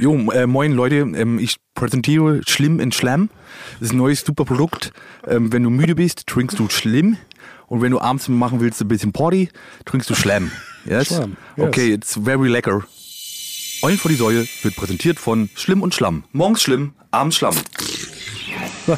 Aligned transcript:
Jo, 0.00 0.16
äh, 0.30 0.46
moin 0.46 0.72
Leute, 0.72 0.96
ähm, 0.96 1.38
ich 1.38 1.56
präsentiere 1.74 2.40
Schlimm 2.48 2.80
in 2.80 2.90
Schlamm. 2.90 3.28
Das 3.80 3.88
ist 3.88 3.92
ein 3.92 3.98
neues 3.98 4.22
super 4.22 4.46
Produkt. 4.46 4.94
Ähm, 5.28 5.52
wenn 5.52 5.62
du 5.62 5.68
müde 5.68 5.94
bist, 5.94 6.26
trinkst 6.26 6.58
du 6.58 6.70
Schlimm. 6.70 7.18
Und 7.66 7.82
wenn 7.82 7.92
du 7.92 8.00
abends 8.00 8.26
machen 8.28 8.60
willst, 8.60 8.80
ein 8.80 8.88
bisschen 8.88 9.12
Party, 9.12 9.50
trinkst 9.84 10.08
du 10.08 10.14
Schlamm. 10.14 10.50
Yes? 10.86 11.08
Schlamm, 11.08 11.36
yes. 11.58 11.66
Okay, 11.66 11.92
it's 11.92 12.18
very 12.18 12.48
lecker. 12.48 12.82
Eulen 13.82 13.98
vor 13.98 14.10
die 14.10 14.16
Säule 14.16 14.46
wird 14.62 14.74
präsentiert 14.74 15.20
von 15.20 15.50
Schlimm 15.54 15.82
und 15.82 15.94
Schlamm. 15.94 16.24
Morgens 16.32 16.62
Schlimm, 16.62 16.94
abends 17.10 17.36
Schlamm. 17.36 17.56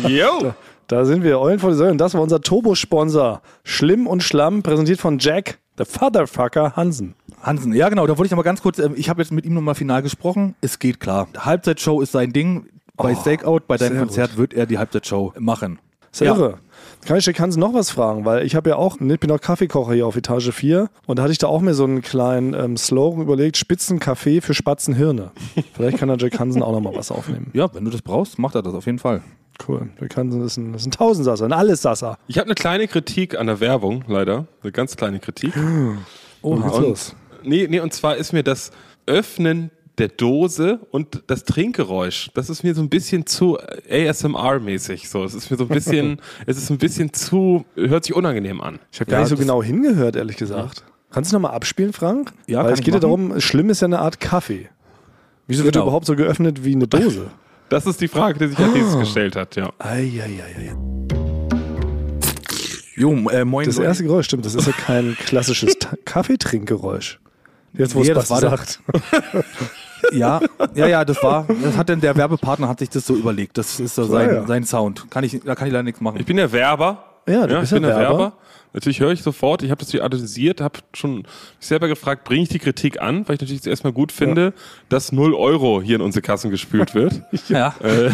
Yo! 0.07 0.55
Da 0.93 1.05
sind 1.07 1.25
wir, 1.25 1.41
Eulen 1.41 1.59
vor 1.59 1.71
die 1.71 1.77
Säule. 1.77 1.91
Und 1.93 1.99
das 1.99 2.13
war 2.15 2.21
unser 2.21 2.41
Turbo-Sponsor. 2.43 3.41
Schlimm 3.65 4.07
und 4.07 4.23
Schlamm, 4.23 4.63
präsentiert 4.63 5.01
von 5.01 5.19
Jack, 5.19 5.59
the 5.79 5.85
Fatherfucker 5.87 6.77
Hansen. 6.77 7.15
Hansen, 7.43 7.73
ja 7.73 7.89
genau, 7.89 8.07
da 8.07 8.19
wollte 8.19 8.27
ich 8.27 8.31
noch 8.31 8.37
mal 8.37 8.43
ganz 8.43 8.63
kurz, 8.63 8.79
ähm, 8.79 8.93
ich 8.95 9.09
habe 9.09 9.23
jetzt 9.23 9.33
mit 9.33 9.45
ihm 9.47 9.55
nochmal 9.55 9.75
final 9.75 10.03
gesprochen, 10.03 10.55
es 10.61 10.79
geht 10.79 11.01
klar. 11.01 11.29
Halbzeitshow 11.37 12.01
ist 12.03 12.13
sein 12.13 12.33
Ding, 12.33 12.67
bei 12.97 13.13
Oh, 13.17 13.21
Stakeout, 13.21 13.61
bei 13.67 13.79
deinem 13.79 13.99
Konzert 13.99 14.31
gut. 14.33 14.39
wird 14.39 14.55
er 14.55 14.67
die 14.67 14.79
Halbzeitshow 14.79 15.33
machen. 15.39 15.79
Sehr 16.13 16.29
Ja. 16.29 16.35
irre. 16.37 16.59
Kann 17.07 17.17
ich 17.17 17.25
Jack 17.25 17.41
Hansen 17.41 17.59
noch 17.59 17.73
was 17.73 17.91
fragen? 17.91 18.25
Weil 18.27 18.45
ich 18.45 18.55
habe 18.55 18.69
ja 18.71 18.77
auch, 18.77 19.01
ich 19.01 19.19
bin 19.21 19.31
auch 19.31 19.41
Kaffeekocher 19.41 19.95
hier 19.95 20.07
auf 20.07 20.15
Etage 20.15 20.51
4 20.53 20.89
und 21.07 21.19
da 21.19 21.23
hatte 21.23 21.33
ich 21.33 21.39
da 21.39 21.47
auch 21.47 21.63
mir 21.63 21.73
so 21.75 21.85
einen 21.85 22.03
kleinen 22.03 22.53
ähm, 22.55 22.77
Slogan 22.77 23.23
überlegt, 23.23 23.57
Spitzenkaffee 23.57 24.41
für 24.43 24.53
Spatzenhirne. 24.53 25.31
Vielleicht 25.73 25.97
kann 25.99 26.09
der 26.09 26.19
Jack 26.19 26.39
Hansen 26.39 26.63
auch 26.63 26.73
noch 26.73 26.81
mal 26.81 26.95
was 26.95 27.11
aufnehmen. 27.11 27.51
Ja, 27.55 27.73
wenn 27.75 27.85
du 27.87 27.91
das 27.91 28.03
brauchst, 28.03 28.39
macht 28.39 28.55
er 28.55 28.63
das 28.63 28.75
auf 28.75 28.85
jeden 28.87 28.99
Fall. 28.99 29.23
Cool. 29.67 29.89
Hansen 30.17 30.45
ist 30.45 30.57
ein, 30.57 30.75
ist 30.75 30.87
ein 30.87 30.91
Tausendsasser, 30.91 31.45
ein 31.45 31.53
Allessasser. 31.53 32.17
Ich 32.27 32.39
habe 32.39 32.47
eine 32.47 32.55
kleine 32.55 32.89
Kritik 32.89 33.39
an 33.39 33.47
der 33.47 33.61
Werbung, 33.61 34.05
leider. 34.09 34.47
Eine 34.63 34.73
ganz 34.73 34.97
kleine 34.97 35.21
Kritik. 35.21 35.53
Oh, 36.43 36.51
und, 36.55 36.61
los. 36.81 37.15
Nee, 37.45 37.67
nee, 37.69 37.81
und 37.81 37.93
zwar 37.93 38.17
ist 38.17 38.33
mir 38.33 38.43
das 38.43 38.71
Öffnen 39.07 39.71
der 39.99 40.09
Dose 40.09 40.81
und 40.91 41.23
das 41.27 41.45
Trinkgeräusch, 41.45 42.31
das 42.35 42.49
ist 42.49 42.65
mir 42.65 42.75
so 42.75 42.81
ein 42.81 42.89
bisschen 42.89 43.27
zu 43.27 43.59
ASMR-mäßig. 43.91 45.09
So, 45.09 45.25
es 45.25 45.35
ist 45.35 45.51
mir 45.51 45.57
so 45.57 45.65
ein 45.65 45.69
bisschen, 45.69 46.21
es 46.47 46.57
ist 46.57 46.71
ein 46.71 46.79
bisschen 46.79 47.13
zu, 47.13 47.65
hört 47.75 48.05
sich 48.05 48.15
unangenehm 48.15 48.61
an. 48.61 48.79
Ich 48.91 49.01
habe 49.01 49.11
gar 49.11 49.19
Ja, 49.21 49.25
nicht 49.25 49.31
so 49.31 49.37
genau 49.37 49.63
hingehört, 49.63 50.17
ehrlich 50.17 50.37
gesagt. 50.37 50.85
Kannst 51.11 51.31
du 51.31 51.37
noch 51.37 51.43
mal 51.43 51.51
abspielen, 51.51 51.93
Frank? 51.93 52.33
Ja, 52.47 52.59
Weil 52.61 52.65
kann 52.67 52.75
es 52.75 52.81
geht 52.81 52.95
ja 52.95 53.01
darum, 53.01 53.39
schlimm 53.41 53.69
ist 53.71 53.83
ja 53.83 53.87
eine 53.87 53.99
Art 53.99 54.19
Kaffee. 54.19 54.69
Wieso 55.47 55.65
wird 55.65 55.75
er 55.77 55.81
Genau. 55.81 55.89
überhaupt 55.89 56.07
so 56.07 56.17
geöffnet 56.17 56.65
wie 56.65 56.75
eine 56.75 56.87
Dose? 56.89 57.31
Das 57.73 57.87
ist 57.87 58.03
die 58.03 58.09
Frage, 58.09 58.39
die 58.39 58.49
sich 58.49 58.59
als 58.59 58.75
nächstes 58.75 58.99
gestellt 58.99 59.35
hat, 59.35 59.57
ja. 59.57 59.71
Eieiei. 59.79 60.77
Jo, 62.95 63.15
äh, 63.31 63.47
moin 63.47 63.65
Das 63.65 63.79
erste 63.79 64.05
Geräusch, 64.05 64.27
stimmt, 64.27 64.45
das 64.45 64.55
ist 64.55 64.67
ja 64.67 64.75
kein 64.75 65.17
klassisches 65.25 65.75
Kaffeetrinkgeräusch. 66.05 67.19
Jetzt, 67.73 67.95
wo 67.95 68.01
Nee, 68.03 68.11
es 68.11 68.15
das 68.15 68.29
was 68.31 68.43
war 68.43 68.51
sagt. 68.51 68.81
Ja, 70.13 70.41
ja, 70.75 70.87
ja, 70.89 71.05
das 71.07 71.23
war, 71.23 71.47
das 71.63 71.77
hat 71.79 71.89
denn 71.89 72.01
der 72.01 72.15
Werbepartner 72.17 72.69
hat 72.69 72.81
sich 72.81 72.91
das 72.91 73.07
so 73.07 73.15
überlegt. 73.15 73.57
Das 73.57 73.81
ist 73.81 73.95
so 73.95 74.03
Ah, 74.03 74.07
sein, 74.07 74.29
ja. 74.35 74.47
sein 74.47 74.65
Sound. 74.65 75.09
Kann 75.11 75.23
ich, 75.25 75.41
da 75.43 75.55
kann 75.55 75.69
ich 75.69 75.73
leider 75.73 75.85
nichts 75.85 76.01
machen. 76.03 76.19
Ich 76.21 76.27
bin 76.27 76.37
der 76.37 76.53
Werber. 76.53 77.05
Ja, 77.27 77.47
du 77.47 77.55
ich 77.55 77.61
bist 77.61 77.73
bin 77.73 77.85
ja 77.85 77.89
der 77.91 77.99
Werber. 78.01 78.19
Werber. 78.19 78.33
Natürlich 78.73 79.01
höre 79.01 79.13
ich 79.13 79.23
sofort, 79.23 79.63
ich 79.63 79.71
habe 79.71 79.81
das 79.81 79.91
hier 79.91 80.05
analysiert, 80.05 80.61
habe 80.61 80.79
schon 80.95 81.17
mich 81.17 81.27
selber 81.61 81.89
gefragt, 81.89 82.25
bringe 82.25 82.43
ich 82.45 82.49
die 82.49 82.59
Kritik 82.59 83.01
an, 83.01 83.29
weil 83.29 83.35
ich 83.35 83.41
natürlich 83.41 83.63
zuerst 83.63 83.85
mal 83.85 83.93
gut 83.93 84.13
finde, 84.13 84.55
dass 84.89 85.13
0 85.13 85.35
Euro 85.35 85.83
hier 85.83 85.97
in 85.97 86.01
unsere 86.03 86.23
Kassen 86.23 86.51
gespült 86.51 86.95
wird. 86.95 87.23
ja. 87.49 87.75
Äh, 87.83 88.11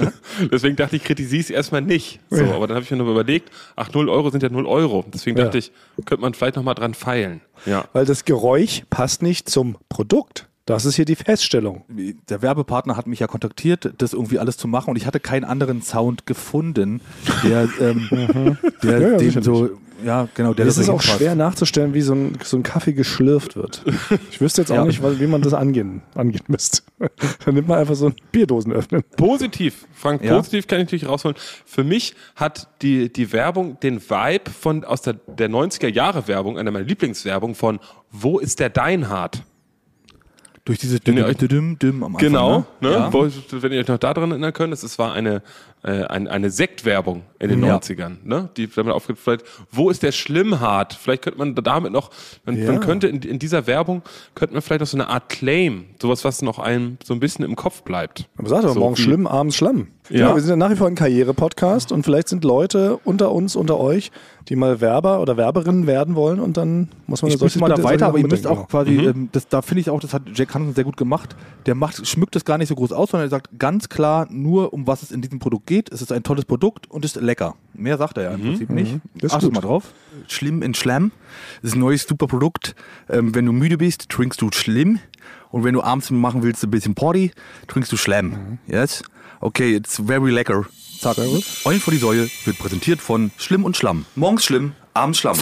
Deswegen 0.52 0.76
dachte 0.76 0.96
ich, 0.96 1.04
kritisiere 1.04 1.40
es 1.42 1.50
erstmal 1.50 1.82
nicht. 1.82 2.20
So, 2.30 2.44
aber 2.44 2.66
dann 2.66 2.74
habe 2.76 2.84
ich 2.84 2.90
mir 2.90 2.96
noch 2.98 3.08
überlegt, 3.08 3.50
ach, 3.76 3.92
0 3.92 4.08
Euro 4.08 4.30
sind 4.30 4.42
ja 4.42 4.48
0 4.50 4.66
Euro. 4.66 5.04
Deswegen 5.12 5.38
Ja. 5.38 5.44
dachte 5.44 5.58
ich, 5.58 5.72
könnte 6.04 6.22
man 6.22 6.34
vielleicht 6.34 6.56
nochmal 6.56 6.74
dran 6.74 6.94
feilen. 6.94 7.40
Ja. 7.66 7.84
Weil 7.92 8.04
das 8.04 8.24
Geräusch 8.24 8.82
passt 8.90 9.22
nicht 9.22 9.48
zum 9.48 9.76
Produkt. 9.88 10.48
Das 10.64 10.84
ist 10.84 10.94
hier 10.94 11.04
die 11.04 11.16
Feststellung. 11.16 11.82
Der 12.28 12.40
Werbepartner 12.40 12.96
hat 12.96 13.08
mich 13.08 13.18
ja 13.18 13.26
kontaktiert, 13.26 13.94
das 13.98 14.12
irgendwie 14.12 14.38
alles 14.38 14.56
zu 14.56 14.68
machen 14.68 14.90
und 14.90 14.96
ich 14.96 15.06
hatte 15.06 15.18
keinen 15.18 15.42
anderen 15.44 15.82
Sound 15.82 16.24
gefunden, 16.24 17.00
der, 17.42 17.68
ähm, 17.80 18.56
der 18.82 19.00
Ja, 19.00 19.08
ja, 19.10 19.16
dem 19.18 19.42
so, 19.42 19.70
ja, 20.04 20.28
genau, 20.34 20.54
der 20.54 20.66
Es 20.66 20.74
das 20.76 20.84
ist 20.84 20.90
auch 20.90 21.00
schwer 21.02 21.34
nachzustellen, 21.34 21.94
wie 21.94 22.00
so 22.00 22.14
ein, 22.14 22.38
so 22.42 22.56
ein 22.56 22.62
Kaffee 22.62 22.92
geschlürft 22.92 23.56
wird. 23.56 23.82
Ich 24.30 24.40
wüsste 24.40 24.62
jetzt 24.62 24.70
auch 24.70 24.76
Ja. 24.76 24.84
nicht, 24.84 25.02
weil- 25.02 25.18
wie 25.20 25.26
man 25.26 25.42
das 25.42 25.54
angehen, 25.54 26.02
angehen 26.14 26.42
müsste. 26.48 26.82
Dann 27.44 27.54
nimmt 27.54 27.68
man 27.68 27.78
einfach 27.78 27.94
so 27.94 28.06
ein 28.06 28.14
Bierdosen 28.32 28.72
öffnen. 28.72 29.02
Positiv, 29.16 29.86
Frank, 29.94 30.22
Ja. 30.24 30.36
positiv 30.36 30.66
kann 30.66 30.78
ich 30.80 30.86
natürlich 30.86 31.08
rausholen. 31.08 31.36
Für 31.66 31.84
mich 31.84 32.14
hat 32.36 32.68
die, 32.82 33.12
die 33.12 33.32
Werbung 33.32 33.78
den 33.80 34.00
Vibe 34.00 34.50
von 34.50 34.84
aus 34.84 35.02
der, 35.02 35.14
der 35.14 35.48
90er 35.48 35.88
Jahre 35.88 36.28
Werbung, 36.28 36.58
einer 36.58 36.70
meiner 36.70 36.84
Lieblingswerbung 36.86 37.54
von 37.54 37.80
Wo 38.10 38.38
ist 38.38 38.60
der 38.60 38.70
Deinhard? 38.70 39.42
Durch 40.64 40.78
diese 40.78 41.00
ihr 41.04 41.26
euch- 41.26 41.36
Düm, 41.38 41.76
Düm 41.78 42.04
am 42.04 42.14
Anfang. 42.14 42.20
Genau, 42.28 42.66
ne? 42.80 42.92
Ja. 42.92 43.12
Wo, 43.12 43.26
wenn 43.50 43.72
ihr 43.72 43.80
euch 43.80 43.88
noch 43.88 43.98
daran 43.98 44.30
erinnern 44.30 44.52
könnt, 44.52 44.72
es 44.72 44.96
war 44.98 45.12
eine, 45.12 45.42
äh, 45.84 46.04
ein, 46.04 46.28
eine 46.28 46.50
Sektwerbung 46.50 47.22
in 47.38 47.48
den 47.50 47.64
Ja. 47.64 47.76
90ern, 47.76 48.18
ne? 48.24 48.50
die 48.56 48.68
damit 48.68 48.92
aufgeht, 48.94 49.18
vielleicht, 49.18 49.44
wo 49.70 49.90
ist 49.90 50.02
der 50.02 50.12
Schlimmhart? 50.12 50.92
Vielleicht 50.94 51.22
könnte 51.22 51.38
man 51.38 51.54
damit 51.56 51.92
noch, 51.92 52.10
man, 52.44 52.56
Ja. 52.56 52.70
man 52.72 52.80
könnte 52.80 53.08
in, 53.08 53.20
in 53.22 53.38
dieser 53.38 53.66
Werbung, 53.66 54.02
könnte 54.34 54.54
man 54.54 54.62
vielleicht 54.62 54.80
noch 54.80 54.86
so 54.86 54.96
eine 54.96 55.08
Art 55.08 55.28
Claim, 55.28 55.86
sowas, 56.00 56.24
was 56.24 56.40
noch 56.42 56.58
einem 56.58 56.98
so 57.04 57.14
ein 57.14 57.20
bisschen 57.20 57.44
im 57.44 57.56
Kopf 57.56 57.82
bleibt. 57.82 58.28
Aber 58.36 58.48
sag 58.48 58.62
doch, 58.62 58.74
So 58.74 58.80
morgens 58.80 59.00
wie- 59.00 59.02
schlimm, 59.04 59.26
abends 59.26 59.56
schlamm. 59.56 59.88
Ja. 60.10 60.18
Ja. 60.28 60.34
wir 60.34 60.40
sind 60.42 60.50
ja 60.50 60.56
nach 60.56 60.70
wie 60.70 60.76
vor 60.76 60.88
ein 60.88 60.96
Karriere-Podcast 60.96 61.92
und 61.92 62.02
vielleicht 62.02 62.28
sind 62.28 62.42
Leute 62.42 62.98
unter 63.04 63.30
uns, 63.30 63.54
unter 63.54 63.78
euch, 63.78 64.10
die 64.48 64.56
mal 64.56 64.80
Werber 64.80 65.20
oder 65.20 65.36
Werberinnen 65.36 65.86
werden 65.86 66.16
wollen 66.16 66.40
und 66.40 66.56
dann 66.56 66.88
muss 67.06 67.22
man 67.22 67.30
Ich 67.30 67.38
solche- 67.38 67.60
mal 67.60 67.68
da 67.68 67.82
weiter, 67.84 68.08
aber 68.08 68.18
ihr 68.18 68.26
müsst 68.26 68.46
auch 68.46 68.66
quasi, 68.68 68.96
ähm, 68.96 69.28
das, 69.30 69.46
da 69.46 69.62
finde 69.62 69.80
ich 69.80 69.90
auch, 69.90 70.00
das 70.00 70.12
hat 70.12 70.22
Jack 70.34 70.54
Hansen 70.54 70.74
sehr 70.74 70.82
gut 70.84 70.96
gemacht. 70.96 71.36
Der 71.66 71.76
macht, 71.76 72.04
schmückt 72.06 72.34
das 72.34 72.44
gar 72.44 72.58
nicht 72.58 72.68
so 72.68 72.74
groß 72.74 72.92
aus, 72.92 73.10
sondern 73.10 73.28
er 73.28 73.30
sagt 73.30 73.58
ganz 73.60 73.88
klar 73.88 74.26
nur, 74.28 74.72
um 74.72 74.88
was 74.88 75.02
es 75.04 75.12
in 75.12 75.22
diesem 75.22 75.38
Produkt 75.38 75.68
geht. 75.68 75.92
Es 75.92 76.02
ist 76.02 76.10
ein 76.10 76.24
tolles 76.24 76.44
Produkt 76.44 76.90
und 76.90 77.04
ist 77.04 77.14
lecker. 77.16 77.54
Mehr 77.72 77.96
sagt 77.96 78.18
er 78.18 78.24
ja 78.24 78.30
im 78.32 78.40
Prinzip 78.40 78.70
nicht. 78.70 78.98
Das 79.14 79.30
ist 79.30 79.34
Achtet 79.34 79.50
gut. 79.50 79.54
mal 79.54 79.60
drauf. 79.60 79.94
Schlimm 80.26 80.62
in 80.62 80.74
Schlamm. 80.74 81.12
Das 81.62 81.70
ist 81.70 81.76
ein 81.76 81.80
neues 81.80 82.02
super 82.02 82.26
Produkt. 82.26 82.74
Ähm, 83.08 83.34
wenn 83.36 83.46
du 83.46 83.52
müde 83.52 83.78
bist, 83.78 84.08
trinkst 84.08 84.40
du 84.42 84.50
Schlimm. 84.52 84.98
Und 85.50 85.62
wenn 85.64 85.74
du 85.74 85.82
abends 85.82 86.10
machen 86.10 86.42
willst, 86.42 86.64
ein 86.64 86.70
bisschen 86.70 86.94
Party, 86.94 87.30
trinkst 87.68 87.92
du 87.92 87.96
Schlamm. 87.96 88.58
Yes? 88.66 89.02
Okay, 89.42 89.74
it's 89.74 90.00
very 90.06 90.30
lecker. 90.30 90.66
Zack. 91.00 91.18
Eulen 91.18 91.80
vor 91.80 91.92
die 91.92 91.98
Säule 91.98 92.28
wird 92.44 92.58
präsentiert 92.58 93.00
von 93.00 93.32
Schlimm 93.36 93.64
und 93.64 93.76
Schlamm. 93.76 94.06
Morgens 94.14 94.44
Schlimm, 94.44 94.72
abends 94.94 95.18
Schlamm. 95.18 95.36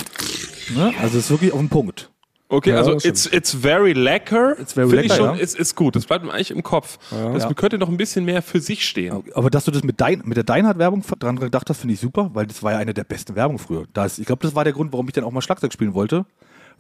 Ne? 0.74 0.94
Also 1.02 1.18
es 1.18 1.24
ist 1.26 1.30
wirklich 1.30 1.52
auf 1.52 1.58
den 1.58 1.68
Punkt. 1.68 2.10
Okay, 2.48 2.70
Ja, 2.70 2.78
also 2.78 2.94
das 2.94 3.04
it's, 3.04 3.26
it's 3.26 3.52
very 3.52 3.92
lecker. 3.92 4.58
It's 4.58 4.72
very 4.72 4.88
Finde 4.88 5.04
ich 5.04 5.10
lecker, 5.12 5.24
schon, 5.26 5.36
ja. 5.36 5.40
ist, 5.42 5.54
ist 5.56 5.76
gut. 5.76 5.94
Das 5.96 6.06
bleibt 6.06 6.24
mir 6.24 6.32
eigentlich 6.32 6.50
im 6.50 6.62
Kopf. 6.62 6.98
Das 7.10 7.42
Ja. 7.44 7.52
könnte 7.52 7.76
noch 7.78 7.88
ein 7.90 7.96
bisschen 7.98 8.24
mehr 8.24 8.40
für 8.42 8.58
sich 8.60 8.88
stehen. 8.88 9.22
Aber 9.34 9.50
dass 9.50 9.66
du 9.66 9.70
das 9.70 9.84
mit, 9.84 10.00
dein, 10.00 10.22
mit 10.24 10.36
der 10.36 10.44
Deinhard-Werbung 10.44 11.04
dran 11.18 11.38
gedacht 11.38 11.68
hast, 11.68 11.78
finde 11.80 11.94
ich 11.94 12.00
super, 12.00 12.30
weil 12.32 12.46
das 12.46 12.62
war 12.62 12.72
ja 12.72 12.78
eine 12.78 12.94
der 12.94 13.04
besten 13.04 13.36
Werbungen 13.36 13.58
früher. 13.58 13.84
Da 13.92 14.06
ist, 14.06 14.18
ich 14.18 14.26
glaube, 14.26 14.42
das 14.42 14.54
war 14.54 14.64
der 14.64 14.72
Grund, 14.72 14.92
warum 14.92 15.06
ich 15.08 15.12
dann 15.12 15.24
auch 15.24 15.30
mal 15.30 15.42
Schlagzeug 15.42 15.72
spielen 15.72 15.92
wollte. 15.94 16.24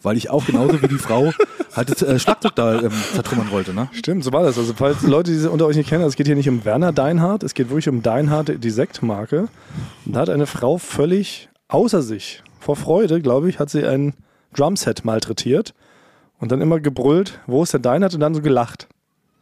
Weil 0.02 0.16
ich 0.16 0.30
auch 0.30 0.46
genauso 0.46 0.80
wie 0.82 0.88
die 0.88 0.98
Frau 0.98 1.32
halt 1.76 1.90
das 1.90 2.02
äh, 2.02 2.18
Schlagzeug 2.18 2.54
da 2.54 2.80
ähm, 2.80 2.92
zertrümmern 3.12 3.50
wollte. 3.50 3.74
Ne? 3.74 3.88
Stimmt, 3.92 4.24
so 4.24 4.32
war 4.32 4.42
das. 4.42 4.58
Also 4.58 4.72
falls 4.74 5.02
Leute, 5.02 5.30
die 5.30 5.38
sie 5.38 5.50
unter 5.50 5.66
euch 5.66 5.76
nicht 5.76 5.88
kennen, 5.88 6.04
es 6.04 6.16
geht 6.16 6.26
hier 6.26 6.36
nicht 6.36 6.48
um 6.48 6.64
Werner 6.64 6.92
Deinhardt, 6.92 7.42
es 7.42 7.54
geht 7.54 7.68
wirklich 7.68 7.88
um 7.88 8.02
Deinhardt, 8.02 8.52
die 8.62 8.70
Sektmarke. 8.70 9.48
Und 10.06 10.16
da 10.16 10.20
hat 10.20 10.30
eine 10.30 10.46
Frau 10.46 10.78
völlig 10.78 11.48
außer 11.68 12.02
sich, 12.02 12.42
vor 12.58 12.76
Freude, 12.76 13.20
glaube 13.20 13.48
ich, 13.48 13.58
hat 13.58 13.70
sie 13.70 13.84
ein 13.86 14.14
Drumset 14.54 15.04
malträtiert 15.04 15.74
und 16.38 16.50
dann 16.52 16.60
immer 16.60 16.80
gebrüllt, 16.80 17.40
wo 17.46 17.62
ist 17.62 17.72
der 17.72 17.80
Deinhardt 17.80 18.14
und 18.14 18.20
dann 18.20 18.34
so 18.34 18.42
gelacht. 18.42 18.88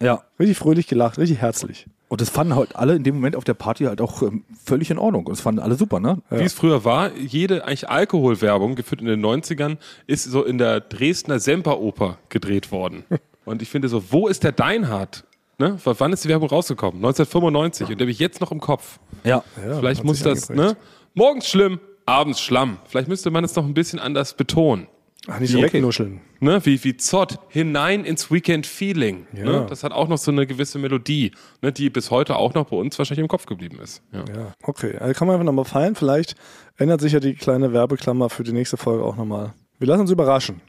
Ja. 0.00 0.22
Richtig 0.38 0.58
fröhlich 0.58 0.86
gelacht, 0.86 1.18
richtig 1.18 1.38
herzlich. 1.38 1.86
Und 2.08 2.20
das 2.22 2.30
fanden 2.30 2.56
halt 2.56 2.74
alle 2.74 2.96
in 2.96 3.04
dem 3.04 3.16
Moment 3.16 3.36
auf 3.36 3.44
der 3.44 3.54
Party 3.54 3.84
halt 3.84 4.00
auch 4.00 4.22
ähm, 4.22 4.44
völlig 4.64 4.90
in 4.90 4.98
Ordnung. 4.98 5.26
Und 5.26 5.36
das 5.36 5.42
fanden 5.42 5.60
alle 5.60 5.74
super, 5.74 6.00
ne? 6.00 6.22
Wie 6.30 6.42
es 6.42 6.54
früher 6.54 6.84
war, 6.84 7.14
jede 7.14 7.64
eigentlich 7.64 7.88
Alkoholwerbung, 7.88 8.76
geführt 8.76 9.02
in 9.02 9.06
den 9.06 9.24
90ern, 9.24 9.76
ist 10.06 10.24
so 10.24 10.42
in 10.42 10.56
der 10.56 10.80
Dresdner 10.80 11.38
Semperoper 11.38 12.18
gedreht 12.30 12.72
worden. 12.72 13.04
Und 13.44 13.62
ich 13.62 13.68
finde 13.68 13.88
so, 13.88 14.10
wo 14.10 14.28
ist 14.28 14.44
der 14.44 14.52
Deinhard? 14.52 15.24
Ne? 15.58 15.76
Wann 15.82 16.12
ist 16.12 16.24
die 16.24 16.28
Werbung 16.28 16.48
rausgekommen? 16.48 16.98
1995. 16.98 17.88
Und 17.88 17.98
der 17.98 18.04
habe 18.04 18.10
ich 18.10 18.18
jetzt 18.18 18.40
noch 18.40 18.52
im 18.52 18.60
Kopf. 18.60 19.00
Ja. 19.24 19.42
Vielleicht 19.54 20.00
hat 20.00 20.06
muss 20.06 20.22
das, 20.22 20.48
ne? 20.50 20.76
Morgens 21.14 21.48
schlimm, 21.48 21.80
abends 22.06 22.40
schlamm. 22.40 22.78
Vielleicht 22.86 23.08
müsste 23.08 23.30
man 23.30 23.42
es 23.44 23.56
noch 23.56 23.64
ein 23.64 23.74
bisschen 23.74 23.98
anders 23.98 24.34
betonen. 24.34 24.86
Ach, 25.26 25.40
nicht 25.40 25.50
so 25.52 25.60
wegnuscheln. 25.60 26.20
Ne, 26.40 26.64
wie, 26.64 26.82
wie 26.84 26.96
Zott, 26.96 27.38
hinein 27.48 28.04
ins 28.04 28.30
Weekend 28.30 28.66
Feeling. 28.66 29.26
Ja. 29.34 29.44
Ne? 29.44 29.66
Das 29.68 29.82
hat 29.84 29.92
auch 29.92 30.08
noch 30.08 30.16
so 30.16 30.30
eine 30.30 30.46
gewisse 30.46 30.78
Melodie, 30.78 31.32
ne, 31.60 31.72
die 31.72 31.90
bis 31.90 32.10
heute 32.10 32.36
auch 32.36 32.54
noch 32.54 32.66
bei 32.70 32.76
uns 32.76 32.96
wahrscheinlich 32.98 33.22
im 33.22 33.28
Kopf 33.28 33.44
geblieben 33.46 33.78
ist. 33.82 34.00
Ja. 34.12 34.20
Ja, 34.20 34.52
okay. 34.62 34.96
Also 34.96 35.12
kann 35.14 35.26
man 35.26 35.34
einfach 35.34 35.44
nochmal 35.44 35.64
feiern. 35.64 35.96
Vielleicht 35.96 36.36
ändert 36.76 37.00
sich 37.00 37.12
ja 37.12 37.20
die 37.20 37.34
kleine 37.34 37.72
Werbeklammer 37.72 38.30
für 38.30 38.44
die 38.44 38.52
nächste 38.52 38.76
Folge 38.76 39.04
auch 39.04 39.16
nochmal. 39.16 39.52
Wir 39.78 39.88
lassen 39.88 40.02
uns 40.02 40.10
überraschen. 40.10 40.60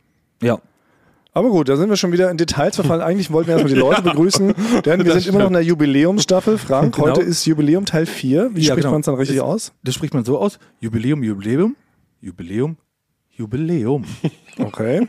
Ja. 0.41 0.59
Aber 1.31 1.49
gut, 1.49 1.69
da 1.69 1.77
sind 1.77 1.89
wir 1.89 1.95
schon 1.95 2.11
wieder 2.11 2.31
in 2.31 2.37
Details 2.37 2.75
verfallen. 2.75 3.01
Eigentlich 3.01 3.31
wollten 3.31 3.49
wir 3.49 3.53
erstmal 3.57 3.73
die 3.73 3.79
Leute 3.79 4.01
begrüßen, 4.01 4.53
denn 4.83 5.05
wir 5.05 5.13
sind 5.13 5.27
immer 5.27 5.39
noch 5.39 5.47
in 5.47 5.53
der 5.53 5.61
Jubiläumsstaffel. 5.63 6.57
Frank, 6.57 6.95
Genau. 6.95 7.07
heute 7.09 7.21
ist 7.21 7.45
Jubiläum 7.45 7.85
Teil 7.85 8.07
4. 8.07 8.49
Wie 8.55 8.61
Ja, 8.61 8.73
spricht 8.73 8.77
genau. 8.81 8.91
man 8.93 9.01
es 9.01 9.05
dann 9.05 9.15
richtig 9.15 9.37
Ist- 9.37 9.41
aus? 9.43 9.71
Das 9.83 9.93
spricht 9.93 10.15
man 10.15 10.25
so 10.25 10.39
aus. 10.39 10.57
Jubiläum, 10.79 11.21
Jubiläum, 11.23 11.75
Jubiläum, 12.19 12.77
Jubiläum. 13.39 14.05
Okay. 14.61 15.07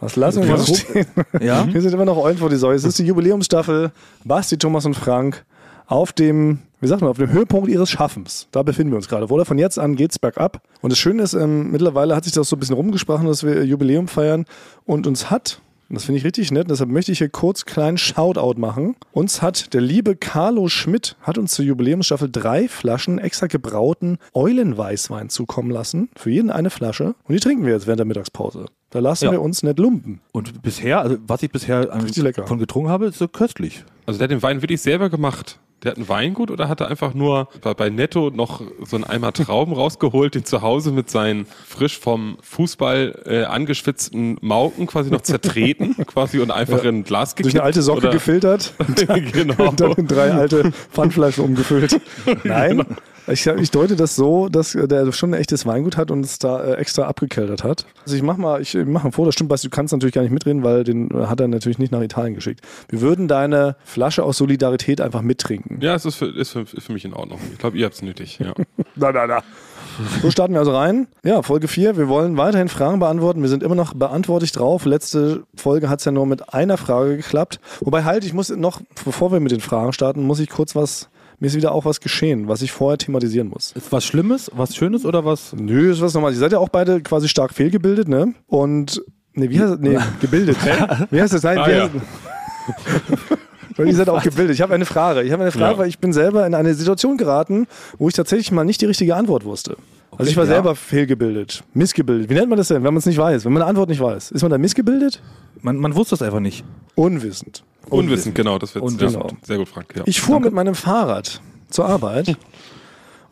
Das 0.00 0.16
lassen 0.16 0.42
wir 0.42 0.56
mal 0.56 0.66
stehen. 0.66 1.06
Ja? 1.40 1.64
Wir 1.72 1.80
sind 1.80 1.94
immer 1.94 2.04
noch 2.04 2.16
Eulen 2.16 2.38
vor 2.38 2.50
die 2.50 2.56
Säule. 2.56 2.74
Es 2.74 2.82
ist 2.82 2.98
die 2.98 3.04
Jubiläumsstaffel. 3.04 3.92
Basti, 4.24 4.58
Thomas 4.58 4.84
und 4.84 4.94
Frank 4.94 5.44
auf 5.86 6.12
dem, 6.12 6.58
wie 6.80 6.88
sagt 6.88 7.00
man, 7.00 7.08
auf 7.08 7.16
dem 7.16 7.30
Höhepunkt 7.30 7.68
ihres 7.68 7.88
Schaffens. 7.88 8.48
Da 8.50 8.64
befinden 8.64 8.90
wir 8.90 8.96
uns 8.96 9.08
gerade. 9.08 9.28
Oder 9.28 9.44
von 9.44 9.58
jetzt 9.58 9.78
an 9.78 9.94
geht's 9.94 10.18
bergab. 10.18 10.60
Und 10.80 10.90
das 10.90 10.98
Schöne 10.98 11.22
ist, 11.22 11.34
ähm, 11.34 11.70
mittlerweile 11.70 12.16
hat 12.16 12.24
sich 12.24 12.32
das 12.32 12.48
so 12.48 12.56
ein 12.56 12.58
bisschen 12.58 12.74
rumgesprochen, 12.74 13.28
dass 13.28 13.44
wir 13.44 13.64
Jubiläum 13.64 14.08
feiern 14.08 14.44
und 14.86 15.06
uns 15.06 15.30
hat 15.30 15.60
und 15.90 15.96
das 15.96 16.04
finde 16.04 16.18
ich 16.18 16.24
richtig 16.24 16.50
nett. 16.52 16.70
Deshalb 16.70 16.88
möchte 16.88 17.10
ich 17.12 17.18
hier 17.18 17.28
kurz 17.28 17.66
kleinen 17.66 17.98
Shoutout 17.98 18.58
machen. 18.60 18.94
Uns 19.12 19.42
hat 19.42 19.74
der 19.74 19.80
liebe 19.80 20.16
Carlo 20.16 20.68
Schmidt, 20.68 21.16
hat 21.20 21.36
uns 21.36 21.52
zur 21.52 21.64
Jubiläumsstaffel 21.64 22.30
drei 22.30 22.68
Flaschen 22.68 23.18
extra 23.18 23.48
gebrauten 23.48 24.18
Eulenweißwein 24.32 25.28
zukommen 25.28 25.70
lassen. 25.70 26.08
Für 26.16 26.30
jeden 26.30 26.50
eine 26.50 26.70
Flasche. 26.70 27.14
Und 27.24 27.34
die 27.34 27.40
trinken 27.40 27.66
wir 27.66 27.72
jetzt 27.72 27.86
während 27.86 27.98
der 27.98 28.06
Mittagspause. 28.06 28.66
Da 28.90 28.98
lassen 29.00 29.26
Ja. 29.26 29.32
wir 29.32 29.42
uns 29.42 29.62
nicht 29.62 29.78
lumpen. 29.78 30.20
Und 30.32 30.62
bisher, 30.62 31.00
also 31.00 31.16
was 31.26 31.42
ich 31.42 31.50
bisher 31.50 31.92
an, 31.92 32.06
von 32.46 32.58
getrunken 32.58 32.88
habe, 32.90 33.06
ist 33.06 33.18
so 33.18 33.28
köstlich. 33.28 33.84
Also 34.06 34.18
der 34.18 34.24
hat 34.24 34.30
den 34.30 34.42
Wein 34.42 34.62
wirklich 34.62 34.80
selber 34.80 35.10
gemacht. 35.10 35.58
Der 35.82 35.92
hat 35.92 35.98
ein 35.98 36.08
Weingut 36.08 36.50
oder 36.50 36.68
hat 36.68 36.80
er 36.80 36.88
einfach 36.88 37.14
nur 37.14 37.48
bei- 37.62 37.88
Netto 37.88 38.30
noch 38.30 38.60
so 38.84 38.96
einen 38.96 39.04
Eimer 39.04 39.32
Trauben 39.32 39.72
rausgeholt, 39.72 40.34
den 40.34 40.44
zu 40.44 40.60
Hause 40.60 40.92
mit 40.92 41.08
seinen 41.10 41.46
frisch 41.66 41.98
vom 41.98 42.36
Fußball 42.42 43.22
äh, 43.24 43.44
angeschwitzten 43.44 44.36
Mauken 44.42 44.86
quasi 44.86 45.10
noch 45.10 45.22
zertreten 45.22 45.96
quasi 46.06 46.38
und 46.38 46.50
einfach 46.50 46.84
in 46.84 46.96
ein 46.98 47.04
Glas 47.04 47.34
gekippt? 47.34 47.54
Durch 47.54 47.54
eine 47.54 47.64
alte 47.64 47.82
Socke 47.82 47.98
oder? 48.00 48.10
gefiltert 48.10 48.74
genau. 49.32 49.70
und 49.70 49.80
dann 49.80 49.92
in 49.92 50.06
drei 50.06 50.30
alte 50.32 50.70
Pfandflaschen 50.92 51.44
umgefüllt. 51.44 51.98
Nein. 52.44 52.84
Ich, 53.30 53.46
ich 53.46 53.70
deute 53.70 53.96
das 53.96 54.16
so, 54.16 54.48
dass 54.48 54.72
der 54.72 55.12
schon 55.12 55.34
ein 55.34 55.40
echtes 55.40 55.66
Weingut 55.66 55.96
hat 55.96 56.10
und 56.10 56.24
es 56.24 56.38
da 56.38 56.62
äh, 56.62 56.74
extra 56.74 57.04
abgekeltert 57.04 57.64
hat. 57.64 57.86
Also 58.04 58.16
ich 58.16 58.22
mach 58.22 58.36
mal, 58.36 58.60
ich 58.60 58.76
mach 58.86 59.04
ein 59.04 59.12
Foto, 59.12 59.26
das 59.26 59.34
stimmt, 59.34 59.50
du 59.50 59.70
kannst 59.70 59.92
natürlich 59.92 60.14
gar 60.14 60.22
nicht 60.22 60.32
mitreden, 60.32 60.62
weil 60.62 60.84
den 60.84 61.10
äh, 61.10 61.26
hat 61.26 61.40
er 61.40 61.48
natürlich 61.48 61.78
nicht 61.78 61.92
nach 61.92 62.02
Italien 62.02 62.34
geschickt. 62.34 62.60
Wir 62.88 63.00
würden 63.00 63.28
deine 63.28 63.76
Flasche 63.84 64.24
aus 64.24 64.38
Solidarität 64.38 65.00
einfach 65.00 65.22
mittrinken. 65.22 65.80
Ja, 65.80 65.94
es 65.94 66.04
ist 66.04 66.16
für, 66.16 66.26
ist 66.26 66.50
für, 66.50 66.60
ist 66.60 66.84
für 66.86 66.92
mich 66.92 67.04
in 67.04 67.14
Ordnung. 67.14 67.38
Ich 67.52 67.58
glaube, 67.58 67.76
ihr 67.78 67.84
habt 67.84 67.94
es 67.94 68.02
nötig. 68.02 68.38
Ja. 68.38 68.52
Na, 68.96 69.12
na, 69.12 69.26
na. 69.26 69.42
So 70.22 70.30
starten 70.30 70.54
wir 70.54 70.60
also 70.60 70.74
rein. 70.74 71.08
Ja, 71.24 71.42
Folge 71.42 71.68
4. 71.68 71.96
Wir 71.96 72.08
wollen 72.08 72.36
weiterhin 72.36 72.68
Fragen 72.68 73.00
beantworten. 73.00 73.42
Wir 73.42 73.48
sind 73.48 73.62
immer 73.62 73.74
noch 73.74 73.94
beantwortlich 73.94 74.52
drauf. 74.52 74.84
Letzte 74.84 75.44
Folge 75.54 75.88
hat 75.88 75.98
es 75.98 76.04
ja 76.04 76.12
nur 76.12 76.26
mit 76.26 76.54
einer 76.54 76.76
Frage 76.76 77.16
geklappt. 77.16 77.60
Wobei 77.80 78.04
halt, 78.04 78.24
ich 78.24 78.32
muss 78.32 78.48
noch, 78.50 78.80
bevor 79.04 79.32
wir 79.32 79.40
mit 79.40 79.52
den 79.52 79.60
Fragen 79.60 79.92
starten, 79.92 80.22
muss 80.22 80.40
ich 80.40 80.48
kurz 80.48 80.74
was, 80.74 81.08
mir 81.40 81.46
ist 81.48 81.56
wieder 81.56 81.72
auch 81.72 81.84
was 81.84 82.00
geschehen, 82.00 82.46
was 82.48 82.62
ich 82.62 82.70
vorher 82.70 82.98
thematisieren 82.98 83.48
muss. 83.48 83.72
Ist 83.72 83.90
was 83.90 84.04
Schlimmes, 84.04 84.50
was 84.54 84.76
Schönes 84.76 85.04
oder 85.04 85.24
was? 85.24 85.52
Nö, 85.54 85.90
ist 85.90 86.00
was 86.00 86.14
normal. 86.14 86.32
Ihr 86.32 86.38
seid 86.38 86.52
ja 86.52 86.58
auch 86.58 86.68
beide 86.68 87.00
quasi 87.00 87.28
stark 87.28 87.52
fehlgebildet, 87.54 88.08
ne? 88.08 88.34
Und, 88.46 89.02
nee, 89.34 89.48
wie 89.50 89.58
heißt 89.58 89.72
das? 89.72 89.80
Nee, 89.80 89.98
gebildet. 90.20 90.56
Wie 91.10 91.20
heißt 91.20 91.32
das? 91.32 91.42
Nein, 91.42 91.58
Ah, 91.58 91.66
wie 91.66 91.72
ja. 91.72 91.82
heißt 91.84 91.94
Weil 93.76 93.86
ihr 93.88 93.94
seid 93.94 94.08
auch 94.10 94.22
gebildet. 94.22 94.54
Ich 94.54 94.60
habe 94.60 94.74
eine 94.74 94.84
Frage. 94.84 95.22
Ich 95.22 95.32
habe 95.32 95.42
eine 95.42 95.52
Frage, 95.52 95.72
Ja. 95.72 95.78
weil 95.78 95.88
ich 95.88 95.98
bin 95.98 96.12
selber 96.12 96.46
in 96.46 96.54
eine 96.54 96.74
Situation 96.74 97.16
geraten, 97.16 97.66
wo 97.98 98.08
ich 98.08 98.14
tatsächlich 98.14 98.52
mal 98.52 98.64
nicht 98.64 98.80
die 98.82 98.86
richtige 98.86 99.16
Antwort 99.16 99.44
wusste. 99.44 99.76
Also 100.18 100.30
ich 100.30 100.36
war 100.36 100.44
ja. 100.44 100.50
selber 100.50 100.74
fehlgebildet, 100.74 101.62
missgebildet. 101.72 102.28
Wie 102.28 102.34
nennt 102.34 102.48
man 102.50 102.58
das 102.58 102.68
denn, 102.68 102.76
wenn 102.78 102.92
man 102.92 102.96
es 102.98 103.06
nicht 103.06 103.16
weiß? 103.16 103.44
Wenn 103.44 103.52
man 103.52 103.62
eine 103.62 103.70
Antwort 103.70 103.88
nicht 103.88 104.00
weiß, 104.00 104.32
ist 104.32 104.42
man 104.42 104.50
da 104.50 104.58
missgebildet? 104.58 105.22
Man, 105.62 105.76
man 105.78 105.94
wusste 105.94 106.16
es 106.16 106.20
einfach 106.22 106.40
nicht. 106.40 106.64
Unwissend. 106.96 107.62
Unwissend, 107.90 108.34
genau. 108.34 108.58
Das 108.58 108.74
wird. 108.74 109.00
Ja, 109.00 109.26
sehr 109.42 109.58
gut, 109.58 109.68
Frank. 109.68 109.94
Ja. 109.96 110.02
Ich 110.06 110.20
fuhr 110.20 110.40
mit 110.40 110.52
meinem 110.52 110.74
Fahrrad 110.74 111.40
zur 111.68 111.86
Arbeit 111.86 112.28
und 112.28 112.36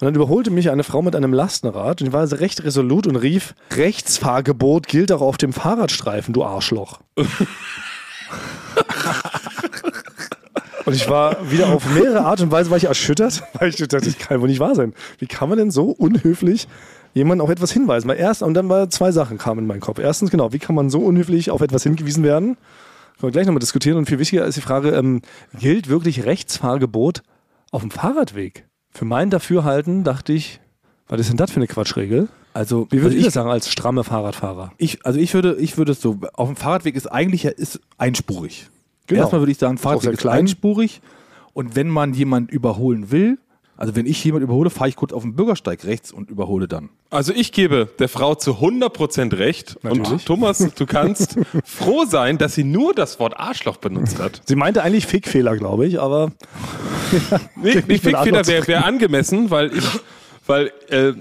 dann 0.01 0.15
überholte 0.15 0.51
mich 0.51 0.71
eine 0.71 0.85
Frau 0.85 1.03
mit 1.03 1.17
einem 1.17 1.33
Lastenrad 1.33 2.01
und 2.01 2.07
die 2.07 2.13
war 2.13 2.21
also 2.21 2.37
recht 2.37 2.63
resolut 2.65 3.07
und 3.07 3.17
rief, 3.17 3.55
Rechtsfahrgebot 3.75 4.87
gilt 4.87 5.13
auch 5.13 5.23
auf 5.23 5.37
dem 5.39 5.53
Fahrradstreifen, 5.53 6.35
du 6.35 6.45
Arschloch. 6.45 7.01
und 10.85 10.95
ich 10.95 11.09
war 11.09 11.51
wieder 11.51 11.69
auf 11.69 11.85
mehrere 11.95 12.25
Art 12.25 12.41
und 12.41 12.51
Weise 12.51 12.71
war 12.71 12.77
ich 12.77 12.85
erschüttert, 12.85 13.43
weil 13.55 13.71
ich 13.71 13.77
dachte, 13.77 13.99
das 13.99 14.19
kann 14.19 14.41
wohl 14.41 14.49
nicht 14.49 14.61
wahr 14.61 14.75
sein. 14.75 14.95
Wie 15.19 15.27
kann 15.27 15.49
man 15.49 15.59
denn 15.59 15.71
so 15.71 15.91
unhöflich 15.91 16.69
jemanden 17.15 17.43
auf 17.43 17.51
etwas 17.51 17.73
hinweisen? 17.73 18.09
Weil 18.09 18.19
erst, 18.19 18.43
und 18.43 18.55
dann 18.55 18.69
war 18.69 18.91
zwei 18.91 19.13
Sachen 19.13 19.39
kamen 19.39 19.61
in 19.61 19.67
meinen 19.67 19.81
Kopf. 19.81 19.99
Erstens, 19.99 20.31
genau, 20.31 20.53
wie 20.53 20.59
kann 20.59 20.75
man 20.75 20.91
so 20.91 21.01
unhöflich 21.01 21.51
auf 21.51 21.61
etwas 21.61 21.83
hingewiesen 21.83 22.23
werden? 22.25 22.57
Können 23.19 23.29
wir 23.29 23.32
gleich 23.32 23.47
nochmal 23.47 23.61
diskutieren. 23.61 23.99
Und 23.99 24.06
viel 24.06 24.19
wichtiger 24.19 24.47
ist 24.47 24.56
die 24.56 24.61
Frage, 24.61 24.91
ähm, 24.91 25.23
gilt 25.59 25.88
wirklich 25.88 26.25
Rechtsfahrgebot 26.25 27.23
auf 27.73 27.82
dem 27.82 27.91
Fahrradweg? 27.91 28.67
Für 28.91 29.05
mein 29.05 29.31
Dafürhalten 29.31 30.05
dachte 30.05 30.32
ich, 30.32 30.61
was 31.09 31.20
ist 31.20 31.31
denn 31.31 31.37
das 31.37 31.50
für 31.50 31.56
eine 31.56 31.67
Quatschregel? 31.67 32.29
Also, 32.55 32.87
Wie 32.91 32.99
würde 32.99 33.06
also 33.06 33.19
ich 33.19 33.25
das 33.25 33.35
sagen 33.35 33.50
als 33.50 33.70
stramme 33.70 34.05
Fahrradfahrer? 34.05 34.73
Ich, 34.79 35.05
also 35.05 35.19
ich 35.19 35.35
würde, 35.35 35.56
ich 35.56 35.79
würde 35.79 35.93
es 35.93 36.00
so, 36.00 36.19
auf 36.35 36.49
dem 36.49 36.56
Fahrradweg 36.56 36.94
ist 36.94 37.06
eigentlich 37.06 37.44
ist 37.44 37.81
einspurig. 37.99 38.69
Genau. 39.06 39.23
Erstmal 39.23 39.41
würde 39.41 39.53
ich 39.53 39.59
sagen, 39.59 39.79
Fahrradweg 39.79 40.12
ist 40.12 40.26
einspurig. 40.26 41.00
Und 41.55 41.75
wenn 41.75 41.88
man 41.88 42.14
jemand 42.14 42.50
überholen 42.50 43.11
will, 43.11 43.38
also 43.79 43.97
wenn 43.97 44.05
ich 44.05 44.23
jemand 44.23 44.43
überhole, 44.43 44.69
fahre 44.69 44.91
ich 44.91 44.97
kurz 44.97 45.13
auf 45.13 45.23
den 45.23 45.35
Bürgersteig 45.35 45.85
rechts 45.85 46.13
und 46.13 46.31
überhole 46.31 46.69
dann. 46.69 46.91
Also 47.09 47.33
ich 47.33 47.53
gebe 47.53 47.89
der 47.99 48.09
Frau 48.09 48.35
zu 48.35 48.57
100% 48.57 49.39
recht. 49.39 49.79
Natürlich. 49.83 50.11
Und 50.11 50.27
Thomas, 50.27 50.59
du 50.59 50.85
kannst 50.85 51.39
froh 51.65 52.05
sein, 52.05 52.37
dass 52.37 52.55
sie 52.55 52.65
nur 52.65 52.93
das 52.93 53.19
Wort 53.19 53.39
Arschloch 53.39 53.79
benutzt 53.79 54.19
hat. 54.19 54.43
Sie 54.45 54.57
meinte 54.57 54.83
eigentlich 54.83 55.07
Fickfehler, 55.07 55.57
glaube 55.57 55.87
ich, 55.87 55.99
aber 55.99 56.33
Nee, 57.57 57.75
Nicht 57.87 58.03
Fickfehler 58.03 58.47
wäre 58.47 58.67
wär 58.67 58.85
angemessen, 58.85 59.51
weil 59.51 59.77
ich, 59.77 59.85
weil 60.47 60.73
äh, 60.89 61.13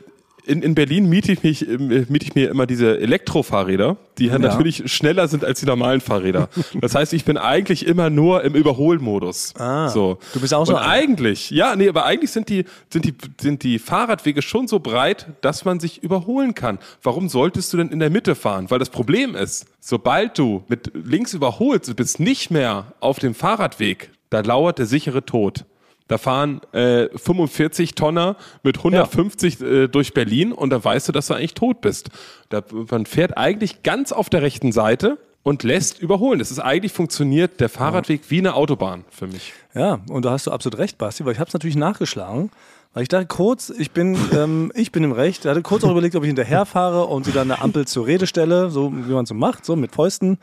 in, 0.47 0.61
in 0.61 0.75
Berlin 0.75 1.09
miete 1.09 1.31
ich, 1.31 1.43
mich, 1.43 1.67
äh, 1.67 1.77
miete 1.77 2.25
ich 2.25 2.35
mir 2.35 2.49
immer 2.49 2.65
diese 2.65 2.99
Elektrofahrräder, 2.99 3.97
die 4.17 4.27
ja. 4.27 4.39
natürlich 4.39 4.91
schneller 4.91 5.27
sind 5.27 5.43
als 5.43 5.59
die 5.59 5.65
normalen 5.65 6.01
Fahrräder. 6.01 6.49
Das 6.81 6.95
heißt, 6.95 7.13
ich 7.13 7.25
bin 7.25 7.37
eigentlich 7.37 7.85
immer 7.87 8.09
nur 8.09 8.43
im 8.43 8.53
Überholmodus. 8.53 9.53
Ah, 9.57 9.89
so. 9.89 10.19
du 10.33 10.39
bist 10.39 10.53
auch 10.53 10.65
so 10.65 10.73
Und 10.73 10.79
einer. 10.79 10.89
eigentlich, 10.89 11.49
ja, 11.49 11.75
nee, 11.75 11.89
aber 11.89 12.05
eigentlich 12.05 12.31
sind 12.31 12.49
die, 12.49 12.65
sind, 12.91 13.05
die, 13.05 13.15
sind 13.41 13.63
die 13.63 13.79
Fahrradwege 13.79 14.41
schon 14.41 14.67
so 14.67 14.79
breit, 14.79 15.27
dass 15.41 15.65
man 15.65 15.79
sich 15.79 16.03
überholen 16.03 16.53
kann. 16.53 16.77
Warum 17.01 17.29
solltest 17.29 17.73
du 17.73 17.77
denn 17.77 17.89
in 17.89 17.99
der 17.99 18.09
Mitte 18.09 18.35
fahren? 18.35 18.69
Weil 18.69 18.79
das 18.79 18.89
Problem 18.89 19.35
ist, 19.35 19.65
sobald 19.79 20.37
du 20.37 20.63
mit 20.67 20.91
links 20.93 21.33
überholst, 21.33 21.89
du 21.89 21.95
bist 21.95 22.19
nicht 22.19 22.51
mehr 22.51 22.93
auf 22.99 23.19
dem 23.19 23.33
Fahrradweg, 23.33 24.11
da 24.29 24.41
lauert 24.41 24.79
der 24.79 24.85
sichere 24.85 25.25
Tod. 25.25 25.65
Da 26.07 26.17
fahren 26.17 26.61
äh, 26.71 27.09
45 27.17 27.95
Tonner 27.95 28.35
mit 28.63 28.77
150 28.77 29.61
äh, 29.61 29.87
durch 29.87 30.13
Berlin 30.13 30.51
und 30.51 30.69
da 30.69 30.83
weißt 30.83 31.07
du, 31.07 31.11
dass 31.11 31.27
du 31.27 31.33
eigentlich 31.33 31.53
tot 31.53 31.81
bist. 31.81 32.09
Da, 32.49 32.63
man 32.89 33.05
fährt 33.05 33.37
eigentlich 33.37 33.83
ganz 33.83 34.11
auf 34.11 34.29
der 34.29 34.41
rechten 34.41 34.71
Seite 34.71 35.17
und 35.43 35.63
lässt 35.63 35.99
überholen. 35.99 36.39
Das 36.39 36.51
ist 36.51 36.59
eigentlich 36.59 36.91
funktioniert 36.91 37.59
der 37.59 37.69
Fahrradweg 37.69 38.23
wie 38.29 38.39
eine 38.39 38.53
Autobahn 38.55 39.05
für 39.09 39.27
mich. 39.27 39.53
Ja, 39.73 39.99
und 40.09 40.25
da 40.25 40.31
hast 40.31 40.47
du 40.47 40.51
absolut 40.51 40.77
recht, 40.77 40.97
Basti, 40.97 41.25
weil 41.25 41.33
ich 41.33 41.39
habe 41.39 41.47
es 41.47 41.53
natürlich 41.53 41.77
nachgeschlagen. 41.77 42.51
Weil 42.93 43.03
ich 43.03 43.09
dachte 43.09 43.27
kurz, 43.27 43.69
ich 43.69 43.91
bin, 43.91 44.17
ähm, 44.33 44.71
ich 44.75 44.91
bin 44.91 45.03
im 45.03 45.11
Recht. 45.11 45.45
Ich 45.45 45.49
hatte 45.49 45.61
kurz 45.61 45.83
auch 45.83 45.91
überlegt, 45.91 46.15
ob 46.15 46.23
ich 46.23 46.27
hinterher 46.27 46.65
fahre 46.65 47.05
und 47.05 47.25
sie 47.25 47.31
dann 47.31 47.51
eine 47.51 47.61
Ampel 47.61 47.85
zur 47.85 48.07
Rede 48.07 48.27
stelle, 48.27 48.71
so 48.71 48.91
wie 48.91 49.11
man 49.11 49.25
so 49.25 49.35
macht, 49.35 49.65
so 49.65 49.75
mit 49.75 49.93
Fäusten. 49.93 50.39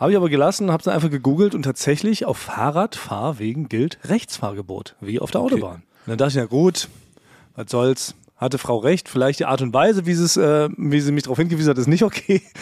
Habe 0.00 0.12
ich 0.12 0.16
aber 0.16 0.30
gelassen, 0.30 0.72
habe 0.72 0.80
es 0.80 0.86
dann 0.86 0.94
einfach 0.94 1.10
gegoogelt 1.10 1.54
und 1.54 1.62
tatsächlich 1.62 2.24
auf 2.24 2.38
Fahrradfahrwegen 2.38 3.68
gilt 3.68 3.98
Rechtsfahrgebot, 4.04 4.96
wie 5.02 5.20
auf 5.20 5.30
der 5.30 5.42
Autobahn. 5.42 5.82
Und 6.06 6.06
dann 6.06 6.16
dachte 6.16 6.30
ich, 6.30 6.36
na 6.36 6.46
gut, 6.46 6.88
was 7.54 7.70
soll's. 7.70 8.14
Hatte 8.34 8.56
Frau 8.56 8.78
recht, 8.78 9.10
vielleicht 9.10 9.40
die 9.40 9.44
Art 9.44 9.60
und 9.60 9.74
Weise, 9.74 10.06
wie 10.06 10.12
äh, 10.12 10.70
wie 10.78 11.00
sie 11.00 11.12
mich 11.12 11.24
darauf 11.24 11.36
hingewiesen 11.36 11.68
hat, 11.68 11.76
ist 11.76 11.86
nicht 11.86 12.02
okay. 12.02 12.42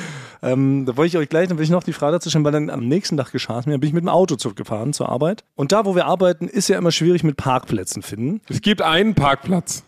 Ähm, 0.41 0.87
da 0.87 0.97
wollte 0.97 1.09
ich 1.09 1.17
euch 1.17 1.29
gleich, 1.29 1.49
dann 1.49 1.59
will 1.59 1.65
ich 1.65 1.71
noch 1.71 1.83
die 1.83 1.93
Frage 1.93 2.13
dazu 2.13 2.29
stellen, 2.29 2.45
weil 2.45 2.53
dann 2.53 2.71
am 2.71 2.87
nächsten 2.87 3.17
Tag 3.17 3.33
geschah 3.33 3.59
es 3.59 3.67
mir, 3.67 3.77
bin 3.77 3.89
ich 3.89 3.93
mit 3.93 4.05
dem 4.05 4.09
Auto 4.09 4.37
zurückgefahren 4.37 4.93
zur 4.93 5.09
Arbeit. 5.09 5.43
Und 5.57 5.73
da, 5.73 5.85
wo 5.85 5.97
wir 5.97 6.07
arbeiten, 6.07 6.47
ist 6.47 6.69
ja 6.69 6.79
immer 6.79 6.93
schwierig 6.93 7.25
mit 7.25 7.37
Parkplätzen 7.37 8.03
finden. 8.03 8.41
Es 8.49 8.63
gibt 8.63 8.81
einen 8.81 9.17
Parkplatz. 9.17 9.83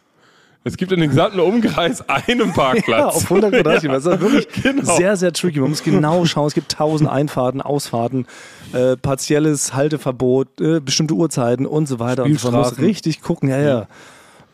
Es 0.63 0.77
gibt 0.77 0.93
in 0.93 1.01
dem 1.01 1.09
gesamten 1.09 1.41
Umkreis 1.41 2.07
einen 2.09 2.53
Parkplatz. 2.53 2.87
Ja, 2.87 3.07
auf 3.09 3.31
100 3.31 3.51
Quadratmeter. 3.53 3.95
Das 3.95 4.05
ist 4.07 4.21
wirklich 4.21 4.49
Genau. 4.63 4.97
sehr, 4.97 5.17
sehr 5.17 5.33
tricky. 5.33 5.59
Man 5.61 5.71
muss 5.71 5.83
genau 5.83 6.25
schauen. 6.27 6.47
Es 6.49 6.55
gibt 6.55 6.73
tausend 6.73 7.09
Einfahrten, 7.09 7.63
Ausfahrten, 7.63 8.27
äh, 8.75 8.97
partielles 8.97 9.73
Halteverbot, 9.75 10.61
äh, 10.61 10.81
bestimmte 10.81 11.15
Uhrzeiten 11.15 11.65
und 11.67 11.87
so 11.87 11.99
weiter. 11.99 12.25
Und 12.25 12.45
man 12.45 12.55
muss 12.55 12.79
richtig 12.79 13.23
gucken. 13.23 13.49
Ja, 13.49 13.59
ja. 13.59 13.87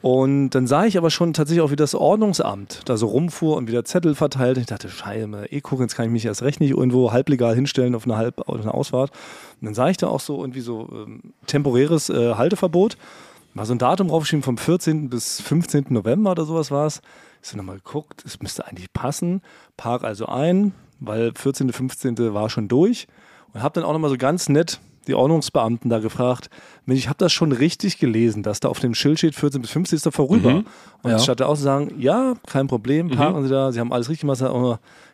Und 0.03 0.51
dann 0.51 0.69
sah 0.69 0.85
ich 0.85 0.97
aber 0.99 1.11
schon 1.11 1.33
tatsächlich 1.33 1.63
auch, 1.63 1.73
wie 1.73 1.77
das 1.77 1.93
Ordnungsamt 1.97 2.83
da 2.85 2.97
so 2.97 3.09
rumfuhr 3.09 3.57
und 3.57 3.67
wieder 3.67 3.85
Zettel 3.85 4.15
verteilt. 4.15 4.59
Ich 4.59 4.67
dachte, 4.67 4.89
Scheiße, 4.89 5.47
eh 5.51 5.61
gucken, 5.61 5.87
jetzt 5.87 5.97
kann 5.97 6.05
ich 6.07 6.13
mich 6.13 6.25
erst 6.25 6.43
recht 6.43 6.61
nicht 6.61 6.71
irgendwo 6.71 7.11
halblegal 7.11 7.57
hinstellen 7.57 7.97
auf 7.97 8.05
eine, 8.05 8.17
Halb 8.17 8.49
auf 8.49 8.61
eine 8.61 8.73
Ausfahrt. 8.73 9.11
Und 9.61 9.65
dann 9.67 9.75
sah 9.75 9.89
ich 9.89 9.97
da 9.97 10.07
auch 10.07 10.21
so 10.21 10.41
irgendwie 10.43 10.61
so 10.61 10.89
ähm, 10.93 11.21
temporäres 11.49 12.09
äh, 12.11 12.35
Halteverbot. 12.35 12.97
War 13.57 13.65
so 13.65 13.73
ein 13.75 13.79
Datum 13.79 14.09
draufgeschrieben 14.09 14.43
vom 14.43 14.59
14. 14.59 15.09
bis 15.09 15.41
15. 15.41 15.87
November 15.89 16.33
oder 16.33 16.45
sowas 16.45 16.71
war 16.71 16.87
es. 16.87 17.01
Ich 17.43 17.49
habe 17.49 17.59
nochmal 17.59 17.77
geguckt, 17.77 18.23
es 18.27 18.39
müsste 18.41 18.67
eigentlich 18.67 18.93
passen. 18.93 19.41
Park 19.79 20.05
also 20.05 20.27
ein, 20.27 20.75
weil 21.01 21.33
14., 21.35 21.73
15. 21.73 22.35
war 22.35 22.51
schon 22.51 22.69
durch. 22.69 23.07
Und 23.55 23.63
habe 23.63 23.73
dann 23.73 23.85
auch 23.85 23.95
nochmal 23.95 24.11
so 24.11 24.19
ganz 24.19 24.51
nett 24.51 24.79
die 25.07 25.15
Ordnungsbeamten 25.15 25.89
da 25.89 26.01
gefragt, 26.01 26.51
Mensch, 26.85 26.99
ich 26.99 27.09
habe 27.09 27.17
das 27.19 27.33
schon 27.33 27.53
richtig 27.53 27.99
gelesen, 27.99 28.43
dass 28.43 28.61
da 28.61 28.69
auf 28.69 28.81
dem 28.81 28.93
Schild 28.93 29.19
steht 29.19 29.35
14 29.35 29.63
bis 29.63 29.71
50 29.71 29.97
ist 29.97 30.05
da 30.07 30.11
vorüber. 30.11 30.51
Mhm. 30.51 30.67
Und 31.03 31.13
Ja. 31.13 31.19
statt 31.19 31.41
auch 31.41 31.57
zu 31.57 31.63
sagen, 31.63 31.95
ja, 31.99 32.35
kein 32.47 32.67
Problem, 32.67 33.09
parken 33.09 33.43
Sie 33.45 33.49
da, 33.49 33.73
Sie 33.73 33.81
haben 33.81 33.93
alles 33.93 34.11
richtig 34.11 34.29
gemacht, 34.29 34.41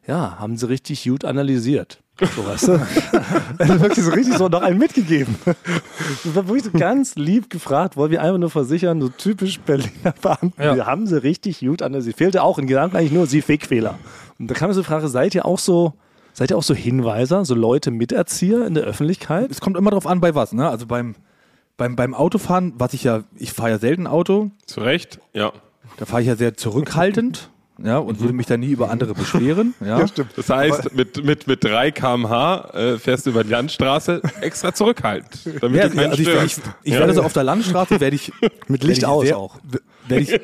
ja, 0.07 0.39
haben 0.41 0.57
Sie 0.57 0.69
richtig 0.69 1.05
gut 1.05 1.25
analysiert. 1.25 2.02
So, 2.21 2.47
weißt 2.47 2.69
du? 2.69 2.73
Er 3.59 3.69
hat 3.69 3.81
wirklich 3.81 4.05
so 4.05 4.11
richtig 4.13 4.37
so 4.37 4.49
noch 4.49 4.63
einen 4.63 4.79
mitgegeben. 4.79 5.35
Das 5.45 6.35
war 6.35 6.47
wirklich 6.47 6.65
so 6.65 6.71
ganz 6.79 7.17
lieb 7.17 7.51
gefragt, 7.51 7.97
wollen 7.97 8.11
wir 8.11 8.23
einfach 8.23 8.39
nur 8.39 8.51
versichern, 8.51 9.01
so 9.01 9.09
typisch 9.09 9.59
Berliner 9.61 10.13
Beamten, 10.21 10.63
Ja. 10.63 10.75
die 10.75 10.83
haben 10.83 11.07
sie 11.07 11.23
richtig 11.23 11.61
gut 11.61 11.83
analysiert. 11.83 12.17
Fehlte 12.17 12.43
auch 12.43 12.59
in 12.59 12.67
Gedanken 12.67 12.97
eigentlich 12.97 13.13
nur 13.13 13.27
sie 13.27 13.43
Fickfehler. 13.43 13.99
Und 14.39 14.51
da 14.51 14.55
kam 14.55 14.69
mir 14.69 14.75
so 14.75 14.83
die 14.83 14.87
Frage, 14.87 15.09
seid 15.09 15.35
ihr 15.35 15.45
auch 15.47 15.59
so, 15.59 15.95
seid 16.33 16.51
ihr 16.51 16.59
auch 16.59 16.63
so 16.63 16.75
Hinweiser, 16.75 17.45
so 17.45 17.55
Leute 17.55 17.91
Miterzieher 17.91 18.67
in 18.67 18.75
der 18.75 18.85
Öffentlichkeit? 18.85 19.51
Es 19.51 19.61
kommt 19.61 19.77
immer 19.77 19.91
drauf 19.91 20.07
an, 20.07 20.21
bei 20.21 20.35
was, 20.35 20.53
ne? 20.53 20.69
Also 20.69 20.87
beim, 20.87 21.15
beim, 21.77 21.97
beim 21.97 22.15
Autofahren, 22.15 22.73
was 22.77 22.95
ich 22.95 23.05
ja, 23.05 23.25
ich 23.37 23.53
fahre 23.53 23.71
ja 23.71 23.79
selten 23.79 24.07
Auto, 24.07 24.51
Zu 24.67 24.81
Recht, 24.81 25.19
ja. 25.33 25.53
da 25.97 26.05
fahre 26.05 26.23
ich 26.23 26.29
ja 26.29 26.37
sehr 26.37 26.57
zurückhaltend, 26.57 27.51
ja, 27.79 27.99
und 27.99 28.21
würde 28.21 28.33
mich 28.33 28.47
da 28.47 28.57
nie 28.57 28.71
über 28.71 28.91
andere 28.91 29.15
beschweren, 29.15 29.75
ja. 29.85 30.05
Das 30.37 30.49
heißt, 30.51 30.95
mit, 30.95 31.25
mit, 31.25 31.47
mit 31.47 31.65
3 31.65 31.91
km/h 31.91 32.71
äh, 32.75 32.99
fährst 32.99 33.27
du 33.27 33.31
über 33.31 33.45
die 33.45 33.51
Landstraße 33.51 34.21
extra 34.41 34.75
zurückhaltend, 34.75 35.63
damit 35.63 35.77
Ja, 35.79 35.89
du 35.89 35.97
keinen 35.97 36.11
also 36.11 36.23
ich, 36.23 36.29
ich, 36.29 36.57
ich 36.85 36.93
ja. 36.95 37.01
werde 37.01 37.15
so 37.15 37.23
auf 37.23 37.33
der 37.33 37.45
Landstraße 37.45 37.99
werde 38.01 38.17
ich 38.17 38.33
Mit 38.41 38.83
werde 38.83 38.87
Licht 38.87 38.99
ich 38.99 39.07
aus 39.07 39.25
sehr, 39.27 39.39
auch. 39.39 39.59
Werde 40.09 40.23
ich, 40.23 40.41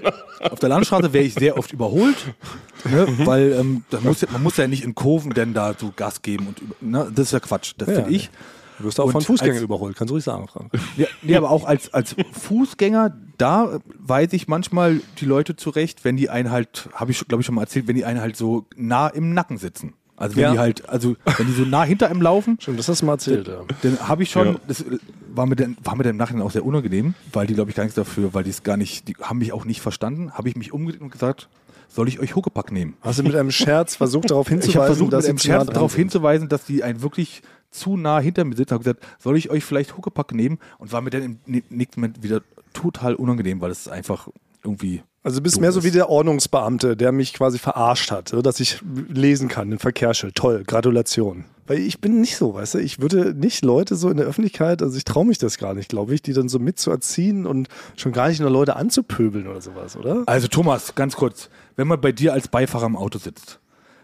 auf 0.50 0.58
der 0.58 0.68
Landstraße 0.68 1.12
werde 1.12 1.26
ich 1.26 1.34
sehr 1.34 1.58
oft 1.58 1.72
überholt, 1.72 2.16
ne, 2.84 3.06
weil 3.24 3.52
ähm, 3.52 3.84
da 3.90 4.00
muss, 4.00 4.20
ja- 4.22 4.28
man 4.32 4.42
muss 4.42 4.56
ja 4.56 4.66
nicht 4.66 4.84
in 4.84 4.94
Kurven 4.94 5.32
denn 5.32 5.52
da 5.54 5.74
so 5.78 5.92
Gas 5.94 6.22
geben 6.22 6.48
und 6.48 6.82
ne, 6.82 7.10
das 7.14 7.26
ist 7.26 7.32
ja 7.32 7.40
Quatsch, 7.40 7.74
das 7.78 7.88
Ja, 7.88 7.94
finde 7.96 8.10
ich. 8.10 8.30
Du 8.78 8.84
wirst 8.84 9.00
auch 9.00 9.06
Und 9.06 9.12
von 9.12 9.22
Fußgängern 9.22 9.56
als- 9.56 9.64
überholt, 9.64 9.96
kannst 9.96 10.10
du 10.10 10.14
ruhig 10.14 10.24
sagen, 10.24 10.46
Frank. 10.46 10.70
Ja, 10.96 11.06
nee, 11.22 11.34
aber 11.36 11.50
auch 11.50 11.64
als, 11.66 11.92
als 11.92 12.14
Fußgänger, 12.32 13.16
da 13.38 13.78
weise 13.98 14.36
ich 14.36 14.48
manchmal 14.48 15.00
die 15.20 15.24
Leute 15.24 15.56
zurecht, 15.56 16.04
wenn 16.04 16.16
die 16.16 16.28
einen 16.28 16.50
halt, 16.50 16.88
habe 16.92 17.10
ich 17.12 17.26
glaube 17.26 17.40
ich 17.42 17.46
schon 17.46 17.54
mal 17.54 17.62
erzählt, 17.62 17.86
wenn 17.88 17.96
die 17.96 18.04
einen 18.04 18.20
halt 18.20 18.36
so 18.36 18.66
nah 18.76 19.08
im 19.08 19.32
Nacken 19.32 19.56
sitzen. 19.58 19.94
Also 20.16 20.34
wenn 20.36 20.42
Ja. 20.42 20.52
die 20.52 20.58
halt, 20.58 20.88
also 20.88 21.14
wenn 21.36 21.46
die 21.46 21.52
so 21.52 21.62
nah 21.64 21.84
hinter 21.84 22.10
einem 22.10 22.20
laufen, 22.20 22.58
Stimmt, 22.60 22.78
das 22.80 22.88
hast 22.88 23.02
du 23.02 23.06
mal 23.06 23.12
erzählt. 23.12 23.46
Ja. 23.46 23.60
dann 23.82 24.08
habe 24.08 24.24
ich 24.24 24.30
schon, 24.30 24.48
Ja. 24.48 24.56
das 24.66 24.84
war 25.32 25.46
mir, 25.46 25.54
dann, 25.54 25.76
war 25.84 25.94
mir 25.94 26.02
dann 26.02 26.10
im 26.10 26.16
Nachhinein 26.16 26.42
auch 26.42 26.50
sehr 26.50 26.64
unangenehm, 26.64 27.14
weil 27.32 27.46
die 27.46 27.54
glaube 27.54 27.70
ich 27.70 27.76
gar 27.76 27.84
nichts 27.84 27.94
dafür, 27.94 28.34
weil 28.34 28.42
die 28.42 28.50
es 28.50 28.64
gar 28.64 28.76
nicht, 28.76 29.06
die 29.06 29.14
haben 29.22 29.38
mich 29.38 29.52
auch 29.52 29.64
nicht 29.64 29.80
verstanden, 29.80 30.32
habe 30.32 30.48
ich 30.48 30.56
mich 30.56 30.72
umgedreht 30.72 31.00
und 31.02 31.12
gesagt, 31.12 31.48
soll 31.86 32.08
ich 32.08 32.18
euch 32.18 32.34
Huckepack 32.34 32.72
nehmen? 32.72 32.96
Hast 33.00 33.20
du 33.20 33.22
mit 33.22 33.36
einem 33.36 33.52
Scherz 33.52 33.94
versucht, 33.94 34.30
darauf 34.32 34.46
Ich 34.48 34.52
hinzuweisen, 34.54 34.86
versucht, 34.86 35.12
dass 35.12 35.22
mit 35.24 35.28
einem 35.30 35.36
nah 35.36 35.42
Scherz 35.42 35.64
dran 35.66 35.74
darauf 35.74 35.94
hinzuweisen, 35.94 36.48
dass 36.48 36.64
die 36.64 36.82
einen 36.82 37.00
wirklich 37.00 37.42
zu 37.70 37.96
nah 37.96 38.18
hinter 38.18 38.44
mir 38.44 38.56
sitzen. 38.56 38.72
Habe 38.74 38.82
gesagt, 38.84 39.06
soll 39.20 39.36
ich 39.38 39.50
euch 39.50 39.64
vielleicht 39.64 39.96
Huckepack 39.96 40.34
nehmen? 40.34 40.58
Und 40.78 40.90
war 40.92 41.00
mir 41.00 41.10
dann 41.10 41.22
im 41.22 41.38
nä- 41.46 41.62
nächsten 41.70 42.00
Moment 42.00 42.22
wieder 42.22 42.42
total 42.72 43.14
unangenehm, 43.14 43.60
weil 43.60 43.70
es 43.70 43.88
einfach 43.88 44.28
irgendwie. 44.64 45.02
Also 45.22 45.38
du 45.38 45.42
bist 45.42 45.60
mehr 45.60 45.72
so 45.72 45.80
ist. 45.80 45.84
wie 45.84 45.90
der 45.90 46.08
Ordnungsbeamte, 46.08 46.96
der 46.96 47.12
mich 47.12 47.34
quasi 47.34 47.58
verarscht 47.58 48.10
hat, 48.10 48.28
so 48.28 48.40
dass 48.40 48.60
ich 48.60 48.80
lesen 49.08 49.48
kann, 49.48 49.70
den 49.70 49.78
Verkehrsschild. 49.78 50.34
Toll, 50.34 50.64
Gratulation. 50.66 51.44
Weil 51.66 51.80
ich 51.80 52.00
bin 52.00 52.20
nicht 52.20 52.36
so, 52.36 52.54
weißt 52.54 52.74
du, 52.74 52.78
ich 52.78 53.00
würde 53.00 53.34
nicht 53.34 53.62
Leute 53.62 53.94
so 53.94 54.08
in 54.08 54.16
der 54.16 54.26
Öffentlichkeit, 54.26 54.82
also 54.82 54.96
ich 54.96 55.04
traue 55.04 55.26
mich 55.26 55.36
das 55.36 55.58
gar 55.58 55.74
nicht, 55.74 55.90
glaube 55.90 56.14
ich, 56.14 56.22
die 56.22 56.32
dann 56.32 56.48
so 56.48 56.58
mitzuerziehen 56.58 57.46
und 57.46 57.68
schon 57.96 58.12
gar 58.12 58.28
nicht 58.28 58.40
nur 58.40 58.48
Leute 58.48 58.74
anzupöbeln 58.76 59.46
oder 59.46 59.60
sowas, 59.60 59.94
oder? 59.94 60.22
Also 60.24 60.48
Thomas, 60.48 60.94
ganz 60.94 61.14
kurz, 61.14 61.50
wenn 61.76 61.86
man 61.86 62.00
bei 62.00 62.10
dir 62.10 62.32
als 62.32 62.48
Beifahrer 62.48 62.86
im 62.86 62.96
Auto 62.96 63.18
sitzt, 63.18 63.60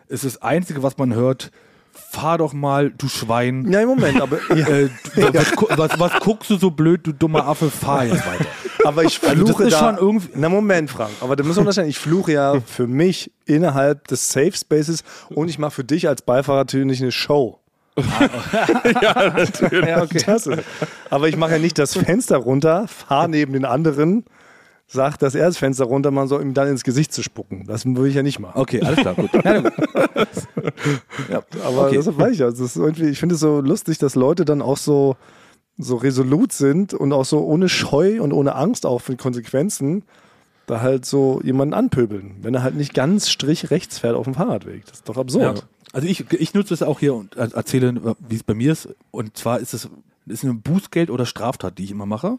ist 0.08 0.24
das 0.24 0.42
Einzige, 0.42 0.82
was 0.82 0.98
man 0.98 1.14
hört, 1.14 1.50
fahr 1.94 2.38
doch 2.38 2.52
mal, 2.52 2.90
du 2.90 3.08
Schwein. 3.08 3.70
Ja, 3.70 3.80
im 3.80 3.88
Moment, 3.88 4.20
aber, 4.20 4.38
ja, 4.54 4.66
Äh, 4.68 4.88
du, 5.14 5.34
was, 5.34 5.52
was, 5.78 5.98
was 6.00 6.12
guckst 6.20 6.50
du 6.50 6.56
so 6.56 6.70
blöd, 6.70 7.06
du 7.06 7.12
dummer 7.12 7.46
Affe, 7.46 7.70
fahr 7.70 8.04
jetzt 8.04 8.26
weiter. 8.26 8.44
aber 8.84 9.04
ich 9.04 9.22
Also 9.22 9.44
das 9.44 9.48
fluche 9.56 9.64
ist 9.64 9.72
da. 9.74 9.78
schon 9.78 9.96
irgendwie- 9.98 10.28
Na 10.34 10.48
Moment, 10.48 10.90
Frank, 10.90 11.12
aber 11.20 11.36
da 11.36 11.42
müssen 11.44 11.56
wir 11.56 11.60
unterscheiden. 11.62 11.88
Ich 11.90 11.98
fluche 11.98 12.32
ja 12.32 12.60
für 12.60 12.86
mich 12.86 13.30
innerhalb 13.46 14.06
des 14.08 14.30
Safe 14.30 14.52
Spaces 14.52 15.02
und 15.30 15.48
ich 15.48 15.58
mache 15.58 15.70
für 15.72 15.84
dich 15.84 16.08
als 16.08 16.22
Beifahrer 16.22 16.58
natürlich 16.58 17.00
eine 17.00 17.12
Show. 17.12 17.58
Ja, 19.86 20.02
okay. 20.02 20.22
Das 20.26 20.46
ist. 20.46 20.62
Aber 21.10 21.28
ich 21.28 21.36
mache 21.36 21.52
ja 21.52 21.58
nicht 21.58 21.78
das 21.78 21.94
Fenster 21.94 22.36
runter, 22.38 22.86
fahre 22.88 23.28
neben 23.28 23.52
den 23.52 23.64
anderen, 23.64 24.24
sag, 24.86 25.16
dass 25.18 25.34
er 25.34 25.46
das 25.46 25.56
Fenster 25.58 25.84
runter 25.84 26.10
machen 26.10 26.28
soll, 26.28 26.42
ihm 26.42 26.54
dann 26.54 26.68
ins 26.68 26.84
Gesicht 26.84 27.12
zu 27.12 27.22
spucken. 27.22 27.64
Das 27.66 27.84
würde 27.86 28.08
ich 28.08 28.14
ja 28.14 28.22
nicht 28.22 28.38
machen. 28.38 28.60
Okay, 28.60 28.80
alles 28.82 28.98
klar, 29.00 29.14
gut. 29.14 29.30
Ja, 29.44 29.60
gut. 29.60 29.72
ja, 31.30 31.42
Aber 31.64 31.86
okay. 31.86 31.96
deshalb 31.96 32.18
weiß 32.18 32.32
ich 32.32 32.38
ja. 32.38 32.50
Das 32.50 32.60
ist 32.60 32.76
irgendwie, 32.76 33.08
ich 33.08 33.18
finde 33.18 33.34
es 33.34 33.40
so 33.40 33.60
lustig, 33.60 33.98
dass 33.98 34.14
Leute 34.14 34.44
dann 34.44 34.62
auch 34.62 34.76
so, 34.76 35.16
so 35.78 35.96
resolut 35.96 36.52
sind 36.52 36.94
und 36.94 37.12
auch 37.12 37.24
so 37.24 37.40
ohne 37.44 37.68
Scheu 37.68 38.22
und 38.22 38.32
ohne 38.32 38.54
Angst 38.54 38.86
auch 38.86 39.00
für 39.00 39.16
Konsequenzen 39.16 40.04
da 40.66 40.80
halt 40.80 41.04
so 41.04 41.40
jemanden 41.44 41.74
anpöbeln, 41.74 42.36
wenn 42.42 42.54
er 42.54 42.62
halt 42.62 42.74
nicht 42.74 42.94
ganz 42.94 43.28
strich 43.28 43.70
rechts 43.70 43.98
fährt 43.98 44.14
auf 44.14 44.24
dem 44.24 44.34
Fahrradweg. 44.34 44.86
Das 44.86 44.98
ist 44.98 45.08
doch 45.08 45.18
absurd. 45.18 45.58
Ja. 45.58 45.64
Also 45.92 46.08
ich, 46.08 46.30
ich 46.32 46.54
nutze 46.54 46.72
es 46.74 46.82
auch 46.82 47.00
hier 47.00 47.14
und 47.14 47.36
er- 47.36 47.52
erzähle, 47.54 48.16
wie 48.28 48.34
es 48.36 48.42
bei 48.42 48.54
mir 48.54 48.72
ist. 48.72 48.88
Und 49.10 49.36
zwar 49.36 49.60
ist 49.60 49.74
es 49.74 49.88
ist 50.26 50.42
eine 50.42 50.54
Bußgeld 50.54 51.10
oder 51.10 51.26
Straftat, 51.26 51.76
die 51.78 51.84
ich 51.84 51.90
immer 51.90 52.06
mache. 52.06 52.38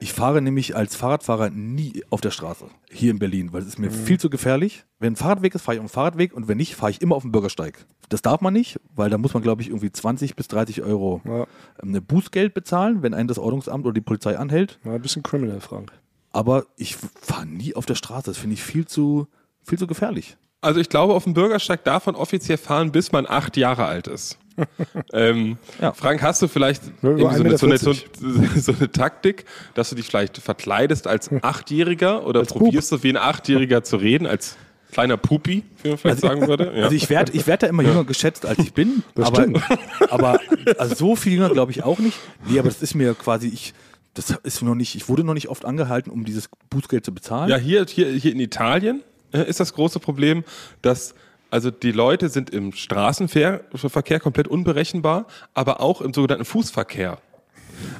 Ich 0.00 0.12
fahre 0.12 0.40
nämlich 0.40 0.76
als 0.76 0.94
Fahrradfahrer 0.94 1.50
nie 1.50 2.04
auf 2.10 2.20
der 2.20 2.30
Straße 2.30 2.66
hier 2.90 3.10
in 3.10 3.18
Berlin, 3.18 3.52
weil 3.52 3.62
es 3.62 3.68
ist 3.68 3.78
mir 3.80 3.90
viel 3.90 4.18
zu 4.20 4.30
gefährlich. 4.30 4.84
Wenn 5.00 5.14
ein 5.14 5.16
Fahrradweg 5.16 5.54
ist, 5.56 5.62
fahre 5.62 5.74
ich 5.76 5.80
auf 5.80 5.86
dem 5.90 5.92
Fahrradweg 5.92 6.32
und 6.34 6.46
wenn 6.46 6.56
nicht, 6.56 6.76
fahre 6.76 6.92
ich 6.92 7.02
immer 7.02 7.16
auf 7.16 7.22
dem 7.22 7.32
Bürgersteig. 7.32 7.84
Das 8.08 8.22
darf 8.22 8.40
man 8.40 8.52
nicht, 8.52 8.78
weil 8.94 9.10
da 9.10 9.18
muss 9.18 9.34
man, 9.34 9.42
glaube 9.42 9.60
ich, 9.62 9.68
irgendwie 9.70 9.90
20 9.90 10.36
bis 10.36 10.46
30 10.48 10.82
Euro 10.82 11.20
Ja. 11.24 11.40
ähm, 11.40 11.46
eine 11.82 12.00
Bußgeld 12.00 12.54
bezahlen, 12.54 13.02
wenn 13.02 13.12
einen 13.12 13.26
das 13.26 13.38
Ordnungsamt 13.40 13.84
oder 13.86 13.92
die 13.94 14.00
Polizei 14.00 14.38
anhält. 14.38 14.78
Mal 14.84 14.94
ein 14.94 15.02
bisschen 15.02 15.24
criminal, 15.24 15.60
Frank. 15.60 15.90
Aber 16.30 16.66
ich 16.76 16.94
fahre 16.96 17.46
nie 17.46 17.74
auf 17.74 17.84
der 17.84 17.96
Straße. 17.96 18.26
Das 18.30 18.38
finde 18.38 18.54
ich 18.54 18.62
viel 18.62 18.86
zu, 18.86 19.26
viel 19.64 19.78
zu 19.78 19.88
gefährlich. 19.88 20.36
Also 20.60 20.78
ich 20.78 20.88
glaube, 20.88 21.14
auf 21.14 21.24
dem 21.24 21.34
Bürgersteig 21.34 21.82
darf 21.82 22.06
man 22.06 22.14
offiziell 22.14 22.58
fahren, 22.58 22.92
bis 22.92 23.10
man 23.10 23.26
acht 23.26 23.56
Jahre 23.56 23.86
alt 23.86 24.06
ist. 24.06 24.38
ähm, 25.12 25.58
Ja. 25.80 25.92
Frank, 25.92 26.22
hast 26.22 26.42
du 26.42 26.48
vielleicht 26.48 26.82
so, 27.02 27.08
eine, 27.08 27.38
so, 27.56 27.66
1,40 27.66 28.04
eine, 28.22 28.60
so, 28.60 28.72
eine 28.72 28.92
Taktik, 28.92 29.44
dass 29.74 29.90
du 29.90 29.96
dich 29.96 30.06
vielleicht 30.06 30.38
verkleidest 30.38 31.06
als 31.06 31.30
Achtjähriger 31.42 32.26
oder 32.26 32.40
Als 32.40 32.52
Pup. 32.52 32.62
probierst 32.62 32.92
du 32.92 33.02
wie 33.02 33.10
ein 33.10 33.16
Achtjähriger 33.16 33.82
zu 33.82 33.96
reden, 33.96 34.26
als 34.26 34.56
kleiner 34.92 35.16
Pupi, 35.16 35.64
wie 35.82 35.88
man 35.90 35.98
vielleicht 35.98 36.20
sagen 36.20 36.46
würde? 36.46 36.72
Ja. 36.76 36.84
Also 36.84 36.96
ich 36.96 37.10
werde 37.10 37.32
ich 37.32 37.46
werd 37.46 37.62
da 37.62 37.66
immer 37.66 37.82
jünger 37.82 38.04
geschätzt, 38.04 38.46
als 38.46 38.58
ich 38.58 38.72
bin. 38.72 39.02
Das 39.14 39.26
aber, 39.26 39.42
stimmt. 39.42 39.62
aber 40.10 40.40
also 40.78 40.94
so 40.94 41.16
viel 41.16 41.34
jünger 41.34 41.50
glaube 41.50 41.72
ich 41.72 41.84
auch 41.84 41.98
nicht. 41.98 42.18
Nee, 42.48 42.58
aber 42.58 42.68
das 42.68 42.82
ist 42.82 42.94
mir 42.94 43.14
quasi, 43.14 43.48
ich, 43.48 43.74
das 44.14 44.30
ist 44.42 44.62
noch 44.62 44.74
nicht, 44.74 44.94
ich 44.94 45.08
wurde 45.08 45.24
noch 45.24 45.34
nicht 45.34 45.48
oft 45.48 45.64
angehalten, 45.64 46.10
um 46.10 46.24
dieses 46.24 46.48
Bußgeld 46.70 47.04
zu 47.04 47.12
bezahlen. 47.12 47.50
Ja, 47.50 47.56
hier, 47.56 47.84
hier, 47.88 48.10
hier 48.10 48.32
in 48.32 48.40
Italien 48.40 49.02
äh, 49.32 49.48
ist 49.48 49.60
das 49.60 49.74
große 49.74 50.00
Problem, 50.00 50.44
dass 50.82 51.14
also 51.50 51.70
die 51.70 51.92
Leute 51.92 52.28
sind 52.28 52.50
im 52.50 52.72
Straßenverkehr 52.72 54.20
komplett 54.20 54.48
unberechenbar, 54.48 55.26
aber 55.54 55.80
auch 55.80 56.00
im 56.00 56.12
sogenannten 56.12 56.44
Fußverkehr. 56.44 57.18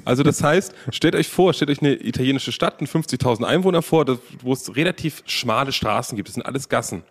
Also 0.05 0.23
das 0.23 0.43
heißt, 0.43 0.75
stellt 0.91 1.15
euch 1.15 1.29
vor, 1.29 1.53
stellt 1.55 1.71
euch 1.71 1.81
eine 1.81 1.95
italienische 1.95 2.53
Stadt 2.53 2.81
mit 2.81 2.91
50.000 2.91 3.45
Einwohnern 3.45 3.83
vor, 3.83 4.07
wo 4.43 4.53
es 4.53 4.77
relativ 4.77 5.23
schmale 5.27 5.73
Straßen 5.73 6.17
gibt. 6.17 6.29
Das 6.29 6.35
sind 6.35 6.45
alles 6.45 6.69
Gassen. 6.69 7.03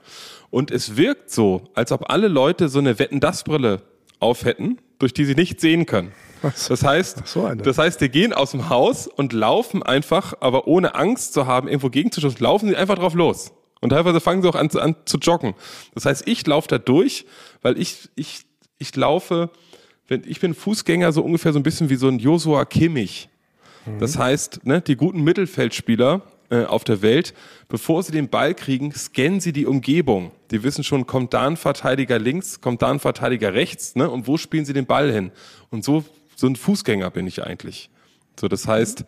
Und 0.49 0.71
es 0.71 0.97
wirkt 0.97 1.31
so, 1.31 1.69
als 1.75 1.91
ob 1.91 2.09
alle 2.09 2.27
Leute 2.27 2.69
so 2.69 2.79
eine 2.79 2.99
Wetten-Das-Brille 2.99 3.81
auf 4.19 4.45
hätten, 4.45 4.79
durch 4.99 5.13
die 5.13 5.25
sie 5.25 5.35
nicht 5.35 5.61
sehen 5.61 5.85
können. 5.85 6.11
Das 6.41 6.83
heißt, 6.83 7.27
so 7.27 7.47
das 7.49 7.77
heißt, 7.77 7.99
die 8.01 8.09
gehen 8.09 8.33
aus 8.33 8.51
dem 8.51 8.69
Haus 8.69 9.07
und 9.07 9.33
laufen 9.33 9.81
einfach, 9.83 10.33
aber 10.39 10.67
ohne 10.67 10.95
Angst 10.95 11.33
zu 11.33 11.47
haben, 11.47 11.67
irgendwo 11.67 11.89
gegenzustoßen, 11.89 12.39
laufen 12.39 12.69
sie 12.69 12.75
einfach 12.75 12.95
drauf 12.95 13.13
los. 13.13 13.53
Und 13.81 13.89
teilweise 13.89 14.19
fangen 14.19 14.41
sie 14.41 14.49
auch 14.49 14.55
an, 14.55 14.69
zu- 14.69 14.79
an 14.81 14.95
zu 15.05 15.17
joggen. 15.17 15.53
Das 15.93 16.05
heißt, 16.05 16.27
ich 16.27 16.45
laufe 16.47 16.67
da 16.67 16.77
durch, 16.77 17.25
weil 17.61 17.79
ich, 17.79 18.09
ich, 18.15 18.41
ich 18.79 18.95
laufe, 18.95 19.49
wenn, 20.07 20.23
ich 20.25 20.39
bin 20.39 20.53
Fußgänger 20.53 21.11
so 21.11 21.21
ungefähr 21.23 21.53
so 21.53 21.59
ein 21.59 21.63
bisschen 21.63 21.89
wie 21.89 21.95
so 21.95 22.07
ein 22.07 22.19
Joshua 22.19 22.65
Kimmich. 22.65 23.29
Das 23.99 24.17
heißt, 24.17 24.65
ne, 24.65 24.81
die 24.81 24.97
guten 24.97 25.23
Mittelfeldspieler 25.23 26.21
äh, 26.49 26.65
auf 26.65 26.83
der 26.83 27.01
Welt, 27.01 27.33
bevor 27.69 28.03
sie 28.03 28.11
den 28.11 28.27
Ball 28.27 28.53
kriegen, 28.53 28.91
scannen 28.91 29.39
sie 29.39 29.53
die 29.53 29.65
Umgebung. 29.65 30.31
Die 30.51 30.61
wissen 30.63 30.83
schon, 30.83 31.07
kommt 31.07 31.33
da 31.33 31.47
ein 31.47 31.55
Verteidiger 31.55 32.19
links, 32.19 32.59
kommt 32.59 32.81
da 32.81 32.89
ein 32.91 32.99
Verteidiger 32.99 33.53
rechts, 33.53 33.95
ne, 33.95 34.09
und 34.09 34.27
wo 34.27 34.35
spielen 34.37 34.65
sie 34.65 34.73
den 34.73 34.85
Ball 34.87 35.09
hin? 35.11 35.31
Und 35.69 35.85
so, 35.85 36.03
so 36.35 36.47
ein 36.47 36.57
Fußgänger 36.57 37.09
bin 37.11 37.27
ich 37.27 37.43
eigentlich. 37.43 37.89
So, 38.37 38.49
das 38.49 38.67
heißt, 38.67 39.05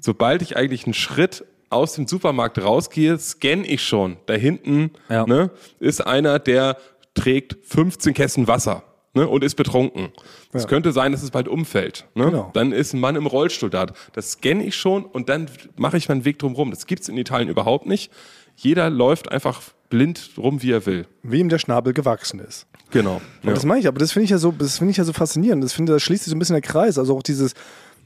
sobald 0.00 0.42
ich 0.42 0.56
eigentlich 0.56 0.84
einen 0.84 0.94
Schritt 0.94 1.44
aus 1.74 1.94
dem 1.94 2.06
Supermarkt 2.06 2.62
rausgehe, 2.62 3.18
scanne 3.18 3.66
ich 3.66 3.82
schon. 3.82 4.16
Da 4.26 4.34
hinten 4.34 4.90
Ja. 5.10 5.26
ne, 5.26 5.50
ist 5.80 6.00
einer, 6.06 6.38
der 6.38 6.76
trägt 7.14 7.56
15 7.66 8.14
Kästen 8.14 8.46
Wasser 8.48 8.82
ne, 9.14 9.28
und 9.28 9.44
ist 9.44 9.54
betrunken. 9.54 10.08
Es 10.52 10.66
könnte 10.66 10.92
sein, 10.92 11.12
dass 11.12 11.22
es 11.22 11.30
bald 11.30 11.48
umfällt. 11.48 12.06
Ne? 12.14 12.26
Genau. 12.26 12.50
Dann 12.54 12.72
ist 12.72 12.92
ein 12.94 13.00
Mann 13.00 13.16
im 13.16 13.26
Rollstuhl 13.26 13.70
da. 13.70 13.86
Das 14.12 14.32
scanne 14.32 14.64
ich 14.64 14.76
schon 14.76 15.04
und 15.04 15.28
dann 15.28 15.48
mache 15.76 15.96
ich 15.96 16.08
meinen 16.08 16.24
Weg 16.24 16.38
drumherum. 16.38 16.70
Das 16.70 16.86
gibt's 16.86 17.08
in 17.08 17.16
Italien 17.16 17.48
überhaupt 17.48 17.86
nicht. 17.86 18.10
Jeder 18.56 18.88
läuft 18.90 19.30
einfach 19.32 19.60
blind 19.90 20.30
rum, 20.38 20.62
wie 20.62 20.70
er 20.72 20.86
will. 20.86 21.06
Wie 21.22 21.40
ihm 21.40 21.48
der 21.48 21.58
Schnabel 21.58 21.92
gewachsen 21.92 22.40
ist. 22.40 22.66
Genau. 22.90 23.20
Ja. 23.42 23.52
Das 23.52 23.64
meine 23.64 23.80
ich, 23.80 23.88
aber 23.88 23.98
das 23.98 24.12
finde 24.12 24.24
ich 24.24 24.30
ja 24.30 24.38
so, 24.38 24.52
das 24.52 24.78
finde 24.78 24.92
ich 24.92 24.96
ja 24.96 25.04
so 25.04 25.12
faszinierend. 25.12 25.62
Das 25.64 25.72
finde, 25.72 25.92
da 25.92 25.98
schließt 25.98 26.24
sich 26.24 26.30
so 26.30 26.36
ein 26.36 26.38
bisschen 26.38 26.54
der 26.54 26.62
Kreis. 26.62 26.98
Also 26.98 27.16
auch 27.16 27.22
dieses, 27.22 27.54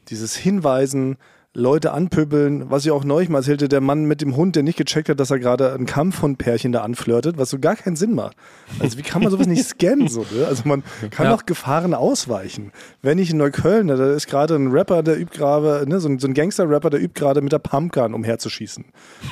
dieses 0.09 0.35
Hinweisen, 0.37 1.17
Leute 1.55 1.93
anpöbeln, 1.93 2.71
was 2.71 2.85
ich 2.85 2.91
auch 2.91 3.05
neulich 3.05 3.31
mal 3.31 3.39
erzählte, 3.39 3.69
der 3.69 3.81
Mann 3.81 4.05
mit 4.05 4.21
dem 4.21 4.37
Hund, 4.37 4.55
der 4.55 4.63
nicht 4.63 4.77
gecheckt 4.77 5.09
hat, 5.09 5.19
dass 5.19 5.31
er 5.31 5.39
gerade 5.39 5.73
ein 5.73 5.87
Kampfhundpärchen 5.87 6.73
da 6.73 6.83
anflirtet, 6.83 7.39
was 7.39 7.49
so 7.51 7.59
gar 7.59 7.75
keinen 7.75 7.97
Sinn 7.97 8.15
macht. 8.15 8.37
Also 8.79 8.99
wie 8.99 9.03
kann 9.03 9.23
man 9.23 9.33
sowas 9.33 9.47
nicht 9.47 9.65
scannen? 9.65 10.09
So, 10.09 10.21
ne? 10.31 10.47
Also 10.47 10.65
man 10.67 10.85
kann 11.11 11.27
Ja. 11.27 11.33
doch 11.33 11.47
Gefahren 11.47 11.95
ausweichen. 11.95 12.71
Wenn 13.03 13.19
ich 13.19 13.31
in 13.31 13.39
Neukölln, 13.39 13.87
ne, 13.87 13.97
da 13.97 14.13
ist 14.13 14.27
gerade 14.29 14.57
ein 14.57 14.69
Rapper, 14.71 15.03
der 15.03 15.19
übt 15.19 15.37
gerade, 15.37 15.89
ne, 15.89 15.99
so 16.01 16.09
ein, 16.09 16.19
so 16.19 16.29
ein 16.29 16.35
Gangster-Rapper, 16.35 16.91
der 16.91 17.01
übt 17.01 17.19
gerade 17.19 17.41
mit 17.41 17.51
der 17.51 17.59
Pumpgun 17.61 18.13
umherzuschießen. 18.15 18.85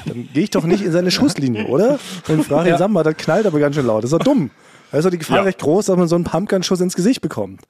Dann 0.07 0.29
gehe 0.33 0.45
ich 0.45 0.51
doch 0.51 0.65
nicht 0.65 0.83
in 0.83 0.93
seine 0.93 1.11
Schusslinie, 1.11 1.67
oder? 1.67 1.99
Und 2.29 2.45
frage 2.45 2.71
ihn, 2.71 2.79
sag 2.79 2.89
mal, 2.91 3.03
das 3.05 3.17
knallt 3.19 3.47
aber 3.47 3.61
ganz 3.61 3.77
schön 3.77 3.87
laut. 3.87 4.03
Das 4.03 4.11
ist 4.11 4.19
doch 4.19 4.25
dumm. 4.25 4.51
Da 4.91 4.99
ist 4.99 5.05
doch 5.05 5.11
die 5.11 5.19
Gefahr 5.19 5.39
Ja. 5.39 5.43
recht 5.43 5.59
groß, 5.61 5.87
dass 5.87 5.97
man 5.97 6.09
so 6.09 6.15
einen 6.17 6.25
Pumpgun-Schuss 6.25 6.81
ins 6.81 6.97
Gesicht 6.97 7.21
bekommt. 7.21 7.61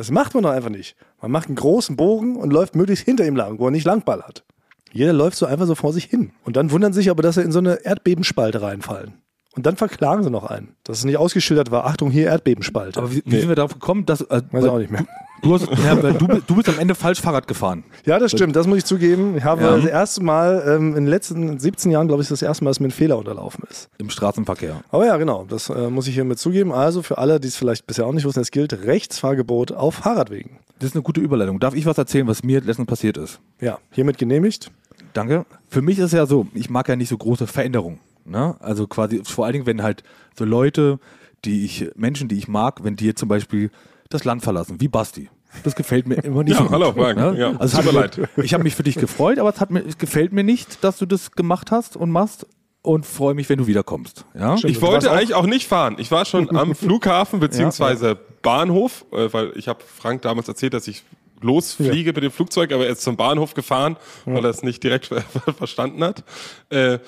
Das 0.00 0.10
macht 0.10 0.32
man 0.32 0.44
doch 0.44 0.50
einfach 0.50 0.70
nicht. 0.70 0.96
Man 1.20 1.30
macht 1.30 1.48
einen 1.48 1.56
großen 1.56 1.94
Bogen 1.94 2.36
und 2.36 2.54
läuft 2.54 2.74
möglichst 2.74 3.04
hinter 3.04 3.26
ihm 3.26 3.36
lang, 3.36 3.58
wo 3.58 3.66
er 3.66 3.70
nicht 3.70 3.84
langballert. 3.84 4.46
Jeder 4.92 5.12
läuft 5.12 5.36
so 5.36 5.44
einfach 5.44 5.66
so 5.66 5.74
vor 5.74 5.92
sich 5.92 6.04
hin. 6.04 6.32
Und 6.42 6.56
dann 6.56 6.70
wundern 6.70 6.94
sich 6.94 7.10
aber, 7.10 7.22
dass 7.22 7.34
sie 7.34 7.42
in 7.42 7.52
so 7.52 7.58
eine 7.58 7.84
Erdbebenspalte 7.84 8.62
reinfallen. 8.62 9.20
Und 9.54 9.66
dann 9.66 9.76
verklagen 9.76 10.22
sie 10.22 10.30
noch 10.30 10.44
einen, 10.44 10.74
dass 10.84 10.96
es 10.96 11.04
nicht 11.04 11.18
ausgeschildert 11.18 11.70
war. 11.70 11.84
Achtung, 11.84 12.10
hier 12.10 12.28
Erdbebenspalte. 12.28 12.98
Aber 12.98 13.12
wie, 13.12 13.22
wie 13.26 13.40
sind 13.40 13.50
wir 13.50 13.56
darauf 13.56 13.74
gekommen, 13.74 14.06
dass. 14.06 14.22
Äh, 14.22 14.40
Weiß 14.50 14.64
ich 14.64 14.70
auch 14.70 14.78
nicht 14.78 14.90
mehr. 14.90 15.04
Du, 15.42 15.54
hast, 15.54 15.68
weil 16.02 16.14
du, 16.14 16.26
du 16.46 16.54
bist 16.54 16.68
am 16.68 16.78
Ende 16.78 16.94
falsch 16.94 17.20
Fahrrad 17.20 17.48
gefahren. 17.48 17.84
Ja, 18.04 18.18
das 18.18 18.30
stimmt, 18.32 18.56
das 18.56 18.66
muss 18.66 18.78
ich 18.78 18.84
zugeben. 18.84 19.36
Ich 19.36 19.44
habe 19.44 19.62
Ja. 19.62 19.76
das 19.76 19.84
erste 19.86 20.22
Mal 20.22 20.62
ähm, 20.66 20.88
in 20.90 21.04
den 21.04 21.06
letzten 21.06 21.58
17 21.58 21.90
Jahren, 21.90 22.08
glaube 22.08 22.22
ich, 22.22 22.28
das 22.28 22.42
erste 22.42 22.62
Mal, 22.64 22.70
dass 22.70 22.80
mir 22.80 22.88
ein 22.88 22.92
Fehler 22.92 23.16
unterlaufen 23.18 23.64
ist. 23.70 23.88
Im 23.98 24.10
Straßenverkehr. 24.10 24.82
Aber 24.90 25.06
ja, 25.06 25.16
genau, 25.16 25.46
das 25.48 25.70
äh, 25.70 25.88
muss 25.88 26.06
ich 26.08 26.14
hiermit 26.14 26.38
zugeben. 26.38 26.72
Also 26.72 27.02
für 27.02 27.18
alle, 27.18 27.40
die 27.40 27.48
es 27.48 27.56
vielleicht 27.56 27.86
bisher 27.86 28.06
auch 28.06 28.12
nicht 28.12 28.24
wussten, 28.26 28.40
es 28.40 28.50
gilt 28.50 28.72
Rechtsfahrgebot 28.84 29.72
auf 29.72 29.94
Fahrradwegen. 29.96 30.58
Das 30.78 30.90
ist 30.90 30.94
eine 30.94 31.02
gute 31.02 31.20
Überleitung. 31.20 31.58
Darf 31.60 31.74
ich 31.74 31.86
was 31.86 31.98
erzählen, 31.98 32.26
was 32.26 32.42
mir 32.42 32.60
letztens 32.60 32.86
passiert 32.86 33.16
ist? 33.16 33.40
Ja, 33.60 33.78
hiermit 33.90 34.18
genehmigt. 34.18 34.70
Danke. 35.12 35.44
Für 35.68 35.82
mich 35.82 35.98
ist 35.98 36.06
es 36.06 36.12
ja 36.12 36.26
so, 36.26 36.46
ich 36.54 36.70
mag 36.70 36.88
ja 36.88 36.96
nicht 36.96 37.08
so 37.08 37.16
große 37.18 37.46
Veränderungen. 37.46 37.98
Ne? 38.24 38.56
Also 38.60 38.86
quasi, 38.86 39.22
vor 39.24 39.44
allen 39.46 39.54
Dingen, 39.54 39.66
wenn 39.66 39.82
halt 39.82 40.02
so 40.38 40.44
Leute, 40.44 40.98
die 41.44 41.64
ich, 41.64 41.90
Menschen, 41.96 42.28
die 42.28 42.36
ich 42.36 42.48
mag, 42.48 42.84
wenn 42.84 42.96
die 42.96 43.06
jetzt 43.06 43.18
zum 43.20 43.28
Beispiel 43.28 43.70
das 44.10 44.24
Land 44.24 44.42
verlassen, 44.42 44.80
wie 44.80 44.88
Basti. 44.88 45.30
Das 45.64 45.74
gefällt 45.74 46.06
mir 46.06 46.16
immer 46.22 46.44
nicht 46.44 46.52
Ja, 46.52 46.58
so 46.58 46.64
gut. 46.64 46.72
hallo, 46.72 46.92
Frank. 46.92 47.16
Ne? 47.18 47.34
Ja, 47.38 47.46
also 47.58 47.64
es 47.64 47.70
tut 47.72 47.78
hat 47.78 47.92
mir 47.92 48.00
leid. 48.00 48.20
Ich 48.44 48.54
habe 48.54 48.62
mich 48.62 48.76
für 48.76 48.82
dich 48.84 48.96
gefreut, 48.96 49.38
aber 49.38 49.48
es, 49.52 49.60
hat 49.60 49.70
mir, 49.70 49.80
es 49.80 49.98
gefällt 49.98 50.32
mir 50.32 50.44
nicht, 50.44 50.84
dass 50.84 50.98
du 50.98 51.06
das 51.06 51.32
gemacht 51.32 51.70
hast 51.70 51.96
und 51.96 52.10
machst 52.10 52.46
und 52.82 53.04
freue 53.04 53.34
mich, 53.34 53.48
wenn 53.48 53.58
du 53.58 53.66
wiederkommst. 53.66 54.24
Ja? 54.34 54.56
Stimmt. 54.56 54.72
Ich 54.76 54.82
wollte 54.82 55.10
eigentlich 55.10 55.34
auch 55.34 55.46
nicht 55.46 55.66
fahren. 55.66 55.96
Ich 55.98 56.10
war 56.10 56.24
schon 56.24 56.54
am 56.56 56.74
Flughafen 56.76 57.40
beziehungsweise 57.40 58.16
Bahnhof, 58.42 59.04
äh, 59.12 59.32
weil 59.32 59.52
ich 59.56 59.66
habe 59.68 59.80
Frank 59.84 60.22
damals 60.22 60.48
erzählt, 60.48 60.74
dass 60.74 60.86
ich 60.86 61.02
losfliege 61.40 62.12
mit 62.12 62.22
dem 62.22 62.30
Flugzeug, 62.30 62.72
aber 62.72 62.84
er 62.86 62.92
ist 62.92 63.02
zum 63.02 63.16
Bahnhof 63.16 63.54
gefahren, 63.54 63.96
weil 64.26 64.44
er 64.44 64.50
es 64.50 64.62
nicht 64.62 64.82
direkt 64.82 65.06
ver 65.06 65.22
verstanden 65.56 66.04
hat. 66.04 66.22
Äh, 66.68 66.98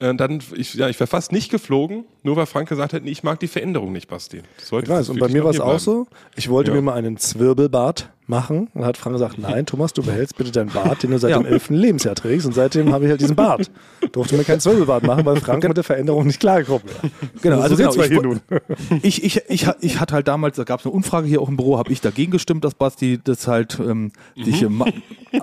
äh, 0.00 0.14
dann, 0.14 0.40
ich, 0.54 0.74
ja, 0.74 0.88
ich 0.88 0.98
wäre 1.00 1.08
fast 1.08 1.32
nicht 1.32 1.50
geflogen, 1.50 2.04
nur 2.22 2.36
weil 2.36 2.46
Frank 2.46 2.68
gesagt 2.68 2.92
hat, 2.92 3.04
nee, 3.04 3.10
ich 3.10 3.22
mag 3.22 3.40
die 3.40 3.48
Veränderung 3.48 3.92
nicht, 3.92 4.08
Basti. 4.08 4.42
Das 4.58 4.68
sollte 4.68 4.90
Ich 4.90 4.96
weiß, 4.96 5.08
und 5.10 5.18
bei 5.18 5.28
mir 5.28 5.44
war 5.44 5.50
es 5.50 5.60
auch 5.60 5.78
so. 5.78 6.06
Ich 6.36 6.48
wollte 6.48 6.70
Ja. 6.70 6.76
mir 6.76 6.82
mal 6.82 6.94
einen 6.94 7.16
Zwirbelbart 7.16 8.10
machen. 8.28 8.68
Und 8.74 8.84
hat 8.84 8.96
Frank 8.96 9.14
gesagt, 9.14 9.38
nein, 9.38 9.66
Thomas, 9.66 9.92
du 9.92 10.02
behältst 10.02 10.36
bitte 10.36 10.52
deinen 10.52 10.70
Bart, 10.70 11.02
den 11.02 11.10
du 11.10 11.18
seit 11.18 11.30
Ja. 11.30 11.38
dem 11.38 11.46
11. 11.46 11.70
Lebensjahr 11.70 12.14
trägst. 12.14 12.46
Und 12.46 12.54
seitdem 12.54 12.92
habe 12.92 13.04
ich 13.04 13.10
halt 13.10 13.20
diesen 13.20 13.36
Bart. 13.36 13.70
Durfte 14.12 14.36
mir 14.36 14.44
keinen 14.44 14.60
Zwirbelbart 14.60 15.04
machen, 15.04 15.24
weil 15.24 15.36
Frank 15.40 15.62
mit 15.66 15.76
der 15.76 15.84
Veränderung 15.84 16.26
nicht 16.26 16.40
klargekommen 16.40 16.82
war. 16.84 17.10
Genau, 17.42 17.60
also 17.60 17.74
so 17.74 17.82
genau, 17.82 17.90
sitzen 17.92 17.98
wir 18.00 18.04
ich, 18.06 18.12
hier 18.12 18.22
nun. 18.22 19.00
ich, 19.02 19.24
ich, 19.24 19.42
ich, 19.48 19.68
ich 19.80 20.00
hatte 20.00 20.14
halt 20.14 20.28
damals, 20.28 20.56
da 20.56 20.64
gab 20.64 20.80
es 20.80 20.86
eine 20.86 20.94
Umfrage 20.94 21.26
hier 21.26 21.40
auch 21.40 21.48
im 21.48 21.56
Büro, 21.56 21.78
habe 21.78 21.92
ich 21.92 22.00
dagegen 22.00 22.30
gestimmt, 22.32 22.64
dass 22.64 22.74
Basti 22.74 23.18
das 23.22 23.46
halt 23.48 23.78
ähm, 23.80 24.12
dich, 24.36 24.62
äh, 24.62 24.68
ma- 24.68 24.86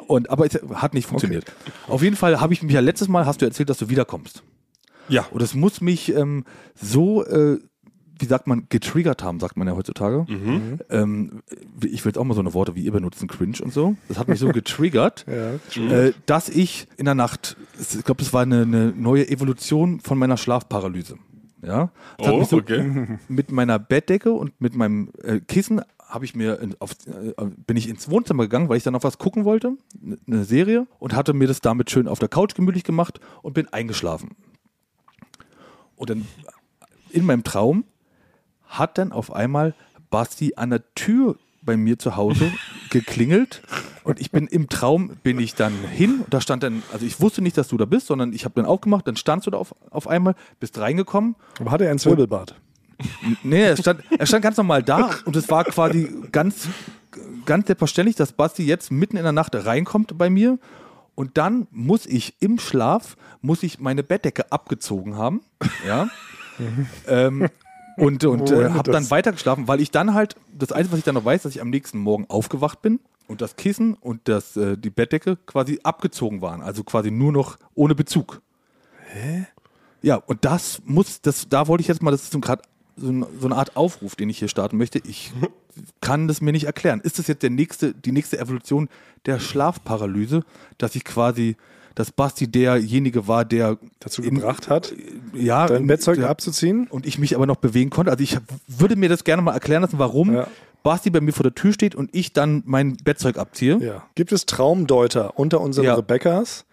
und 0.07 0.29
aber 0.29 0.45
es 0.45 0.59
hat 0.75 0.93
nicht 0.93 1.07
funktioniert. 1.07 1.45
Auf 1.87 2.01
jeden 2.03 2.15
Fall 2.15 2.39
habe 2.39 2.53
ich 2.53 2.61
mich 2.63 2.73
ja 2.73 2.79
letztes 2.79 3.07
Mal, 3.07 3.25
hast 3.25 3.41
du 3.41 3.45
erzählt, 3.45 3.69
dass 3.69 3.77
du 3.77 3.89
wiederkommst. 3.89 4.43
Ja. 5.07 5.25
Und 5.31 5.41
es 5.41 5.53
muss 5.53 5.81
mich 5.81 6.15
ähm, 6.15 6.45
so, 6.73 7.23
äh, 7.25 7.57
wie 8.17 8.25
sagt 8.25 8.48
man, 8.48 8.67
getriggert 8.69 9.24
haben, 9.24 9.39
sagt 9.39 9.57
man 9.57 9.67
ja 9.67 9.75
heutzutage. 9.75 10.25
Ähm, 10.89 11.41
ich 11.84 12.05
will 12.05 12.10
jetzt 12.10 12.17
auch 12.17 12.24
mal 12.24 12.34
so 12.34 12.39
eine 12.39 12.53
Worte 12.53 12.75
wie 12.75 12.81
ihr 12.81 12.91
benutzen, 12.91 13.27
cringe 13.27 13.57
und 13.62 13.74
so. 13.74 13.95
Das 14.07 14.17
hat 14.17 14.27
mich 14.27 14.39
so 14.39 14.48
getriggert, 14.53 15.25
Ja. 15.27 15.81
äh, 15.91 16.13
dass 16.25 16.50
ich 16.50 16.88
in 16.98 17.05
der 17.05 17.16
Nacht, 17.16 17.57
ich 17.79 18.03
glaube, 18.03 18.24
das 18.24 18.31
war 18.33 18.42
eine, 18.44 18.61
eine 18.61 18.92
neue 18.96 19.27
Evolution 19.27 20.00
von 20.00 20.18
meiner 20.18 20.37
Schlafparalyse. 20.37 21.18
Ja, 21.61 21.92
das 22.18 22.27
hat 22.27 22.33
Oh, 22.35 22.39
mich 22.39 22.48
so 22.48 22.57
okay. 22.57 23.18
mit 23.27 23.51
meiner 23.51 23.79
Bettdecke 23.79 24.31
und 24.31 24.59
mit 24.61 24.75
meinem 24.75 25.09
äh, 25.24 25.39
Kissen 25.39 25.81
habe 26.07 26.24
ich 26.24 26.35
mir 26.35 26.59
in, 26.61 26.75
auf, 26.79 26.92
äh, 27.07 27.33
bin 27.66 27.75
ich 27.77 27.89
ins 27.89 28.09
Wohnzimmer 28.09 28.44
gegangen, 28.44 28.70
weil 28.70 28.77
ich 28.77 28.83
dann 28.83 28.96
auf 28.96 29.03
was 29.03 29.18
gucken 29.18 29.44
wollte, 29.44 29.75
eine 30.27 30.44
Serie 30.44 30.85
und 31.00 31.16
hatte 31.16 31.33
mir 31.33 31.48
das 31.48 31.61
damit 31.61 31.89
schön 31.89 32.07
auf 32.07 32.20
der 32.20 32.29
Couch 32.29 32.53
gemütlich 32.53 32.83
gemacht 32.83 33.20
und 33.42 33.53
bin 33.53 33.68
eingeschlafen. 33.74 34.35
Und 35.96 36.09
dann 36.11 36.27
in 37.09 37.25
meinem 37.25 37.44
Traum 37.44 37.85
hat 38.77 38.98
dann 38.98 39.11
auf 39.11 39.33
einmal 39.33 39.74
Basti 40.09 40.53
an 40.55 40.70
der 40.70 40.83
Tür 40.96 41.35
bei 41.61 41.77
mir 41.77 41.98
zu 41.98 42.16
Hause 42.16 42.51
geklingelt? 42.90 43.61
Und 44.03 44.20
ich 44.20 44.31
bin 44.31 44.48
im 44.48 44.70
Traum 44.70 45.18
bin 45.24 45.40
ich 45.40 45.55
dann 45.55 45.74
hin. 45.92 46.22
Und 46.22 46.33
da 46.33 46.40
stand 46.40 46.61
dann 46.64 46.83
also 46.94 47.05
ich 47.05 47.20
wusste 47.20 47.42
nicht, 47.42 47.57
dass 47.57 47.68
du 47.68 47.77
da 47.77 47.85
bist, 47.85 48.07
sondern 48.07 48.33
ich 48.33 48.46
habe 48.46 48.55
dann 48.55 48.66
aufgemacht, 48.66 49.07
dann 49.07 49.16
standst 49.16 49.48
du 49.48 49.51
da 49.51 49.57
auf, 49.57 49.74
auf 49.90 50.07
einmal, 50.07 50.35
bist 50.59 50.77
reingekommen. 50.77 51.35
Aber 51.59 51.72
hat 51.72 51.81
er 51.81 51.90
einen 51.90 52.00
Zwirbelbart? 52.00 52.55
Nee, 53.44 53.64
er 53.64 53.77
stand, 53.77 54.01
er 54.18 54.25
stand 54.25 54.44
ganz 54.44 54.57
normal 54.57 54.83
da. 54.83 55.09
Und 55.25 55.35
es 55.35 55.50
war 55.50 55.64
quasi 55.66 56.09
ganz, 56.31 56.68
ganz 57.46 57.68
selbstverständlich, 57.68 58.16
dass 58.16 58.31
Basti 58.31 58.64
jetzt 58.64 58.92
mitten 58.92 59.18
in 59.18 59.24
der 59.24 59.31
Nacht 59.31 59.55
reinkommt 59.55 60.18
bei 60.18 60.29
mir. 60.29 60.59
Und 61.16 61.38
dann 61.38 61.68
muss 61.72 62.05
ich 62.05 62.35
im 62.42 62.59
Schlaf, 62.59 63.16
muss 63.42 63.64
ich 63.64 63.79
meine 63.79 64.03
Bettdecke 64.03 64.51
abgezogen 64.51 65.18
haben, 65.18 65.42
ja, 65.88 66.09
ähm, 67.07 67.48
und, 67.98 68.24
und 68.25 68.51
äh, 68.51 68.70
habe 68.70 68.92
dann 68.92 69.10
weitergeschlafen, 69.10 69.68
weil 69.68 69.81
ich 69.81 69.92
dann 69.92 70.14
halt, 70.14 70.36
das 70.58 70.72
Einzige, 70.72 70.94
was 70.94 71.00
ich 71.00 71.05
dann 71.05 71.16
noch 71.16 71.25
weiß, 71.25 71.44
dass 71.44 71.55
ich 71.55 71.62
am 71.62 71.70
nächsten 71.70 72.00
Morgen 72.00 72.25
aufgewacht 72.29 72.81
bin 72.81 73.00
und 73.27 73.42
das 73.42 73.55
Kissen 73.55 73.96
und 73.96 74.22
das, 74.25 74.58
äh, 74.58 74.77
die 74.77 74.90
Bettdecke 74.90 75.38
quasi 75.46 75.79
abgezogen 75.84 76.42
waren, 76.42 76.62
also 76.62 76.84
quasi 76.84 77.12
nur 77.12 77.31
noch 77.31 77.58
ohne 77.74 77.96
Bezug. 77.96 78.42
Ja, 80.01 80.18
und 80.18 80.46
das 80.46 80.81
muss, 80.86 81.22
das, 81.22 81.50
da 81.50 81.68
wollte 81.68 81.81
ich 81.81 81.88
jetzt 81.88 82.03
mal, 82.03 82.12
das 82.12 82.24
ist 82.24 82.31
so 82.31 82.40
gerade 82.40 82.62
so, 82.98 83.27
so 83.40 83.48
eine 83.48 83.55
Art 83.55 83.75
Aufruf, 83.75 84.16
den 84.16 84.29
ich 84.29 84.40
hier 84.40 84.48
starten 84.48 84.77
möchte. 84.77 85.00
Ich 85.00 85.34
kann 86.01 86.27
das 86.27 86.42
mir 86.42 86.51
nicht 86.51 86.66
erklären. 86.66 87.01
Ist 87.01 87.20
das 87.20 87.27
jetzt 87.27 87.44
der 87.44 87.50
nächste, 87.50 87.94
die 87.94 88.12
nächste 88.12 88.40
Evolution 88.40 88.90
der 89.25 89.40
Schlafparalyse, 89.40 90.44
dass 90.77 90.96
ich 90.96 91.03
quasi, 91.03 91.58
dass 91.96 92.12
Basti 92.12 92.48
derjenige 92.50 93.27
war, 93.27 93.46
der 93.46 93.77
Dazu 94.00 94.22
in- 94.22 94.36
gebracht 94.36 94.70
hat, 94.70 94.94
ja, 95.34 95.66
dein 95.66 95.88
Bettzeug 95.88 96.18
der, 96.18 96.29
abzuziehen? 96.29 96.88
und 96.90 97.05
ich 97.05 97.18
mich 97.20 97.36
aber 97.36 97.46
noch 97.46 97.55
bewegen 97.55 97.90
konnte. 97.90 98.12
Also 98.12 98.24
ich 98.24 98.38
würde 98.68 98.96
mir 98.96 99.10
das 99.10 99.24
gerne 99.24 99.42
mal 99.42 99.53
erklären 99.53 99.81
lassen, 99.81 99.98
warum 99.98 100.34
Ja. 100.34 100.48
Basti 100.84 101.10
bei 101.10 101.20
mir 101.22 101.31
vor 101.31 101.44
der 101.44 101.55
Tür 101.55 101.74
steht 101.74 101.96
und 101.96 102.14
ich 102.14 102.31
dann 102.34 102.62
mein 102.66 102.98
Bettzeug 103.03 103.38
abziehe. 103.38 103.77
Ja. 103.79 104.03
Gibt 104.16 104.31
es 104.31 104.46
Traumdeuter 104.46 105.40
unter 105.40 105.62
unseren 105.62 105.86
Ja. 105.86 105.96
Rebecca's, 105.96 106.66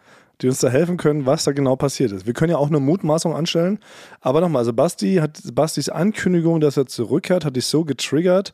die 0.43 0.49
uns 0.49 0.59
da 0.59 0.69
helfen 0.69 0.97
können, 0.99 1.25
was 1.25 1.45
da 1.45 1.53
genau 1.53 1.77
passiert 1.77 2.13
ist? 2.13 2.27
Wir 2.27 2.35
können 2.35 2.51
ja 2.51 2.59
auch 2.59 2.69
eine 2.69 2.81
Mutmaßung 2.81 3.35
anstellen. 3.35 3.79
Aber 4.21 4.41
nochmal, 4.41 4.61
also 4.61 4.73
Basti 4.73 5.15
hat 5.17 5.41
Bastis 5.55 5.89
Ankündigung, 5.89 6.61
dass 6.61 6.77
er 6.77 6.87
zurückkehrt, 6.87 7.45
hat 7.45 7.57
dich 7.57 7.67
so 7.67 7.85
getriggert, 7.85 8.53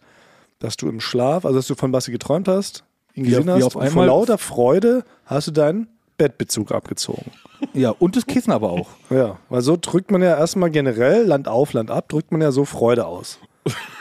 dass 0.61 0.77
du 0.77 0.89
im 0.89 1.01
Schlaf, 1.01 1.45
also 1.47 1.59
dass 1.59 1.67
du 1.67 1.75
von 1.75 1.91
Basti 1.93 2.13
geträumt 2.13 2.47
hast, 2.47 2.85
ihn 3.15 3.25
Wie 3.25 3.31
gesehen 3.31 3.47
wie 3.47 3.51
hast 3.53 3.65
auf 3.65 3.75
und 3.77 3.83
vor 3.89 3.91
einmal- 4.03 4.07
lauter 4.07 4.39
Freude 4.39 5.03
hast 5.25 5.49
du 5.49 5.51
deinen 5.53 5.89
Bettbezug 6.19 6.73
abgezogen. 6.73 7.31
Ja, 7.73 7.91
und 7.91 8.17
das 8.17 8.27
Kissen 8.27 8.53
aber 8.53 8.71
auch. 8.71 8.89
Ja, 9.11 9.39
weil 9.49 9.63
so 9.63 9.79
drückt 9.81 10.11
man 10.11 10.23
ja 10.23 10.37
erstmal 10.37 10.71
generell 10.71 11.25
Land 11.25 11.49
auf, 11.49 11.73
Land 11.73 11.91
ab, 11.91 12.09
drückt 12.09 12.31
man 12.33 12.41
ja 12.41 12.53
so 12.53 12.65
Freude 12.65 13.07
aus. 13.07 13.39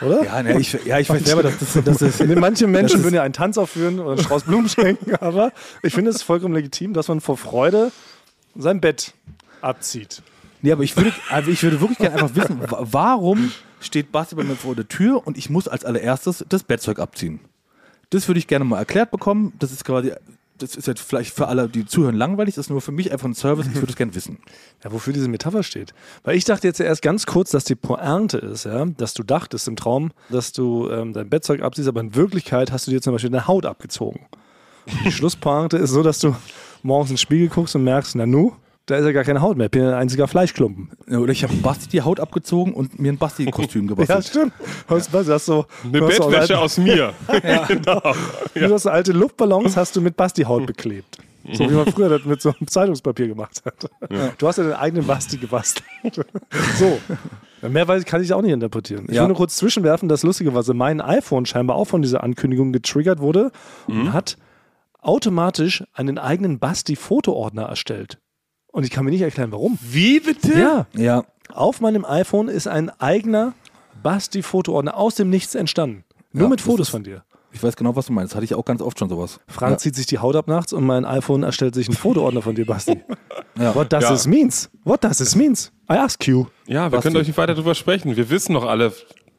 Oder? 0.01 0.23
Ja, 0.23 0.41
ne, 0.43 0.59
ich, 0.59 0.73
ja 0.85 0.97
ich 0.99 1.09
weiß 1.09 1.25
selber, 1.25 1.43
dass 1.43 1.57
das, 1.59 1.83
dass 1.83 1.97
das 1.97 2.19
Manche 2.35 2.67
Menschen 2.67 2.99
ist- 2.99 3.03
würden 3.03 3.15
ja 3.15 3.23
einen 3.23 3.33
Tanz 3.33 3.57
aufführen 3.57 3.99
oder 3.99 4.11
einen 4.11 4.23
Strauß 4.23 4.43
Blumen 4.43 4.69
schenken, 4.69 5.15
aber 5.19 5.51
ich 5.83 5.93
finde 5.93 6.11
es 6.11 6.21
vollkommen 6.21 6.53
legitim, 6.53 6.93
dass 6.93 7.07
man 7.07 7.19
vor 7.21 7.37
Freude 7.37 7.91
sein 8.55 8.79
Bett 8.81 9.13
abzieht. 9.61 10.21
Nee, 10.61 10.71
aber 10.71 10.83
ich 10.83 10.95
würde, 10.97 11.11
also 11.29 11.51
ich 11.51 11.61
würde 11.63 11.79
wirklich 11.81 11.97
gerne 11.99 12.15
einfach 12.15 12.35
wissen, 12.35 12.59
wa- 12.61 12.79
warum 12.81 13.51
steht 13.79 14.11
Basti 14.11 14.35
bei 14.35 14.43
mir 14.43 14.55
vor 14.55 14.75
der 14.75 14.87
Tür 14.87 15.25
und 15.27 15.37
ich 15.37 15.49
muss 15.49 15.67
als 15.67 15.83
allererstes 15.85 16.45
das 16.49 16.63
Bettzeug 16.63 16.99
abziehen? 16.99 17.39
Das 18.09 18.27
würde 18.29 18.39
ich 18.39 18.47
gerne 18.47 18.63
mal 18.65 18.79
erklärt 18.79 19.11
bekommen. 19.11 19.53
Das 19.59 19.71
ist 19.73 19.83
quasi, 19.83 20.13
das 20.57 20.75
ist 20.75 20.87
jetzt 20.87 21.01
vielleicht 21.01 21.33
für 21.33 21.47
alle, 21.47 21.69
die 21.69 21.85
zuhören, 21.85 22.15
langweilig. 22.15 22.55
Das 22.55 22.65
ist 22.65 22.69
nur 22.69 22.81
für 22.81 22.91
mich 22.91 23.11
einfach 23.11 23.27
ein 23.27 23.33
Service. 23.33 23.67
Ich 23.67 23.75
würde 23.75 23.91
es 23.91 23.95
gerne 23.97 24.15
wissen. 24.15 24.39
Ja, 24.83 24.91
wofür 24.91 25.13
diese 25.13 25.27
Metapher 25.27 25.63
steht. 25.63 25.93
Weil 26.23 26.35
ich 26.35 26.45
dachte 26.45 26.67
jetzt 26.67 26.79
erst 26.79 27.01
ganz 27.01 27.25
kurz, 27.25 27.51
dass 27.51 27.63
die 27.63 27.75
Pointe 27.75 28.37
ist, 28.37 28.65
ja, 28.65 28.85
dass 28.85 29.13
du 29.13 29.23
dachtest 29.23 29.67
im 29.67 29.75
Traum, 29.75 30.11
dass 30.29 30.51
du 30.51 30.89
ähm, 30.89 31.13
dein 31.13 31.29
Bettzeug 31.29 31.61
abziehst, 31.61 31.87
aber 31.87 32.01
in 32.01 32.15
Wirklichkeit 32.15 32.71
hast 32.71 32.87
du 32.87 32.91
dir 32.91 33.01
zum 33.01 33.13
Beispiel 33.13 33.29
deine 33.29 33.47
Haut 33.47 33.65
abgezogen. 33.65 34.25
Und 34.85 35.05
die 35.05 35.11
Schlusspointe 35.13 35.77
ist 35.77 35.91
so, 35.91 36.03
dass 36.03 36.19
du 36.19 36.35
morgens 36.83 37.09
in 37.09 37.15
den 37.15 37.19
Spiegel 37.19 37.49
guckst 37.49 37.75
und 37.75 37.83
merkst, 37.83 38.15
na 38.15 38.25
nu, 38.25 38.53
Da 38.87 38.95
ist 38.95 39.05
ja 39.05 39.11
gar 39.11 39.23
keine 39.25 39.41
Haut 39.41 39.57
mehr, 39.57 39.67
bin 39.69 39.83
ein 39.83 39.93
einziger 39.93 40.27
Fleischklumpen. 40.29 40.89
Ja, 41.09 41.19
Oder 41.19 41.31
ich 41.33 41.43
habe 41.43 41.53
Basti 41.55 41.89
die 41.89 42.01
Haut 42.01 42.19
abgezogen 42.21 42.73
und 42.73 42.97
mir 42.99 43.11
ein 43.11 43.17
Basti-Kostüm 43.17 43.83
Ja, 43.89 43.95
gebastelt. 43.95 44.25
stimmt. 44.27 44.53
Was, 44.87 45.11
was, 45.13 45.27
hast 45.27 45.47
du, 45.49 45.65
Eine 45.83 46.07
hast 46.07 46.15
so 46.17 46.23
Bettwäsche 46.29 46.39
alte, 46.39 46.59
aus 46.59 46.77
mir. 46.77 47.13
genau. 47.67 48.01
Du 48.55 48.73
hast 48.73 48.83
so 48.83 48.89
alte 48.89 49.11
Luftballons, 49.11 49.75
hast 49.77 49.95
du 49.95 50.01
mit 50.01 50.15
Basti-Haut 50.17 50.65
beklebt. 50.65 51.17
So 51.51 51.69
wie 51.69 51.73
man 51.73 51.85
früher 51.87 52.09
das 52.09 52.25
mit 52.25 52.41
so 52.41 52.49
einem 52.57 52.67
Zeitungspapier 52.67 53.27
gemacht 53.27 53.61
hat. 53.65 53.89
Du 54.37 54.47
hast 54.47 54.57
ja 54.57 54.63
deinen 54.63 54.73
eigenen 54.73 55.05
Basti 55.07 55.37
gebastelt. 55.37 55.85
so. 56.77 56.99
Mehr 57.67 57.87
weiß 57.87 58.01
ich, 58.01 58.05
kann 58.05 58.21
ich 58.21 58.33
auch 58.33 58.41
nicht 58.41 58.51
interpretieren. 58.51 59.05
Ich 59.09 59.15
Ja. 59.15 59.21
will 59.21 59.29
nur 59.29 59.37
kurz 59.37 59.55
zwischenwerfen, 59.57 60.07
das 60.09 60.23
Lustige 60.23 60.53
war, 60.53 60.63
so 60.63 60.73
mein 60.73 60.99
iPhone 61.01 61.45
scheinbar 61.45 61.75
auch 61.75 61.85
von 61.85 62.01
dieser 62.01 62.23
Ankündigung 62.23 62.71
getriggert 62.73 63.19
wurde 63.19 63.51
und 63.87 64.13
hat 64.13 64.37
automatisch 65.01 65.83
einen 65.93 66.17
eigenen 66.17 66.59
Basti-Fotoordner 66.59 67.63
erstellt. 67.63 68.19
Und 68.77 68.83
ich 68.83 68.91
kann 68.91 69.05
mir 69.05 69.09
nicht 69.09 69.21
erklären, 69.23 69.51
warum. 69.51 69.79
Wie 69.81 70.19
bitte? 70.19 70.53
Ja, 70.53 70.85
Ja, 70.93 71.23
auf 71.51 71.81
meinem 71.81 72.05
iPhone 72.05 72.47
ist 72.47 72.67
ein 72.67 72.91
eigener 72.99 73.53
Basti-Fotoordner 74.03 74.95
aus 74.95 75.15
dem 75.15 75.31
Nichts 75.31 75.55
entstanden. 75.55 76.03
Nur 76.31 76.43
Ja, 76.43 76.49
mit 76.49 76.61
Fotos 76.61 76.81
ist- 76.87 76.91
von 76.91 77.03
dir. 77.03 77.23
ich 77.51 77.63
weiß 77.63 77.75
genau, 77.75 77.95
was 77.95 78.05
du 78.05 78.13
meinst. 78.13 78.33
Das 78.33 78.35
hatte 78.35 78.45
ich 78.45 78.53
auch 78.53 78.65
ganz 78.65 78.83
oft 78.83 78.99
schon 78.99 79.09
sowas. 79.09 79.39
Frank 79.47 79.71
ja. 79.71 79.77
zieht 79.79 79.95
sich 79.95 80.05
die 80.05 80.19
Haut 80.19 80.35
ab 80.35 80.47
nachts 80.47 80.73
und 80.73 80.83
mein 80.85 81.05
iPhone 81.05 81.41
erstellt 81.41 81.73
sich 81.73 81.87
einen 81.87 81.97
Fotoordner 81.97 82.43
von 82.43 82.53
dir, 82.53 82.67
Basti. 82.67 83.01
Ja. 83.59 83.73
What 83.73 83.91
does 83.91 84.03
Ja. 84.03 84.11
this 84.11 84.27
means? 84.27 84.69
What 84.83 85.03
does 85.03 85.17
this 85.17 85.35
means? 85.35 85.71
I 85.91 85.93
ask 85.95 86.27
you. 86.27 86.45
Ja, 86.67 86.91
wir 86.91 86.97
Was 86.99 87.03
können 87.03 87.17
euch 87.17 87.25
nicht 87.25 87.37
weiter 87.39 87.55
drüber 87.55 87.73
sprechen. 87.73 88.15
Wir 88.15 88.29
wissen 88.29 88.53
doch 88.53 88.65
alle, 88.67 88.93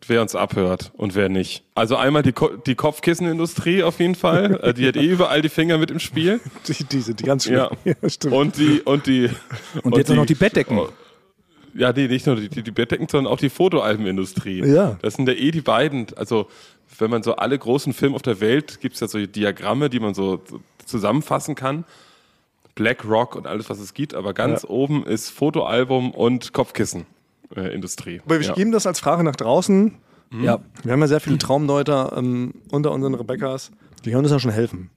wer 0.07 0.23
uns 0.23 0.35
abhört 0.35 0.93
und 0.97 1.15
wer 1.15 1.29
nicht. 1.29 1.65
Also 1.75 1.97
einmal 1.97 2.23
die, 2.23 2.33
Ko 2.33 2.49
die 2.49 2.75
Kopfkissenindustrie 2.75 3.83
auf 3.83 4.01
jeden 4.01 4.15
Fall. 4.15 4.59
Äh, 4.63 4.75
die 4.75 4.87
hat 4.89 4.97
eh 4.97 5.05
überall 5.07 5.43
die 5.43 5.49
Finger 5.49 5.79
mit 5.79 5.91
im 5.91 5.99
Spiel. 6.01 6.41
Die, 6.67 6.85
diese, 6.85 7.15
die 7.15 7.25
ganz 7.25 7.45
schön. 7.45 7.55
Ja. 7.85 7.95
stimmt. 8.09 8.35
Und 8.35 8.57
die, 8.59 8.81
und 8.81 9.07
die. 9.07 9.31
Und 9.83 9.97
jetzt 9.97 10.11
auch 10.11 10.15
noch 10.17 10.27
die 10.27 10.35
Bettdecken. 10.35 10.79
Oh, 10.79 10.89
Ja, 11.75 11.93
nee, 11.93 12.09
nicht 12.09 12.27
nur 12.27 12.37
die, 12.37 12.49
die, 12.49 12.63
die 12.63 12.71
Bettdecken, 12.71 13.07
sondern 13.09 13.33
auch 13.33 13.39
die 13.39 13.51
Fotoalbenindustrie. 13.51 14.65
Ja. 14.65 14.99
Das 15.03 15.15
sind 15.15 15.29
ja 15.29 15.35
eh 15.35 15.51
die 15.51 15.61
beiden. 15.61 16.07
Also, 16.17 16.49
wenn 16.99 17.11
man 17.11 17.23
so 17.23 17.37
alle 17.37 17.59
großen 17.59 17.93
Filme 17.93 18.17
auf 18.17 18.23
der 18.23 18.41
Welt, 18.41 18.81
gibt 18.81 18.95
es 18.95 19.01
ja 19.01 19.09
so 19.09 19.25
Diagramme, 19.25 19.91
die 19.91 20.01
man 20.01 20.15
so 20.15 20.43
zusammenfassen 20.87 21.55
kann. 21.55 21.85
Black 22.75 23.05
Rock 23.05 23.37
und 23.37 23.47
alles, 23.47 23.69
was 23.71 23.79
es 23.81 23.93
gibt. 23.95 24.15
Aber 24.15 24.33
ganz 24.35 24.63
Ja. 24.63 24.69
oben 24.71 25.05
ist 25.05 25.31
Fotoalbum 25.31 26.13
und 26.13 26.53
Kopfkissenindustrie. 27.49 28.21
Aber 28.25 28.41
wir 28.41 28.47
ja. 28.47 28.55
geben 28.55 28.73
das 28.73 28.87
als 28.87 29.01
Frage 29.01 29.25
nach 29.25 29.37
draußen. 29.37 29.95
Ja, 30.43 30.59
Wir 30.83 30.93
haben 30.93 31.01
ja 31.01 31.07
sehr 31.07 31.21
viele 31.21 31.39
Traumdeuter 31.39 32.13
ähm, 32.17 32.55
unter 32.71 32.93
unseren 32.93 33.15
Rebecca's. 33.15 33.71
Die 34.05 34.11
können 34.11 34.25
uns 34.25 34.31
ja 34.31 34.39
schon 34.39 34.51
helfen. 34.51 34.91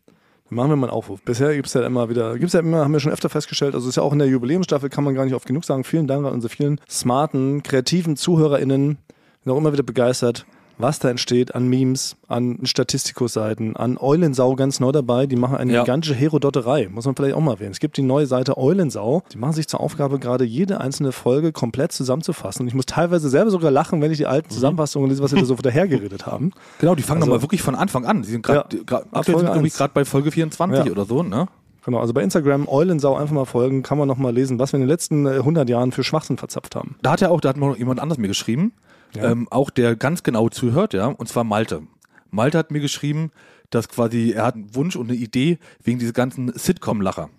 Dann 0.50 0.58
machen 0.58 0.70
wir 0.70 0.76
mal 0.76 0.88
einen 0.88 0.94
Aufruf. 0.94 1.22
Bisher 1.22 1.56
gibt 1.56 1.68
es 1.68 1.74
ja 1.74 1.86
immer 1.86 2.10
wieder, 2.10 2.34
gibt 2.34 2.48
es 2.48 2.54
ja 2.54 2.60
immer, 2.60 2.80
haben 2.80 2.92
wir 2.92 3.00
schon 3.00 3.14
öfter 3.14 3.30
festgestellt, 3.30 3.74
also 3.74 3.88
ist 3.88 3.96
ja 3.96 4.04
auch 4.04 4.12
in 4.12 4.20
der 4.20 4.28
Jubiläumsstaffel, 4.28 4.90
kann 4.90 5.06
man 5.06 5.16
gar 5.16 5.24
nicht 5.24 5.34
oft 5.34 5.48
genug 5.48 5.64
sagen. 5.64 5.86
Vielen 5.86 6.08
Dank 6.08 6.26
an 6.26 6.34
unsere 6.34 6.54
vielen 6.54 6.82
smarten, 6.90 7.64
kreativen 7.64 8.18
ZuhörerInnen. 8.18 8.98
Bin 9.44 9.54
auch 9.54 9.58
immer 9.58 9.72
wieder 9.72 9.84
begeistert, 9.84 10.46
was 10.82 11.00
da 11.00 11.10
entsteht 11.10 11.56
an 11.56 11.68
Memes, 11.68 12.16
an 12.28 12.60
Statistikus-Seiten, 12.64 13.76
an 13.76 13.98
Eulensau 13.98 14.56
ganz 14.56 14.80
neu 14.80 14.92
dabei. 14.92 15.26
Die 15.28 15.36
machen 15.36 15.58
eine 15.58 15.74
Ja. 15.74 15.82
gigantische 15.84 16.14
Herodotterei, 16.16 16.90
muss 16.92 17.06
man 17.06 17.16
vielleicht 17.16 17.36
auch 17.36 17.42
mal 17.42 17.54
erwähnen. 17.54 17.72
Es 17.72 17.80
gibt 17.80 17.98
die 17.98 18.02
neue 18.02 18.26
Seite 18.26 18.58
Eulensau. 18.58 19.24
Die 19.34 19.38
machen 19.38 19.54
sich 19.54 19.68
zur 19.68 19.80
Aufgabe, 19.80 20.20
gerade 20.20 20.44
jede 20.44 20.82
einzelne 20.82 21.12
Folge 21.12 21.52
komplett 21.52 21.92
zusammenzufassen. 21.92 22.64
Und 22.64 22.68
ich 22.68 22.74
muss 22.74 22.86
teilweise 22.86 23.30
selber 23.30 23.52
sogar 23.52 23.72
lachen, 23.72 24.02
wenn 24.02 24.12
ich 24.12 24.18
die 24.18 24.28
alten 24.28 24.50
Zusammenfassungen 24.50 25.10
lese, 25.10 25.22
was 25.24 25.32
sie 25.32 25.38
da 25.38 25.46
so 25.46 25.56
dahergeredet 25.62 26.26
haben. 26.26 26.52
genau, 26.80 26.96
die 26.96 27.04
fangen 27.04 27.22
Also- 27.22 27.30
nochmal 27.32 27.42
wirklich 27.44 27.62
von 27.62 27.76
Anfang 27.76 28.06
an. 28.06 28.22
Die 28.22 28.30
sind 28.30 28.44
gerade, 28.44 28.78
Ja, 28.90 29.88
bei 29.94 30.06
Folge 30.06 30.32
24 30.32 30.86
Ja. 30.86 30.92
oder 30.92 31.06
so, 31.06 31.24
ne? 31.24 31.48
Genau, 31.84 31.98
also 32.00 32.14
bei 32.14 32.22
Instagram 32.22 32.68
Eulensau 32.68 33.16
einfach 33.16 33.34
mal 33.34 33.46
folgen, 33.46 33.82
kann 33.82 33.98
man 33.98 34.08
noch 34.08 34.18
mal 34.18 34.32
lesen, 34.32 34.60
was 34.60 34.72
wir 34.72 34.78
in 34.78 34.82
den 34.84 34.90
letzten 34.90 35.26
äh, 35.26 35.38
100 35.38 35.68
Jahren 35.68 35.92
für 35.92 36.04
Schwachsinn 36.04 36.38
verzapft 36.38 36.76
haben. 36.76 36.96
Da 37.02 37.14
hat 37.14 37.22
ja 37.22 37.30
auch, 37.30 37.42
da 37.42 37.50
hat 37.50 37.58
mal 37.58 37.76
jemand 37.76 38.00
anders 38.00 38.20
mir 38.20 38.28
geschrieben, 38.28 38.72
ähm, 39.16 39.48
auch 39.50 39.70
der 39.70 39.96
ganz 39.96 40.24
genau 40.24 40.50
zuhört, 40.50 40.94
ja, 40.94 41.08
und 41.08 41.28
zwar 41.28 41.44
Malte. 41.44 41.84
Malte 42.30 42.58
hat 42.58 42.72
mir 42.72 42.80
geschrieben, 42.80 43.32
dass 43.70 43.90
quasi, 43.90 44.32
er 44.32 44.46
hat 44.46 44.56
einen 44.56 44.76
Wunsch 44.76 44.96
und 44.96 45.10
eine 45.10 45.18
Idee 45.18 45.60
wegen 45.84 46.00
dieser 46.00 46.14
ganzen 46.14 46.52
Sitcom-Lacher. 46.54 47.30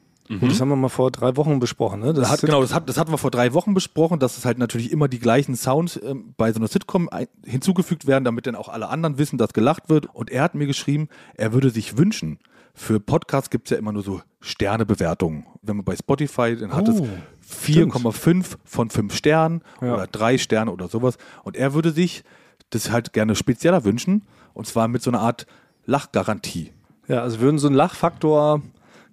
Und 0.41 0.51
das 0.51 0.61
haben 0.61 0.69
wir 0.69 0.77
mal 0.77 0.89
vor 0.89 1.11
drei 1.11 1.37
Wochen 1.37 1.59
besprochen. 1.59 2.01
Ne? 2.01 2.15
Das 2.15 2.23
Das 2.23 2.31
hat, 2.31 2.41
genau, 2.41 2.63
das, 2.63 2.73
hat, 2.73 2.89
das 2.89 2.97
hatten 2.97 3.11
wir 3.11 3.19
vor 3.19 3.31
drei 3.31 3.53
Wochen 3.53 3.75
besprochen, 3.75 4.19
dass 4.19 4.39
es 4.39 4.45
halt 4.45 4.57
natürlich 4.57 4.91
immer 4.91 5.09
die 5.09 5.19
gleichen 5.19 5.57
Sounds 5.57 6.01
ähm, 6.03 6.35
bei 6.37 6.53
so 6.53 6.59
einer 6.59 6.69
Sitcom 6.69 7.09
ein, 7.11 7.27
hinzugefügt 7.45 8.07
werden, 8.07 8.25
damit 8.25 8.47
dann 8.47 8.55
auch 8.55 8.69
alle 8.69 8.89
anderen 8.89 9.19
wissen, 9.19 9.37
dass 9.37 9.53
gelacht 9.53 9.89
wird. 9.91 10.07
Und 10.15 10.31
er 10.31 10.43
hat 10.43 10.55
mir 10.55 10.67
geschrieben, 10.67 11.09
er 11.35 11.53
würde 11.53 11.71
sich 11.71 11.99
wünschen, 11.99 12.39
für 12.75 13.01
Podcasts 13.01 13.51
gibt 13.51 13.67
es 13.67 13.71
ja 13.71 13.77
immer 13.79 13.93
nur 13.93 14.03
so 14.03 14.23
Sternebewertungen. 14.41 15.47
Wenn 15.63 15.77
man 15.77 15.85
bei 15.85 15.95
Spotify, 15.97 16.57
dann 16.57 16.75
hat 16.75 16.89
Oh, 16.89 16.93
es 16.93 17.67
4,5 17.67 18.57
von 18.65 18.91
5 18.91 19.15
Sternen 19.15 19.63
Ja. 19.81 19.95
oder 19.95 20.07
3 20.07 20.39
Sterne 20.39 20.73
oder 20.73 20.89
sowas. 20.89 21.17
Und 21.45 21.57
er 21.57 21.75
würde 21.75 21.93
sich 21.93 22.25
das 22.71 22.91
halt 22.91 23.13
gerne 23.13 23.35
spezieller 23.37 23.85
wünschen, 23.85 24.23
und 24.55 24.67
zwar 24.67 24.89
mit 24.89 25.03
so 25.03 25.11
einer 25.11 25.21
Art 25.21 25.47
Lachgarantie. 25.85 26.73
Ja, 27.09 27.23
also 27.23 27.41
würden 27.41 27.59
so 27.59 27.67
einen 27.67 27.77
Lachfaktor, 27.77 28.63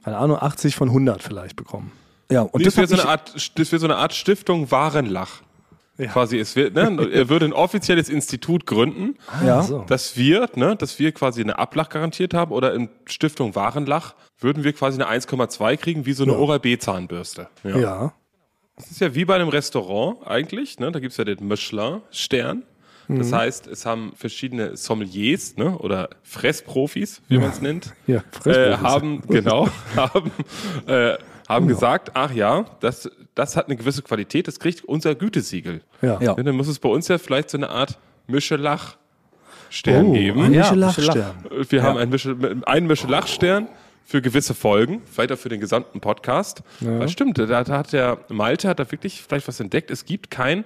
keine 0.03 0.17
Ahnung, 0.17 0.37
80 0.39 0.75
von 0.75 0.89
100 0.89 1.21
vielleicht 1.23 1.55
bekommen. 1.55 1.91
Ja, 2.31 2.41
und 2.41 2.55
Nee, 2.59 2.63
das, 2.65 2.75
das 2.75 2.89
wäre 2.91 3.01
hab 3.01 3.01
so, 3.01 3.07
eine 3.07 3.11
Art, 3.11 3.59
das 3.59 3.71
wär 3.71 3.79
so 3.79 3.87
eine 3.87 3.95
Art 3.97 4.13
Stiftung 4.13 4.71
Warenlach. 4.71 5.41
Ja. 5.99 6.07
Quasi, 6.07 6.39
es 6.39 6.55
wird, 6.55 6.75
ne, 6.75 7.09
er 7.11 7.27
würde 7.27 7.45
ein 7.45 7.53
offizielles 7.53 8.07
Institut 8.07 8.65
gründen, 8.65 9.17
ja. 9.45 9.61
So. 9.61 9.83
dass 9.85 10.15
wir, 10.15 10.49
ne, 10.55 10.77
dass 10.77 10.97
wir 10.97 11.11
quasi 11.11 11.41
eine 11.41 11.59
Ablach 11.59 11.89
garantiert 11.89 12.33
haben 12.33 12.51
oder 12.51 12.73
in 12.73 12.89
Stiftung 13.05 13.53
Warenlach 13.53 14.15
würden 14.39 14.63
wir 14.63 14.71
quasi 14.71 15.01
eine 15.01 15.11
1,2 15.11 15.75
kriegen, 15.75 16.05
wie 16.05 16.13
so 16.13 16.23
eine 16.23 16.37
Oral-B-Zahnbürste. 16.37 17.49
Ja. 17.63 17.77
Ja. 17.77 18.13
Das 18.77 18.91
ist 18.91 19.01
ja 19.01 19.13
wie 19.13 19.25
bei 19.25 19.35
einem 19.35 19.49
Restaurant 19.49 20.25
eigentlich, 20.25 20.79
ne? 20.79 20.89
Da 20.89 20.99
gibt's 20.99 21.17
ja 21.17 21.25
den 21.25 21.45
Michelin-Stern. 21.45 22.63
Das 23.11 23.33
heißt, 23.33 23.65
es 23.65 23.87
haben 23.87 24.13
verschiedene 24.15 24.77
Sommeliers, 24.77 25.57
ne? 25.57 25.75
Oder 25.79 26.09
Fressprofis, 26.21 27.23
wie 27.27 27.39
man 27.39 27.49
es 27.49 27.59
nennt. 27.59 27.95
Ja, 28.05 28.23
äh, 28.45 28.77
haben, 28.77 29.21
genau, 29.27 29.67
haben, 29.95 30.31
äh, 30.85 31.17
haben 31.49 31.67
gesagt, 31.67 32.11
ach 32.13 32.31
ja, 32.31 32.65
das, 32.79 33.09
das 33.35 33.57
hat 33.57 33.65
eine 33.67 33.75
gewisse 33.75 34.01
Qualität, 34.03 34.47
das 34.47 34.59
kriegt 34.59 34.83
unser 34.85 35.15
Gütesiegel. 35.15 35.81
Ja. 36.01 36.19
Ja. 36.21 36.35
Ja, 36.37 36.43
dann 36.43 36.55
muss 36.55 36.67
es 36.67 36.79
bei 36.79 36.89
uns 36.89 37.07
ja 37.07 37.17
vielleicht 37.17 37.49
so 37.49 37.57
eine 37.57 37.69
Art 37.69 37.97
Michelach-Stern 38.27 40.05
Oh, 40.05 40.13
geben. 40.13 40.41
ein 40.43 40.53
Ja, 40.53 40.71
Michelin-Stern. 40.71 41.33
Wir 41.69 41.83
haben 41.83 41.97
einen, 41.97 42.11
Michel, 42.11 42.61
einen 42.65 42.87
Michelin-Stern 42.87 43.67
für 44.05 44.21
gewisse 44.21 44.53
Folgen, 44.53 45.01
weiter 45.15 45.37
für 45.37 45.49
den 45.49 45.59
gesamten 45.59 45.99
Podcast. 45.99 46.63
Das 46.79 47.11
stimmt, 47.11 47.37
da, 47.37 47.45
da 47.63 47.77
hat 47.77 47.93
der 47.93 48.19
Malte 48.29 48.67
hat 48.69 48.79
da 48.79 48.91
wirklich 48.91 49.21
vielleicht 49.21 49.47
was 49.47 49.59
entdeckt. 49.59 49.91
Es 49.91 50.05
gibt 50.05 50.31
kein 50.31 50.63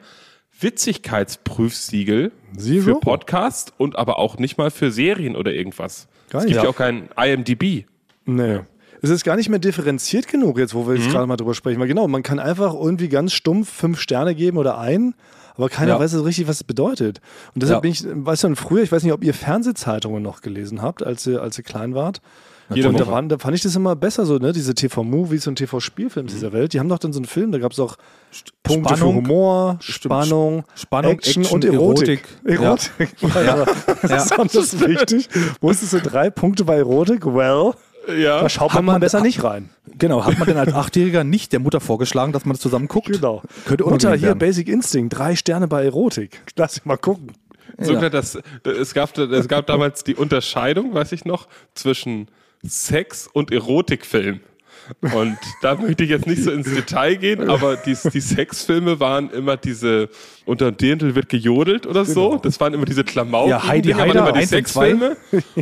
Witzigkeitsprüfsiegel 0.59 2.31
Zero? 2.57 2.83
für 2.83 2.99
Podcast 2.99 3.73
und 3.77 3.97
aber 3.97 4.17
auch 4.19 4.37
nicht 4.37 4.57
mal 4.57 4.71
für 4.71 4.91
Serien 4.91 5.35
oder 5.35 5.51
irgendwas. 5.51 6.07
Gar 6.29 6.41
es 6.41 6.45
gibt 6.47 6.57
ja 6.57 6.63
Ja. 6.63 6.69
auch 6.69 6.75
kein 6.75 7.09
IMDb. 7.17 7.85
Nee. 8.25 8.59
Es 9.03 9.09
ist 9.09 9.23
gar 9.23 9.35
nicht 9.35 9.49
mehr 9.49 9.59
differenziert 9.59 10.27
genug, 10.27 10.57
jetzt 10.57 10.73
wo 10.73 10.87
wir 10.87 10.95
Mhm. 10.95 11.01
jetzt 11.01 11.11
gerade 11.11 11.27
mal 11.27 11.35
drüber 11.37 11.53
sprechen. 11.53 11.79
Weil 11.79 11.87
genau, 11.87 12.07
man 12.07 12.23
kann 12.23 12.39
einfach 12.39 12.73
irgendwie 12.73 13.09
ganz 13.09 13.33
stumpf 13.33 13.69
fünf 13.69 13.99
Sterne 13.99 14.33
geben 14.33 14.57
oder 14.57 14.79
ein, 14.79 15.13
aber 15.55 15.69
keiner 15.69 15.91
Ja. 15.93 15.99
weiß 15.99 16.11
so 16.11 16.23
richtig, 16.23 16.47
was 16.47 16.57
es 16.57 16.63
bedeutet. 16.63 17.19
Und 17.53 17.61
deshalb 17.63 17.77
Ja. 17.77 17.79
bin 17.81 17.91
ich, 17.91 18.03
weißt 18.07 18.45
du, 18.45 18.55
früher, 18.55 18.81
ich 18.81 18.91
weiß 18.91 19.03
nicht, 19.03 19.13
ob 19.13 19.23
ihr 19.23 19.33
Fernsehzeitungen 19.33 20.23
noch 20.23 20.41
gelesen 20.41 20.81
habt, 20.81 21.05
als 21.05 21.27
ihr, 21.27 21.41
als 21.41 21.57
ihr 21.57 21.63
klein 21.63 21.93
wart. 21.93 22.21
Jede 22.73 22.87
und 22.87 22.97
da, 22.97 23.05
waren, 23.07 23.27
da 23.27 23.37
fand 23.37 23.53
ich 23.55 23.61
das 23.61 23.75
immer 23.75 23.93
besser, 23.95 24.25
so, 24.25 24.37
ne? 24.37 24.53
Diese 24.53 24.73
TV-Movies 24.73 25.47
und 25.47 25.57
TV-Spielfilms 25.57 26.31
Mhm. 26.31 26.35
dieser 26.35 26.53
Welt. 26.53 26.71
Die 26.73 26.79
haben 26.79 26.87
doch 26.87 26.97
dann 26.97 27.11
so 27.11 27.19
einen 27.19 27.25
Film, 27.25 27.51
da 27.51 27.59
gab 27.59 27.73
es 27.73 27.79
auch 27.79 27.97
Punkte 28.63 28.95
Spannung. 28.95 29.15
für 29.25 29.29
Humor. 29.29 29.77
Spannung, 29.81 30.63
Spannung, 30.73 31.11
Action, 31.11 31.43
Action, 31.43 31.55
und 31.55 31.65
Erotik. 31.65 32.23
Erotik. 32.45 33.21
Erotik. 33.21 33.35
Ja. 33.45 33.65
Das 34.43 34.55
ist 34.55 34.79
wichtig. 34.87 35.27
Wusstest 35.59 35.91
du 35.93 35.99
drei 35.99 36.29
Punkte 36.29 36.63
bei 36.63 36.77
Erotik? 36.77 37.25
Well, 37.25 37.73
Ja. 38.07 38.41
da 38.41 38.49
schaut 38.49 38.71
Hat 38.71 38.75
man 38.79 38.85
mal 38.85 38.91
man- 38.93 39.01
besser 39.01 39.21
nicht 39.21 39.43
rein. 39.43 39.69
Genau, 39.97 40.25
hat 40.25 40.37
man 40.37 40.47
denn 40.47 40.57
als 40.57 40.73
Achtjähriger 40.73 41.23
nicht 41.23 41.53
der 41.53 41.59
Mutter 41.59 41.79
vorgeschlagen, 41.79 42.33
dass 42.33 42.45
man 42.45 42.53
das 42.53 42.61
zusammen 42.61 42.87
guckt? 42.87 43.07
Genau. 43.07 43.41
Könnte 43.65 43.85
Mutter, 43.85 44.11
hier 44.15 44.29
werden. 44.29 44.39
Basic 44.39 44.67
Instinct, 44.67 45.17
drei 45.17 45.35
Sterne 45.35 45.67
bei 45.67 45.83
Erotik. 45.85 46.41
Lass 46.57 46.73
dich 46.73 46.85
mal 46.85 46.97
gucken. 46.97 47.31
So, 47.79 47.93
Ja. 47.93 48.09
das, 48.09 48.37
es, 48.65 48.93
gab, 48.93 49.17
es 49.17 49.47
gab 49.47 49.67
damals 49.67 50.03
die 50.03 50.15
Unterscheidung, 50.15 50.93
weiß 50.93 51.11
ich 51.13 51.25
noch, 51.25 51.47
zwischen 51.75 52.27
Sex 52.63 53.27
und 53.31 53.51
Erotikfilm. 53.51 54.41
Und 55.01 55.37
da 55.61 55.75
möchte 55.75 56.03
ich 56.03 56.09
jetzt 56.09 56.27
nicht 56.27 56.43
so 56.43 56.51
ins 56.51 56.73
Detail 56.73 57.15
gehen, 57.15 57.49
aber 57.49 57.75
die, 57.77 57.95
die 58.13 58.19
Sexfilme 58.19 58.99
waren 58.99 59.29
immer 59.31 59.57
diese, 59.57 60.09
unter 60.45 60.71
dem 60.71 60.77
Dirndl 60.77 61.15
wird 61.15 61.29
gejodelt 61.29 61.85
oder 61.87 62.05
so. 62.05 62.37
Das 62.37 62.59
waren 62.59 62.73
immer 62.73 62.85
diese 62.85 63.03
Klamauken. 63.03 63.49
Ja, 63.49 63.67
Heidi 63.67 63.89
Dinger 63.89 63.99
waren 63.99 64.09
Heider, 64.09 64.19
immer 64.21 64.31
die 64.33 64.39
eins 64.39 64.51
und. 64.51 64.57
Sexfilme. 64.57 65.17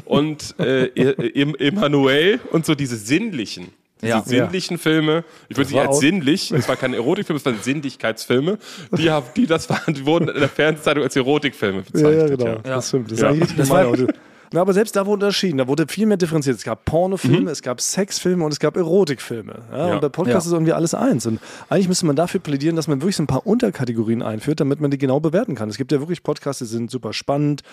Und 0.06 0.56
äh, 0.60 0.86
Em- 0.86 1.56
Emanuel 1.56 2.40
und 2.52 2.66
so 2.66 2.76
diese 2.76 2.96
sinnlichen. 2.96 3.68
Diese 4.02 4.14
Ja. 4.14 4.24
sinnlichen 4.24 4.80
Filme, 4.80 5.24
ich 5.48 5.58
würde 5.58 5.70
sie 5.70 5.78
als 5.80 6.00
sinnlich, 6.00 6.50
es 6.52 6.68
war 6.68 6.76
kein 6.76 6.96
Erotikfilm, 6.96 7.38
es 7.38 7.46
waren 7.46 7.60
Sinnlichkeitsfilme, 7.62 8.58
die, 8.98 9.12
haben, 9.12 9.28
die, 9.36 9.46
das 9.46 9.70
waren, 9.70 9.94
die 9.94 10.04
wurden 10.08 10.28
in 10.28 10.40
der 10.40 10.50
Fernsehzeitung 10.50 11.04
als 11.04 11.16
Erotikfilme 11.16 11.80
Ja, 11.80 11.84
bezeichnet. 11.92 12.30
ja, 12.32 12.36
genau. 12.36 12.46
ja. 12.48 12.58
Das 12.64 12.88
stimmt. 12.88 13.12
Das 13.12 13.20
Ja. 13.20 13.28
ist 13.28 13.32
eigentlich 13.34 13.42
richtig 13.44 13.58
Das 13.60 13.68
gemein. 13.70 13.86
war- 14.08 14.14
Na, 14.54 14.62
aber 14.62 14.74
selbst 14.74 14.96
da 14.96 15.06
wurde 15.06 15.26
unterschieden. 15.26 15.58
Da 15.58 15.68
wurde 15.68 15.86
viel 15.88 16.06
mehr 16.06 16.18
differenziert. 16.18 16.58
Es 16.58 16.64
gab 16.64 16.84
Pornofilme, 16.84 17.50
es 17.52 17.62
gab 17.62 17.80
Sexfilme 17.80 18.44
und 18.44 18.52
es 18.52 18.60
gab 18.60 18.76
Erotikfilme. 18.76 19.60
Ja? 19.72 19.88
Ja. 19.88 19.94
Und 19.94 20.02
bei 20.02 20.10
Podcasts 20.10 20.46
ist 20.48 20.54
irgendwie 20.54 20.74
alles 20.74 20.94
eins. 20.94 21.26
Und 21.26 21.40
eigentlich 21.70 21.88
müsste 21.88 22.06
man 22.06 22.18
dafür 22.18 22.42
plädieren, 22.42 22.76
dass 22.76 22.88
man 22.88 23.02
wirklich 23.02 23.16
so 23.16 23.24
ein 23.24 23.28
paar 23.28 23.48
Unterkategorien 23.48 24.22
einführt, 24.22 24.60
damit 24.60 24.82
man 24.82 24.92
die 24.92 24.98
genau 24.98 25.22
bewerten 25.22 25.56
kann. 25.56 25.70
Es 25.70 25.78
gibt 25.78 25.92
ja 25.94 26.00
wirklich 26.00 26.22
Podcasts, 26.22 26.60
die 26.60 26.66
sind 26.66 26.92
super 26.92 27.14
spannend, 27.14 27.64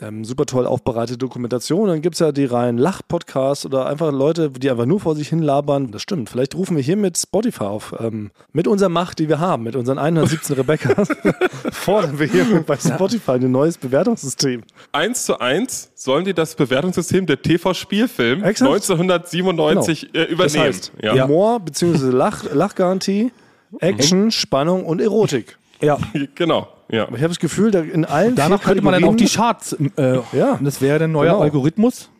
ähm, 0.00 0.24
super 0.24 0.46
toll 0.46 0.66
aufbereitete 0.66 1.18
Dokumentation. 1.18 1.88
Dann 1.88 2.02
gibt 2.02 2.14
es 2.14 2.20
ja 2.20 2.32
die 2.32 2.44
reinen 2.44 2.78
Lach-Podcasts 2.78 3.66
oder 3.66 3.86
einfach 3.86 4.12
Leute, 4.12 4.50
die 4.50 4.70
einfach 4.70 4.86
nur 4.86 5.00
vor 5.00 5.16
sich 5.16 5.28
hin 5.28 5.40
labern. 5.40 5.90
Das 5.90 6.02
stimmt. 6.02 6.30
Vielleicht 6.30 6.54
rufen 6.54 6.76
wir 6.76 6.82
hier 6.82 6.96
mit 6.96 7.18
Spotify 7.18 7.64
auf. 7.64 7.94
Ähm, 7.98 8.30
mit 8.52 8.68
unserer 8.68 8.88
Macht, 8.88 9.18
die 9.18 9.28
wir 9.28 9.40
haben, 9.40 9.64
mit 9.64 9.76
unseren 9.76 9.98
117 9.98 10.56
Rebecca, 10.56 11.04
fordern 11.72 12.18
wir 12.18 12.26
hier 12.26 12.44
bei 12.66 12.76
Spotify 12.76 13.32
ein 13.32 13.50
neues 13.50 13.76
Bewertungssystem. 13.78 14.62
Eins 14.92 15.24
zu 15.24 15.40
eins 15.40 15.90
sollen 15.94 16.24
die 16.24 16.34
das 16.34 16.54
Bewertungssystem 16.54 17.26
der 17.26 17.42
TV-Spielfilm 17.42 18.44
Exakt. 18.44 18.70
1997 18.70 20.14
äh, 20.14 20.22
übernehmen. 20.24 20.36
Das 20.38 20.56
heißt, 20.56 20.92
ja. 21.02 21.24
Humor 21.24 21.60
bzw. 21.60 22.10
Lach, 22.10 22.44
Lachgarantie, 22.52 23.32
Action, 23.80 24.30
Spannung 24.30 24.86
und 24.86 25.00
Erotik. 25.00 25.58
Ja. 25.80 25.98
Genau. 26.34 26.68
Ja. 26.90 27.02
Aber 27.06 27.16
ich 27.16 27.22
habe 27.22 27.28
das 27.28 27.38
Gefühl, 27.38 27.70
da 27.70 27.80
in 27.80 28.04
allen 28.04 28.34
Danach 28.34 28.62
könnte 28.62 28.82
man 28.82 28.94
dann 28.94 29.04
auch 29.04 29.14
die 29.16 29.26
Charts, 29.26 29.72
äh, 29.96 30.18
Ja. 30.32 30.52
und 30.54 30.64
das 30.64 30.80
wäre 30.80 30.98
der 30.98 31.08
neue 31.08 31.28
Genau. 31.28 31.40
Algorithmus. 31.42 32.10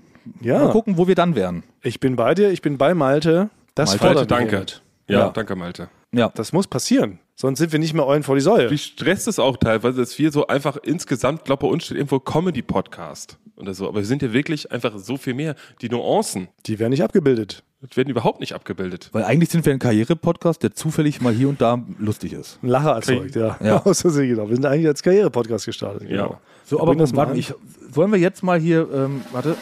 Mal 0.40 0.46
Ja, 0.46 0.66
gucken, 0.68 0.98
wo 0.98 1.08
wir 1.08 1.14
dann 1.14 1.34
wären. 1.34 1.62
ich 1.82 2.00
bin 2.00 2.16
bei 2.16 2.34
dir, 2.34 2.50
ich 2.50 2.60
bin 2.60 2.76
bei 2.76 2.92
Malte. 2.94 3.48
Das 3.74 3.90
Malte, 3.90 3.98
fordern 4.04 4.26
Malte, 4.28 4.50
danke. 4.56 4.66
Ja, 5.08 5.18
Ja. 5.20 5.28
danke, 5.30 5.56
Malte. 5.56 5.88
Ja. 6.12 6.30
Das 6.34 6.52
muss 6.52 6.66
passieren. 6.66 7.18
Sonst 7.40 7.60
sind 7.60 7.70
wir 7.70 7.78
nicht 7.78 7.94
mehr 7.94 8.04
Eulen 8.04 8.24
vor 8.24 8.34
die 8.34 8.40
Säule. 8.40 8.68
Wie 8.68 8.78
stresst 8.78 9.28
es 9.28 9.38
auch 9.38 9.56
teilweise, 9.56 9.98
dass 10.00 10.18
wir 10.18 10.32
so 10.32 10.48
einfach 10.48 10.76
insgesamt, 10.82 11.44
glaube 11.44 11.68
bei 11.68 11.72
uns 11.72 11.84
steht 11.84 11.96
irgendwo 11.96 12.18
Comedy-Podcast 12.18 13.38
oder 13.54 13.74
so. 13.74 13.86
Aber 13.86 13.98
wir 13.98 14.06
sind 14.06 14.22
ja 14.22 14.32
wirklich 14.32 14.72
einfach 14.72 14.98
so 14.98 15.16
viel 15.16 15.34
mehr. 15.34 15.54
Die 15.80 15.88
Nuancen 15.88 16.48
Die 16.66 16.80
werden 16.80 16.90
nicht 16.90 17.04
abgebildet. 17.04 17.62
werden 17.94 18.08
überhaupt 18.08 18.40
nicht 18.40 18.54
abgebildet. 18.56 19.10
Weil 19.12 19.22
eigentlich 19.22 19.50
sind 19.50 19.64
wir 19.64 19.72
ein 19.72 19.78
Karriere-Podcast, 19.78 20.64
der 20.64 20.74
zufällig 20.74 21.20
mal 21.20 21.32
hier 21.32 21.48
und 21.48 21.60
da 21.60 21.80
lustig 22.00 22.32
ist. 22.32 22.58
Ein 22.60 22.70
Lacher 22.70 22.90
erzeugt, 22.96 23.36
ja. 23.36 23.56
Ja. 23.62 23.82
Aus 23.84 24.00
Versehen, 24.00 24.30
genau. 24.30 24.48
Wir 24.48 24.56
sind 24.56 24.66
eigentlich 24.66 24.88
als 24.88 25.00
Karriere-Podcast 25.00 25.64
gestartet. 25.64 26.08
Genau. 26.08 26.30
Ja. 26.30 26.40
So, 26.64 26.80
aber 26.82 26.96
das 26.96 27.16
an. 27.16 27.36
ich, 27.36 27.54
sollen 27.94 28.10
wir 28.10 28.18
jetzt 28.18 28.42
mal 28.42 28.58
hier, 28.58 28.88
ähm, 28.92 29.20
warte. 29.30 29.54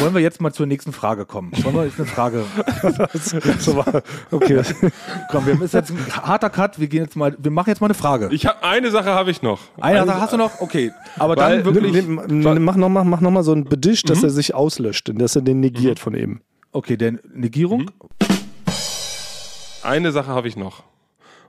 Wollen 0.00 0.14
wir 0.14 0.20
jetzt 0.22 0.40
mal 0.40 0.52
zur 0.52 0.66
nächsten 0.66 0.92
Frage 0.92 1.26
kommen? 1.26 1.52
Wollen 1.62 1.74
wir 1.74 1.84
jetzt 1.84 1.98
eine 1.98 2.06
Frage? 2.06 2.44
So 3.60 3.76
war- 3.76 4.02
okay. 4.30 4.62
Komm, 5.30 5.46
wir 5.46 5.60
ist 5.60 5.74
jetzt 5.74 5.90
ein 5.90 5.98
harter 6.26 6.48
Cut. 6.50 6.78
Wir 6.80 6.88
gehen 6.88 7.02
jetzt 7.04 7.16
mal, 7.16 7.36
wir 7.38 7.50
machen 7.50 7.68
jetzt 7.68 7.80
mal 7.80 7.86
eine 7.88 7.94
Frage. 7.94 8.28
Ich 8.32 8.46
habe 8.46 8.62
eine 8.62 8.90
Sache 8.90 9.10
habe 9.10 9.30
ich 9.30 9.42
noch. 9.42 9.60
Eine 9.80 10.06
Sache 10.06 10.20
hast 10.20 10.32
du 10.32 10.36
noch? 10.38 10.60
Okay. 10.60 10.92
Aber 11.18 11.36
Weil- 11.36 11.62
dann 11.62 11.74
wirklich. 11.74 11.92
Nimm- 11.92 12.20
nimm- 12.28 12.64
mach 12.64 12.76
nochmal 12.76 13.04
mach 13.04 13.20
noch 13.20 13.30
mal 13.30 13.42
so 13.42 13.52
ein 13.52 13.64
Bedisch, 13.64 14.02
dass 14.02 14.22
er 14.22 14.30
sich 14.30 14.54
auslöscht, 14.54 15.10
dass 15.14 15.36
er 15.36 15.42
den 15.42 15.60
negiert 15.60 15.98
von 15.98 16.14
eben. 16.14 16.40
Okay, 16.72 16.96
der 16.96 17.14
Negierung. 17.34 17.90
Eine 19.82 20.12
Sache 20.12 20.28
habe 20.28 20.48
ich 20.48 20.56
noch. 20.56 20.82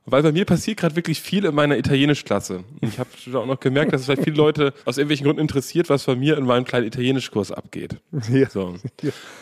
Weil 0.07 0.23
bei 0.23 0.31
mir 0.31 0.45
passiert 0.45 0.77
gerade 0.77 0.95
wirklich 0.95 1.21
viel 1.21 1.45
in 1.45 1.53
meiner 1.53 1.77
Italienischklasse. 1.77 2.63
Und 2.81 2.87
Ich 2.87 2.97
habe 2.97 3.09
auch 3.37 3.45
noch 3.45 3.59
gemerkt, 3.59 3.93
dass 3.93 4.01
es 4.01 4.05
vielleicht 4.07 4.23
viele 4.23 4.35
Leute 4.35 4.73
aus 4.85 4.97
irgendwelchen 4.97 5.25
Gründen 5.25 5.41
interessiert, 5.41 5.89
was 5.89 6.05
bei 6.05 6.15
mir 6.15 6.37
in 6.37 6.45
meinem 6.45 6.65
kleinen 6.65 6.87
Italienischkurs 6.87 7.51
abgeht. 7.51 7.97
Ja. 8.31 8.49
So. 8.49 8.75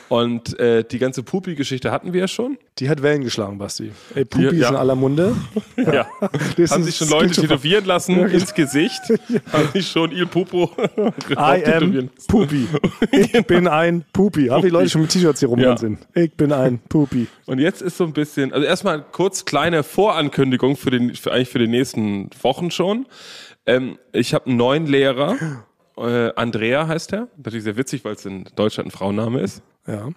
Und 0.09 0.59
äh, 0.59 0.83
die 0.83 0.99
ganze 0.99 1.23
Pupi-Geschichte 1.23 1.91
hatten 1.91 2.11
wir 2.13 2.21
ja 2.21 2.27
schon. 2.27 2.57
Die 2.79 2.89
hat 2.89 3.01
Wellen 3.01 3.23
geschlagen, 3.23 3.57
Basti. 3.57 3.91
Ey, 4.15 4.25
Pupi 4.25 4.43
Ja, 4.45 4.51
ist 4.51 4.59
ja. 4.59 4.69
in 4.69 4.75
aller 4.75 4.95
Munde. 4.95 5.35
Ja. 5.77 6.07
Das 6.57 6.71
haben 6.71 6.83
sich 6.83 6.95
schon 6.97 7.09
Leute 7.09 7.39
tätowieren 7.41 7.85
lassen 7.85 8.17
ins 8.29 8.53
Gesicht. 8.53 8.99
Haben 9.53 9.69
sich 9.73 9.87
schon 9.87 10.11
Il 10.11 10.25
Pupo 10.27 10.71
I 11.29 11.35
am. 11.65 12.09
Pupi. 12.27 12.67
Ich 13.11 13.31
bin 13.47 13.67
ein 13.67 14.03
Pupi. 14.11 14.47
Haben 14.47 14.63
die 14.63 14.69
Leute 14.69 14.89
schon 14.89 15.01
mit 15.01 15.11
T-Shirts 15.11 15.39
hier 15.39 15.47
rumrennen 15.49 15.71
Ja. 15.71 15.77
sind? 15.77 15.99
Ich 16.15 16.33
bin 16.33 16.51
ein 16.51 16.79
Pupi. 16.89 17.27
Und 17.45 17.59
jetzt 17.59 17.81
ist 17.81 17.97
so 17.97 18.03
ein 18.03 18.13
bisschen, 18.13 18.51
also 18.53 18.65
erstmal 18.65 19.01
kurz 19.11 19.45
kleine 19.45 19.83
Vorankündigung 19.83 20.48
für 20.75 20.91
den, 20.91 21.15
für 21.15 21.31
eigentlich 21.31 21.49
für 21.49 21.59
die 21.59 21.67
nächsten 21.67 22.29
Wochen 22.41 22.71
schon. 22.71 23.05
Ähm, 23.65 23.97
ich 24.11 24.33
habe 24.33 24.47
einen 24.47 24.57
neuen 24.57 24.87
Lehrer, 24.87 25.35
äh, 25.97 26.31
Andrea 26.35 26.87
heißt 26.87 27.13
er. 27.13 27.27
Natürlich 27.37 27.63
sehr 27.63 27.77
witzig, 27.77 28.03
weil 28.05 28.13
es 28.13 28.25
in 28.25 28.45
Deutschland 28.55 28.87
ein 28.87 28.91
Frauenname 28.91 29.41
ist. 29.41 29.61
Ja. 29.87 30.09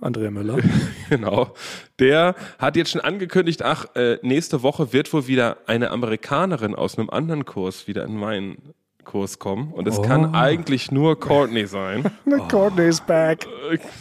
Andrea 0.00 0.30
Müller. 0.30 0.58
Genau. 1.10 1.52
Der 1.98 2.34
hat 2.58 2.76
jetzt 2.76 2.90
schon 2.90 3.00
angekündigt, 3.00 3.62
ach, 3.62 3.86
äh, 3.94 4.18
nächste 4.22 4.62
Woche 4.62 4.92
wird 4.92 5.12
wohl 5.12 5.26
wieder 5.26 5.58
eine 5.66 5.90
Amerikanerin 5.90 6.74
aus 6.74 6.98
einem 6.98 7.10
anderen 7.10 7.44
Kurs 7.44 7.86
wieder 7.86 8.04
in 8.04 8.16
meinen 8.16 8.74
Kurs 9.04 9.38
kommen. 9.38 9.70
Und 9.72 9.86
es 9.86 10.00
kann 10.00 10.34
eigentlich 10.34 10.90
nur 10.90 11.20
Courtney 11.20 11.66
sein. 11.66 12.10
Courtney 12.50 12.88
is 12.88 13.00
back. 13.02 13.46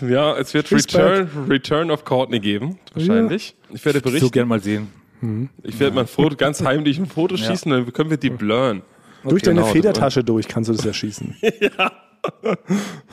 Ja, 0.01 0.35
es 0.37 0.53
wird 0.53 0.67
She's 0.69 0.85
Return, 0.87 1.29
Return 1.49 1.91
of 1.91 2.05
Courtney 2.05 2.39
geben, 2.39 2.79
wahrscheinlich. 2.93 3.55
Ich 3.71 3.83
werde 3.85 3.99
So 3.99 4.03
berichten. 4.05 4.31
gern 4.31 4.47
mal 4.47 4.61
sehen. 4.61 4.89
Ich 5.63 5.79
werde 5.79 5.95
mal 5.95 6.01
ein 6.01 6.07
Foto, 6.07 6.35
ganz 6.35 6.63
heimlich 6.63 6.97
ein 6.99 7.05
Foto 7.05 7.37
schießen, 7.37 7.71
dann 7.71 7.93
können 7.93 8.09
wir 8.09 8.17
die 8.17 8.29
blurren. 8.29 8.81
Durch 9.23 9.41
deine 9.41 9.61
Genau. 9.61 9.71
Federtasche 9.71 10.23
durch 10.23 10.47
kannst 10.47 10.69
du 10.69 10.73
das 10.73 10.85
erschießen. 10.85 11.35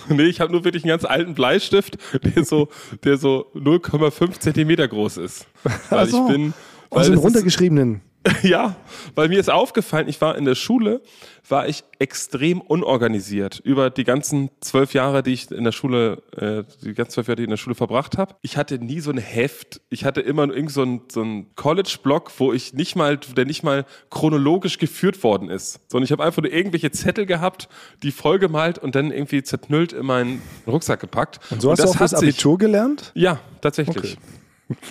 Nee, 0.08 0.22
ich 0.22 0.40
habe 0.40 0.52
nur 0.52 0.62
wirklich 0.62 0.84
einen 0.84 0.90
ganz 0.90 1.04
alten 1.04 1.34
Bleistift, 1.34 1.98
der 2.36 2.44
so, 2.44 2.68
der 3.02 3.16
so 3.16 3.46
0,5 3.56 4.38
Zentimeter 4.38 4.86
groß 4.86 5.16
ist. 5.16 5.48
Weil 5.90 6.06
so. 6.06 6.28
ich 6.28 6.32
bin. 6.32 6.54
Weil 6.90 7.02
es 7.02 7.08
ist, 7.08 7.18
runtergeschriebenen. 7.18 8.02
ja, 8.42 8.76
weil 9.14 9.28
mir 9.28 9.40
ist 9.40 9.50
aufgefallen, 9.50 10.06
ich 10.06 10.20
war 10.20 10.36
in 10.36 10.44
der 10.44 10.54
Schule, 10.54 11.00
war 11.48 11.66
ich 11.66 11.84
extrem 11.98 12.60
unorganisiert 12.60 13.60
über 13.64 13.88
die 13.88 14.04
ganzen 14.04 14.50
zwölf 14.60 14.92
Jahre, 14.92 15.22
die 15.22 15.32
ich 15.32 15.50
in 15.50 15.64
der 15.64 15.72
Schule, 15.72 16.22
äh, 16.36 16.64
die 16.84 16.92
ganzen 16.92 17.12
zwölf 17.12 17.28
Jahre, 17.28 17.36
die 17.36 17.42
ich 17.42 17.46
in 17.46 17.50
der 17.50 17.56
Schule 17.56 17.74
verbracht 17.74 18.18
habe. 18.18 18.34
Ich 18.42 18.58
hatte 18.58 18.78
nie 18.78 19.00
so 19.00 19.10
ein 19.10 19.16
Heft. 19.16 19.80
Ich 19.88 20.04
hatte 20.04 20.20
immer 20.20 20.46
nur 20.46 20.56
irgend 20.56 20.72
so 20.72 20.82
ein, 20.82 21.00
so 21.10 21.22
ein 21.22 21.54
College-Block, 21.56 22.30
wo 22.38 22.52
ich 22.52 22.74
nicht 22.74 22.94
mal, 22.94 23.16
der 23.16 23.46
nicht 23.46 23.62
mal 23.62 23.86
chronologisch 24.10 24.78
geführt 24.78 25.22
worden 25.24 25.48
ist, 25.48 25.80
sondern 25.90 26.04
ich 26.04 26.12
habe 26.12 26.22
einfach 26.22 26.42
nur 26.42 26.52
irgendwelche 26.52 26.90
Zettel 26.90 27.24
gehabt, 27.24 27.68
die 28.02 28.12
vollgemalt 28.12 28.78
und 28.78 28.94
dann 28.94 29.12
irgendwie 29.12 29.42
zerknüllt 29.42 29.94
in 29.94 30.04
meinen 30.04 30.42
Rucksack 30.66 31.00
gepackt. 31.00 31.40
Und 31.50 31.62
so 31.62 31.70
hast 31.70 31.82
du 31.84 31.88
auch 31.88 31.96
das 31.96 32.14
Abitur 32.14 32.58
gelernt? 32.58 33.12
ja, 33.14 33.40
tatsächlich. 33.62 34.18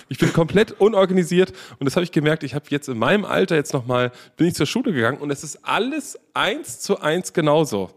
Ich 0.08 0.18
bin 0.18 0.32
komplett 0.32 0.72
unorganisiert 0.80 1.52
und 1.78 1.84
das 1.84 1.96
habe 1.96 2.04
ich 2.04 2.12
gemerkt. 2.12 2.42
Ich 2.42 2.54
habe 2.54 2.64
jetzt 2.68 2.88
in 2.88 2.98
meinem 2.98 3.24
Alter 3.24 3.56
jetzt 3.56 3.72
nochmal, 3.72 4.12
bin 4.36 4.46
ich 4.46 4.54
zur 4.54 4.66
Schule 4.66 4.92
gegangen 4.92 5.18
und 5.18 5.30
es 5.30 5.44
ist 5.44 5.60
alles 5.62 6.18
eins 6.34 6.80
zu 6.80 7.00
eins 7.00 7.32
genauso. 7.32 7.90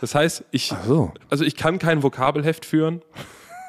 Das 0.00 0.14
heißt, 0.14 0.44
ich, 0.50 0.74
so. 0.86 1.12
also 1.30 1.44
ich 1.44 1.56
kann 1.56 1.78
kein 1.78 2.02
Vokabelheft 2.02 2.64
führen. 2.64 3.02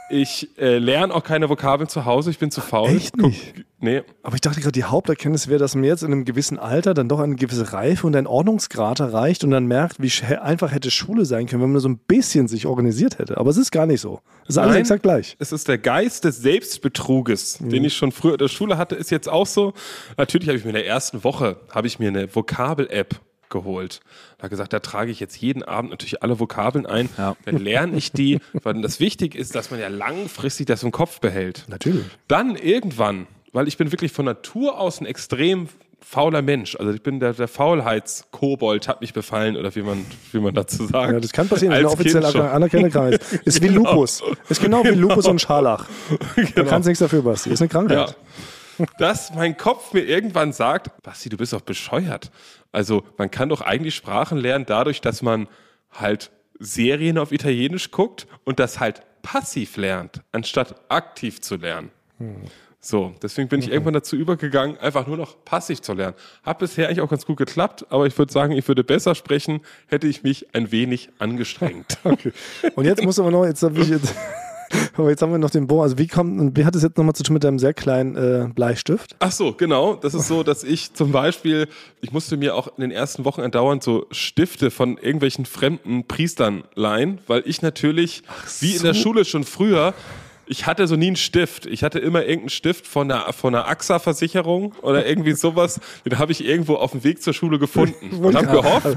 Ich 0.09 0.57
äh, 0.57 0.77
lerne 0.77 1.13
auch 1.13 1.23
keine 1.23 1.49
Vokabeln 1.49 1.89
zu 1.89 2.05
Hause. 2.05 2.29
Ich 2.29 2.39
bin 2.39 2.49
zu 2.49 2.61
faul. 2.61 2.89
Echt 2.89 3.17
nicht? 3.17 3.53
Nee. 3.79 4.03
Aber 4.23 4.35
ich 4.35 4.41
dachte 4.41 4.59
gerade, 4.59 4.71
die 4.71 4.85
Haupterkenntnis 4.85 5.47
wäre, 5.49 5.59
dass 5.59 5.75
man 5.75 5.83
jetzt 5.83 6.01
in 6.01 6.11
einem 6.11 6.25
gewissen 6.25 6.57
Alter 6.57 6.93
dann 6.93 7.09
doch 7.09 7.19
eine 7.19 7.35
gewisse 7.35 7.73
Reife 7.73 8.07
und 8.07 8.15
ein 8.15 8.25
Ordnungsgrad 8.25 9.01
erreicht 9.01 9.43
und 9.43 9.51
dann 9.51 9.67
merkt, 9.67 10.01
wie 10.01 10.11
einfach 10.35 10.71
hätte 10.71 10.89
Schule 10.89 11.25
sein 11.25 11.45
können, 11.45 11.61
wenn 11.61 11.73
man 11.73 11.81
so 11.81 11.89
ein 11.89 11.97
bisschen 11.97 12.47
sich 12.47 12.65
organisiert 12.65 13.19
hätte. 13.19 13.37
Aber 13.37 13.49
es 13.49 13.57
ist 13.57 13.71
gar 13.71 13.85
nicht 13.85 14.01
so. 14.01 14.21
Es 14.43 14.51
ist 14.51 14.57
alles 14.57 14.71
Nein. 14.71 14.81
exakt 14.81 15.03
gleich. 15.03 15.35
Es 15.39 15.51
ist 15.51 15.67
der 15.67 15.77
Geist 15.77 16.23
des 16.23 16.37
Selbstbetruges, 16.37 17.59
den 17.59 17.83
ich 17.83 17.95
schon 17.95 18.11
früher 18.11 18.33
in 18.33 18.39
der 18.39 18.47
Schule 18.47 18.77
hatte, 18.77 18.95
ist 18.95 19.11
jetzt 19.11 19.29
auch 19.29 19.45
so. 19.45 19.73
Natürlich 20.17 20.47
habe 20.47 20.57
ich 20.57 20.63
mir 20.63 20.71
in 20.71 20.75
der 20.75 20.87
ersten 20.87 21.23
Woche 21.23 21.57
habe 21.69 21.85
ich 21.85 21.99
mir 21.99 22.07
eine 22.07 22.33
Vokabel-App 22.33 23.19
geholt. 23.49 24.01
Da 24.37 24.43
habe 24.43 24.49
gesagt, 24.49 24.73
da 24.73 24.79
trage 24.79 25.11
ich 25.11 25.19
jetzt 25.19 25.37
jeden 25.37 25.63
Abend 25.63 25.91
natürlich 25.91 26.23
alle 26.23 26.39
Vokabeln 26.39 26.85
ein. 26.85 27.09
Ja. 27.17 27.35
Dann 27.45 27.57
lerne 27.57 27.97
ich 27.97 28.11
die, 28.11 28.39
weil 28.63 28.81
das 28.81 28.99
wichtig 28.99 29.35
ist, 29.35 29.55
dass 29.55 29.71
man 29.71 29.79
ja 29.79 29.87
langfristig 29.87 30.67
das 30.67 30.83
im 30.83 30.91
Kopf 30.91 31.19
behält. 31.19 31.65
Natürlich. 31.67 32.05
Dann 32.27 32.55
irgendwann, 32.55 33.27
weil 33.53 33.67
ich 33.67 33.77
bin 33.77 33.91
wirklich 33.91 34.11
von 34.11 34.25
Natur 34.25 34.79
aus 34.79 35.01
ein 35.01 35.05
extrem 35.05 35.69
fauler 35.99 36.41
Mensch. 36.41 36.75
Also 36.75 36.91
ich 36.91 37.01
bin 37.01 37.19
der, 37.19 37.33
der 37.33 37.47
Faulheitskobold 37.47 38.87
hat 38.87 39.01
mich 39.01 39.13
befallen 39.13 39.57
oder 39.57 39.75
wie 39.75 39.81
man, 39.81 40.05
wie 40.31 40.39
man 40.39 40.53
dazu 40.53 40.87
sagt. 40.87 41.11
Ja, 41.11 41.19
das 41.19 41.33
kann 41.33 41.49
passieren, 41.49 41.71
das 41.71 41.79
ist 41.79 41.85
eine 41.85 41.93
offiziell 41.93 42.25
anerkannte 42.25 42.89
Krankheit. 42.89 43.21
Ist 43.43 43.61
wie 43.61 43.67
Lupus. 43.67 44.23
Ist 44.47 44.61
genau 44.61 44.83
wie 44.85 44.89
Lupus 44.89 45.27
und 45.27 45.41
Scharlach. 45.41 45.85
Da 46.55 46.63
kannst 46.63 46.87
nichts 46.87 46.99
dafür, 46.99 47.23
Basti. 47.23 47.49
Ist 47.49 47.61
eine 47.61 47.69
Krankheit. 47.69 48.09
Ja. 48.09 48.15
Dass 48.97 49.33
mein 49.33 49.57
Kopf 49.57 49.93
mir 49.93 50.01
irgendwann 50.01 50.53
sagt, 50.53 51.01
Basti, 51.01 51.29
du 51.29 51.37
bist 51.37 51.53
doch 51.53 51.61
bescheuert. 51.61 52.31
Also 52.71 53.03
man 53.17 53.31
kann 53.31 53.49
doch 53.49 53.61
eigentlich 53.61 53.95
Sprachen 53.95 54.37
lernen 54.37 54.65
dadurch, 54.67 55.01
dass 55.01 55.21
man 55.21 55.47
halt 55.91 56.31
Serien 56.59 57.17
auf 57.17 57.31
Italienisch 57.31 57.91
guckt 57.91 58.27
und 58.43 58.59
das 58.59 58.79
halt 58.79 59.01
passiv 59.21 59.77
lernt, 59.77 60.21
anstatt 60.31 60.75
aktiv 60.89 61.41
zu 61.41 61.55
lernen. 61.55 61.91
So, 62.79 63.13
deswegen 63.21 63.49
bin 63.49 63.59
ich 63.59 63.69
irgendwann 63.69 63.95
dazu 63.95 64.15
übergegangen, 64.15 64.77
einfach 64.77 65.07
nur 65.07 65.17
noch 65.17 65.43
passiv 65.43 65.81
zu 65.81 65.93
lernen. 65.93 66.15
Hat 66.43 66.59
bisher 66.59 66.87
eigentlich 66.87 67.01
auch 67.01 67.09
ganz 67.09 67.25
gut 67.25 67.37
geklappt, 67.37 67.85
aber 67.89 68.05
ich 68.07 68.17
würde 68.17 68.31
sagen, 68.31 68.53
ich 68.53 68.67
würde 68.67 68.83
besser 68.83 69.15
sprechen, 69.15 69.61
hätte 69.87 70.07
ich 70.07 70.23
mich 70.23 70.55
ein 70.55 70.71
wenig 70.71 71.09
angestrengt. 71.19 71.97
Okay. 72.07 72.31
Und 72.75 72.85
jetzt 72.85 73.03
muss 73.03 73.19
aber 73.19 73.31
noch, 73.31 73.45
jetzt 73.45 73.61
habe 73.63 73.79
ich 73.81 73.89
jetzt, 73.89 74.15
Aber 74.97 75.09
jetzt 75.09 75.21
haben 75.21 75.31
wir 75.31 75.37
noch 75.37 75.49
den 75.49 75.67
Bohr. 75.67 75.83
Also 75.83 75.97
wie 75.97 76.07
kommt, 76.07 76.39
und 76.39 76.57
wie 76.57 76.65
hat 76.65 76.75
es 76.75 76.83
jetzt 76.83 76.97
nochmal 76.97 77.15
zu 77.15 77.23
tun 77.23 77.33
mit 77.33 77.43
deinem 77.43 77.59
sehr 77.59 77.73
kleinen 77.73 78.15
äh, 78.15 78.47
Bleistift? 78.53 79.15
Ach 79.19 79.31
so, 79.31 79.53
genau. 79.53 79.95
Das 79.95 80.13
ist 80.13 80.27
so, 80.27 80.43
dass 80.43 80.63
ich 80.63 80.93
zum 80.93 81.11
Beispiel, 81.11 81.67
ich 82.01 82.11
musste 82.11 82.37
mir 82.37 82.55
auch 82.55 82.67
in 82.77 82.81
den 82.81 82.91
ersten 82.91 83.25
Wochen 83.25 83.41
andauernd 83.41 83.83
so 83.83 84.05
Stifte 84.11 84.71
von 84.71 84.97
irgendwelchen 84.97 85.45
fremden 85.45 86.05
Priestern 86.07 86.63
leihen, 86.75 87.19
weil 87.27 87.43
ich 87.45 87.61
natürlich, 87.61 88.23
wie 88.59 88.75
in 88.75 88.83
der 88.83 88.93
Schule 88.93 89.25
schon 89.25 89.43
früher, 89.43 89.93
ich 90.47 90.65
hatte 90.65 90.87
so 90.87 90.95
nie 90.95 91.07
einen 91.07 91.15
Stift. 91.15 91.65
Ich 91.65 91.83
hatte 91.83 91.99
immer 91.99 92.21
irgendeinen 92.21 92.49
Stift 92.49 92.87
von 92.87 93.11
einer, 93.11 93.33
von 93.33 93.53
einer 93.53 93.67
AXA-Versicherung 93.67 94.73
oder 94.81 95.05
irgendwie 95.05 95.33
sowas. 95.33 95.79
Den 96.05 96.17
habe 96.19 96.31
ich 96.31 96.45
irgendwo 96.45 96.75
auf 96.75 96.91
dem 96.91 97.03
Weg 97.03 97.21
zur 97.21 97.33
Schule 97.33 97.59
gefunden 97.59 98.23
und 98.23 98.35
habe 98.35 98.47
gehofft, 98.47 98.95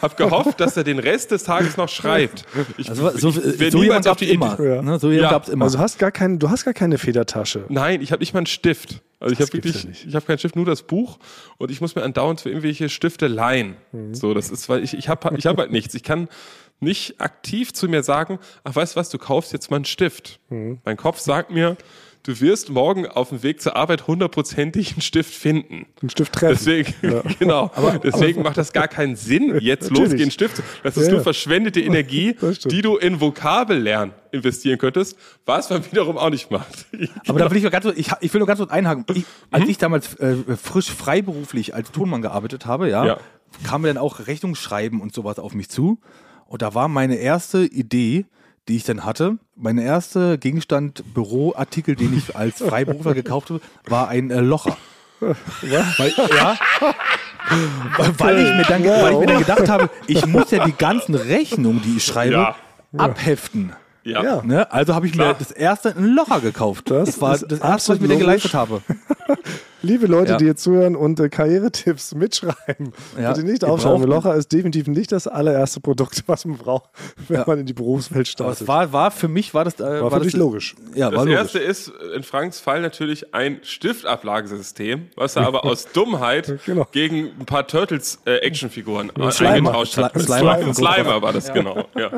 hab 0.00 0.16
gehofft, 0.16 0.60
dass 0.60 0.76
er 0.76 0.84
den 0.84 0.98
Rest 0.98 1.30
des 1.30 1.44
Tages 1.44 1.76
noch 1.76 1.88
schreibt. 1.88 2.44
Ich, 2.76 2.88
Also, 2.88 3.10
so 3.10 3.28
ich 3.30 3.72
so, 3.72 3.82
jemand 3.82 4.06
auf 4.08 4.16
die 4.16 4.30
immer. 4.30 4.58
Ja. 4.60 4.82
Ne? 4.82 4.98
So 4.98 5.10
jemand 5.10 5.46
Ja. 5.48 5.52
immer. 5.52 5.64
Also 5.64 5.78
du 5.78 5.82
hast 5.84 5.98
gar 5.98 6.12
kein, 6.12 6.38
du 6.38 6.50
hast 6.50 6.64
gar 6.64 6.74
keine 6.74 6.98
Federtasche. 6.98 7.64
Nein, 7.68 8.00
ich 8.02 8.12
habe 8.12 8.20
nicht 8.20 8.32
mal 8.34 8.38
einen 8.40 8.46
Stift. 8.46 9.00
Also 9.20 9.34
ich 9.34 9.40
habe 9.40 9.52
wirklich, 9.52 9.84
ja 9.84 9.88
nicht. 9.88 10.04
ich 10.06 10.14
habe 10.16 10.26
keinen 10.26 10.38
Stift, 10.38 10.56
nur 10.56 10.64
das 10.66 10.82
Buch 10.82 11.18
und 11.56 11.70
ich 11.70 11.80
muss 11.80 11.94
mir 11.94 12.02
andauernd 12.02 12.40
für 12.40 12.48
irgendwelche 12.48 12.88
Stifte 12.88 13.28
leihen. 13.28 13.76
Mhm. 13.92 14.14
So, 14.14 14.34
das 14.34 14.50
ist, 14.50 14.68
weil 14.68 14.82
ich, 14.82 14.94
ich 14.94 15.08
habe 15.08 15.36
ich 15.36 15.46
hab 15.46 15.58
halt 15.58 15.70
nichts. 15.70 15.94
Ich 15.94 16.02
kann 16.02 16.28
nicht 16.82 17.20
aktiv 17.20 17.72
zu 17.72 17.88
mir 17.88 18.02
sagen, 18.02 18.38
ach 18.64 18.74
weißt 18.74 18.94
du 18.96 19.00
was, 19.00 19.08
du 19.10 19.18
kaufst 19.18 19.52
jetzt 19.52 19.70
mal 19.70 19.76
einen 19.76 19.84
Stift. 19.84 20.40
Mhm. 20.50 20.78
Mein 20.84 20.96
Kopf 20.96 21.18
sagt 21.20 21.50
mir, 21.50 21.76
du 22.24 22.40
wirst 22.40 22.70
morgen 22.70 23.06
auf 23.06 23.30
dem 23.30 23.42
Weg 23.42 23.60
zur 23.60 23.74
Arbeit 23.74 24.06
hundertprozentig 24.06 24.92
einen 24.92 25.00
Stift 25.00 25.34
finden. 25.34 25.86
Einen 26.00 26.10
Stift 26.10 26.32
treffen. 26.32 26.56
Deswegen, 26.58 26.94
genau. 27.38 27.70
Deswegen 28.02 28.42
macht 28.42 28.56
das 28.56 28.72
gar 28.72 28.86
keinen 28.88 29.16
Sinn, 29.16 29.58
jetzt 29.60 29.90
losgehen, 29.90 30.30
Stift 30.30 30.56
zu. 30.56 30.62
Das 30.84 30.96
ist 30.96 31.04
Ja, 31.06 31.10
nur 31.10 31.18
ja. 31.20 31.22
verschwendete 31.24 31.80
Energie, 31.82 32.36
die 32.66 32.82
du 32.82 32.96
in 32.96 33.20
Vokabellernen 33.20 34.14
investieren 34.30 34.78
könntest, 34.78 35.16
was 35.46 35.68
man 35.70 35.84
wiederum 35.90 36.16
auch 36.16 36.30
nicht 36.30 36.50
macht. 36.50 36.86
Aber 37.26 37.38
da 37.40 37.50
will 37.50 37.56
ich, 37.58 37.64
mal 37.64 37.70
ganz, 37.70 37.84
kurz- 37.84 37.98
ich, 37.98 38.08
ich 38.20 38.32
will 38.32 38.38
nur 38.38 38.46
ganz 38.46 38.58
kurz 38.60 38.70
einhaken. 38.70 39.04
Ich, 39.14 39.24
als 39.50 39.68
ich 39.68 39.78
damals 39.78 40.14
äh, 40.14 40.36
frisch 40.56 40.90
freiberuflich 40.90 41.74
als 41.74 41.90
Tonmann 41.90 42.22
gearbeitet 42.22 42.66
habe, 42.66 42.88
ja, 42.88 43.04
Ja. 43.04 43.16
kam 43.64 43.82
mir 43.82 43.88
dann 43.88 43.98
auch 43.98 44.26
Rechnungsschreiben 44.28 45.00
und 45.00 45.12
sowas 45.12 45.38
auf 45.40 45.54
mich 45.54 45.68
zu. 45.68 45.98
Und 46.52 46.60
da 46.60 46.74
war 46.74 46.86
meine 46.88 47.14
erste 47.14 47.64
Idee, 47.64 48.26
die 48.68 48.76
ich 48.76 48.84
dann 48.84 49.06
hatte, 49.06 49.38
meine 49.56 49.84
erste 49.84 50.36
Gegenstand 50.36 51.02
Büroartikel, 51.14 51.96
den 51.96 52.14
ich 52.14 52.36
als 52.36 52.58
Freiberufler 52.62 53.14
gekauft 53.14 53.48
habe, 53.48 53.62
war 53.86 54.08
ein 54.08 54.30
äh, 54.30 54.40
Locher. 54.40 54.76
Weil, 55.18 55.32
ja, 56.36 56.56
weil, 58.18 58.38
ich 58.38 58.50
mir 58.54 58.64
dann, 58.68 58.84
weil 58.84 59.12
ich 59.14 59.18
mir 59.20 59.26
dann 59.26 59.38
gedacht 59.38 59.68
habe, 59.70 59.88
ich 60.06 60.26
muss 60.26 60.50
ja 60.50 60.66
die 60.66 60.74
ganzen 60.74 61.14
Rechnungen, 61.14 61.80
die 61.80 61.96
ich 61.96 62.04
schreibe, 62.04 62.34
Ja. 62.34 62.56
abheften. 62.98 63.72
Ja. 64.04 64.22
Ja. 64.22 64.42
Ne? 64.42 64.70
Also 64.70 64.94
habe 64.94 65.06
ich 65.06 65.12
Klar. 65.14 65.28
mir 65.28 65.34
das 65.38 65.52
erste 65.52 65.96
einen 65.96 66.14
Locher 66.14 66.40
gekauft. 66.40 66.90
Das 66.90 67.06
Das, 67.06 67.20
war 67.22 67.38
das 67.38 67.60
erste, 67.60 67.92
was 67.92 67.96
ich 67.96 68.02
mir 68.02 68.08
dann 68.08 68.18
geleistet 68.18 68.52
habe. 68.52 68.82
Liebe 69.82 70.06
Leute, 70.06 70.32
Ja. 70.32 70.36
die 70.38 70.44
jetzt 70.44 70.62
zuhören 70.62 70.94
und 70.96 71.18
äh, 71.20 71.28
Karrieretipps 71.28 72.14
mitschreiben, 72.14 72.92
Ja, 73.20 73.32
bitte 73.32 73.44
nicht 73.46 73.64
aufschreiben. 73.64 74.04
Locher 74.04 74.34
ist 74.34 74.52
definitiv 74.52 74.86
nicht 74.86 75.12
das 75.12 75.26
allererste 75.26 75.80
Produkt, 75.80 76.22
was 76.28 76.44
man 76.44 76.56
braucht, 76.58 76.90
wenn 77.28 77.38
Ja. 77.38 77.44
man 77.46 77.58
in 77.58 77.66
die 77.66 77.72
Berufswelt 77.72 78.18
Aber 78.20 78.24
startet. 78.54 78.60
es 78.62 78.68
war, 78.68 78.92
war 78.92 79.10
für 79.10 79.28
mich 79.28 79.54
war 79.54 79.64
das 79.64 79.78
äh, 79.80 80.00
War 80.02 80.10
für 80.10 80.18
das 80.18 80.26
dich 80.28 80.36
logisch. 80.36 80.74
Ja, 80.94 81.10
Das 81.10 81.18
war 81.18 81.24
logisch. 81.26 81.38
erste 81.40 81.58
ist 81.58 81.92
in 82.14 82.22
Franks 82.22 82.60
Fall 82.60 82.80
natürlich 82.80 83.34
ein 83.34 83.58
Stiftablagesystem, 83.62 85.06
was 85.16 85.36
er 85.36 85.46
aber 85.46 85.64
aus 85.64 85.88
Dummheit 85.92 86.58
Genau. 86.66 86.86
gegen 86.92 87.30
ein 87.40 87.46
paar 87.46 87.66
Turtles 87.66 88.18
äh, 88.26 88.36
Actionfiguren 88.36 89.10
äh, 89.18 89.44
eingetauscht 89.44 89.96
hat. 89.96 90.14
Sli- 90.14 90.22
Slimer 90.22 90.56
Slimer, 90.58 90.74
Slimer 90.74 91.22
war 91.22 91.32
das 91.32 91.52
genau. 91.52 91.84
Ja. 91.96 92.10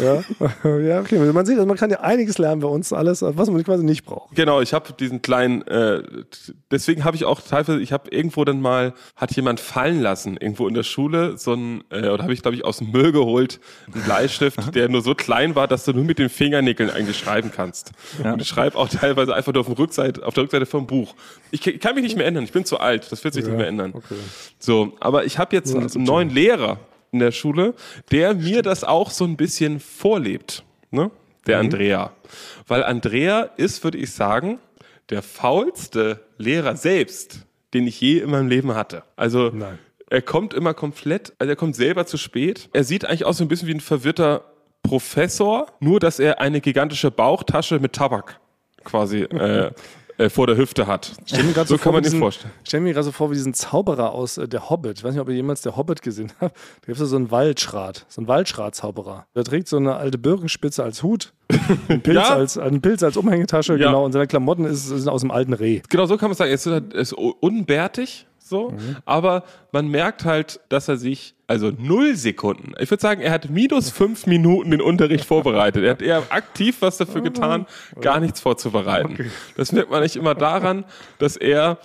Ja, 0.00 0.22
ja 0.78 1.00
okay. 1.00 1.18
Man 1.32 1.46
sieht, 1.46 1.56
also 1.56 1.66
man 1.66 1.76
kann 1.76 1.90
ja 1.90 2.00
einiges 2.00 2.38
lernen 2.38 2.60
bei 2.60 2.68
uns, 2.68 2.92
alles, 2.92 3.22
was 3.22 3.50
man 3.50 3.62
quasi 3.64 3.84
nicht 3.84 4.04
braucht. 4.04 4.34
Genau, 4.34 4.60
ich 4.60 4.72
habe 4.72 4.92
diesen 4.92 5.22
kleinen, 5.22 5.62
äh, 5.62 6.02
t- 6.02 6.52
deswegen 7.00 7.04
habe 7.04 7.16
ich 7.16 7.24
auch 7.24 7.40
teilweise, 7.40 7.80
ich 7.80 7.92
habe 7.92 8.10
irgendwo 8.10 8.44
dann 8.44 8.60
mal, 8.60 8.92
hat 9.16 9.34
jemand 9.34 9.58
fallen 9.60 10.00
lassen, 10.00 10.36
irgendwo 10.36 10.68
in 10.68 10.74
der 10.74 10.82
Schule, 10.82 11.36
so 11.38 11.54
ein, 11.54 11.82
äh, 11.90 12.08
oder 12.08 12.22
habe 12.22 12.32
ich 12.32 12.42
glaube 12.42 12.56
ich 12.56 12.64
aus 12.64 12.78
dem 12.78 12.90
Müll 12.90 13.12
geholt, 13.12 13.60
einen 13.92 14.02
Bleistift, 14.04 14.74
der 14.74 14.88
nur 14.88 15.02
so 15.02 15.14
klein 15.14 15.54
war, 15.54 15.66
dass 15.66 15.84
du 15.84 15.92
nur 15.92 16.04
mit 16.04 16.18
den 16.18 16.28
Fingernägeln 16.28 16.90
eigentlich 16.90 17.18
schreiben 17.18 17.50
kannst. 17.54 17.92
Und 18.22 18.42
ich 18.42 18.48
schreibe 18.48 18.76
auch 18.76 18.88
teilweise 18.88 19.34
einfach 19.34 19.52
nur 19.52 19.60
auf, 19.66 19.78
Rückseite, 19.78 20.24
auf 20.26 20.34
der 20.34 20.44
Rückseite 20.44 20.66
vom 20.66 20.86
Buch. 20.86 21.14
Ich 21.50 21.60
k- 21.62 21.78
kann 21.78 21.94
mich 21.94 22.04
nicht 22.04 22.16
mehr 22.16 22.26
ändern, 22.26 22.44
ich 22.44 22.52
bin 22.52 22.64
zu 22.64 22.78
alt, 22.78 23.10
das 23.10 23.24
wird 23.24 23.34
sich 23.34 23.44
nicht 23.44 23.56
mehr 23.56 23.66
ändern. 23.68 23.94
So, 24.58 24.92
aber 25.00 25.24
ich 25.24 25.38
habe 25.38 25.56
jetzt 25.56 25.74
einen, 25.74 25.90
einen 25.90 26.04
neuen 26.04 26.30
Lehrer 26.30 26.78
in 27.12 27.18
der 27.18 27.32
Schule, 27.32 27.74
der 28.12 28.34
mir 28.34 28.62
das 28.62 28.84
auch 28.84 29.10
so 29.10 29.24
ein 29.24 29.36
bisschen 29.36 29.80
vorlebt, 29.80 30.62
ne? 30.90 31.10
Der 31.46 31.58
Andrea. 31.58 32.12
Weil 32.68 32.84
Andrea 32.84 33.48
ist, 33.56 33.82
würde 33.82 33.96
ich 33.98 34.12
sagen, 34.12 34.58
der 35.10 35.22
faulste 35.22 36.20
Lehrer 36.38 36.76
selbst, 36.76 37.46
den 37.74 37.86
ich 37.86 38.00
je 38.00 38.18
in 38.18 38.30
meinem 38.30 38.48
Leben 38.48 38.74
hatte. 38.74 39.02
Also 39.16 39.50
Nein. 39.52 39.78
er 40.08 40.22
kommt 40.22 40.54
immer 40.54 40.74
komplett, 40.74 41.32
also 41.38 41.50
er 41.50 41.56
kommt 41.56 41.76
selber 41.76 42.06
zu 42.06 42.16
spät. 42.16 42.68
Er 42.72 42.84
sieht 42.84 43.04
eigentlich 43.04 43.24
aus 43.24 43.38
so 43.38 43.44
ein 43.44 43.48
bisschen 43.48 43.68
wie 43.68 43.74
ein 43.74 43.80
verwirrter 43.80 44.44
Professor, 44.82 45.66
nur 45.80 46.00
dass 46.00 46.18
er 46.18 46.40
eine 46.40 46.60
gigantische 46.60 47.10
Bauchtasche 47.10 47.78
mit 47.78 47.92
Tabak 47.92 48.40
quasi 48.84 49.22
äh, 49.22 49.70
äh, 50.20 50.28
vor 50.30 50.46
der 50.46 50.56
Hüfte 50.56 50.86
hat. 50.86 51.12
Stell 51.26 51.42
mir 51.44 51.52
so 51.64 51.78
kann 51.78 51.92
man 51.92 52.02
diesen- 52.02 52.18
vorstellen. 52.20 52.52
Stell 52.64 52.80
mir 52.80 52.92
gerade 52.92 53.04
so 53.04 53.12
vor, 53.12 53.30
wie 53.30 53.34
diesen 53.34 53.54
Zauberer 53.54 54.12
aus 54.12 54.38
äh, 54.38 54.46
Der 54.46 54.68
Hobbit. 54.70 54.98
Ich 54.98 55.04
weiß 55.04 55.12
nicht, 55.14 55.20
ob 55.20 55.28
ihr 55.28 55.34
jemals 55.34 55.62
Der 55.62 55.76
Hobbit 55.76 56.02
gesehen 56.02 56.32
habt. 56.40 56.54
Da 56.56 56.86
gibt 56.86 57.00
es 57.00 57.08
so 57.08 57.16
einen 57.16 57.30
Waldschrat, 57.30 58.04
so 58.08 58.20
einen 58.20 58.28
Waldschrat-Zauberer. 58.28 59.26
Der 59.34 59.44
trägt 59.44 59.68
so 59.68 59.76
eine 59.78 59.96
alte 59.96 60.18
Birkenspitze 60.18 60.82
als 60.84 61.02
Hut, 61.02 61.32
einen 61.88 62.00
Pilz, 62.02 62.16
Ja. 62.16 62.34
als, 62.34 62.58
einen 62.58 62.80
Pilz 62.80 63.02
als 63.02 63.16
Umhängetasche, 63.16 63.72
Ja. 63.76 63.86
genau, 63.86 64.04
und 64.04 64.12
seine 64.12 64.26
Klamotten 64.26 64.64
ist, 64.64 64.86
sind 64.88 65.08
aus 65.08 65.22
dem 65.22 65.30
alten 65.30 65.52
Reh. 65.54 65.80
Genau, 65.88 66.06
so 66.06 66.16
kann 66.16 66.28
man 66.30 66.36
sagen. 66.36 66.50
Er 66.50 66.54
ist, 66.54 66.66
er 66.66 66.94
ist 66.94 67.12
unbärtig, 67.14 68.26
so, 68.50 68.74
aber 69.06 69.44
man 69.72 69.88
merkt 69.88 70.26
halt, 70.26 70.60
dass 70.68 70.88
er 70.88 70.98
sich, 70.98 71.34
also 71.46 71.70
null 71.76 72.14
Sekunden, 72.16 72.74
ich 72.78 72.90
würde 72.90 73.00
sagen, 73.00 73.22
er 73.22 73.32
hat 73.32 73.48
minus 73.48 73.88
fünf 73.90 74.26
Minuten 74.26 74.72
den 74.72 74.82
Unterricht 74.82 75.24
vorbereitet. 75.24 75.84
Er 75.84 75.90
hat 75.92 76.02
eher 76.02 76.22
aktiv 76.28 76.76
was 76.80 76.98
dafür 76.98 77.22
getan, 77.22 77.66
gar 78.02 78.20
nichts 78.20 78.40
vorzubereiten. 78.40 79.30
Das 79.56 79.72
merkt 79.72 79.90
man 79.90 80.02
nicht 80.02 80.16
immer 80.16 80.34
daran, 80.34 80.84
dass 81.18 81.36
er, 81.36 81.78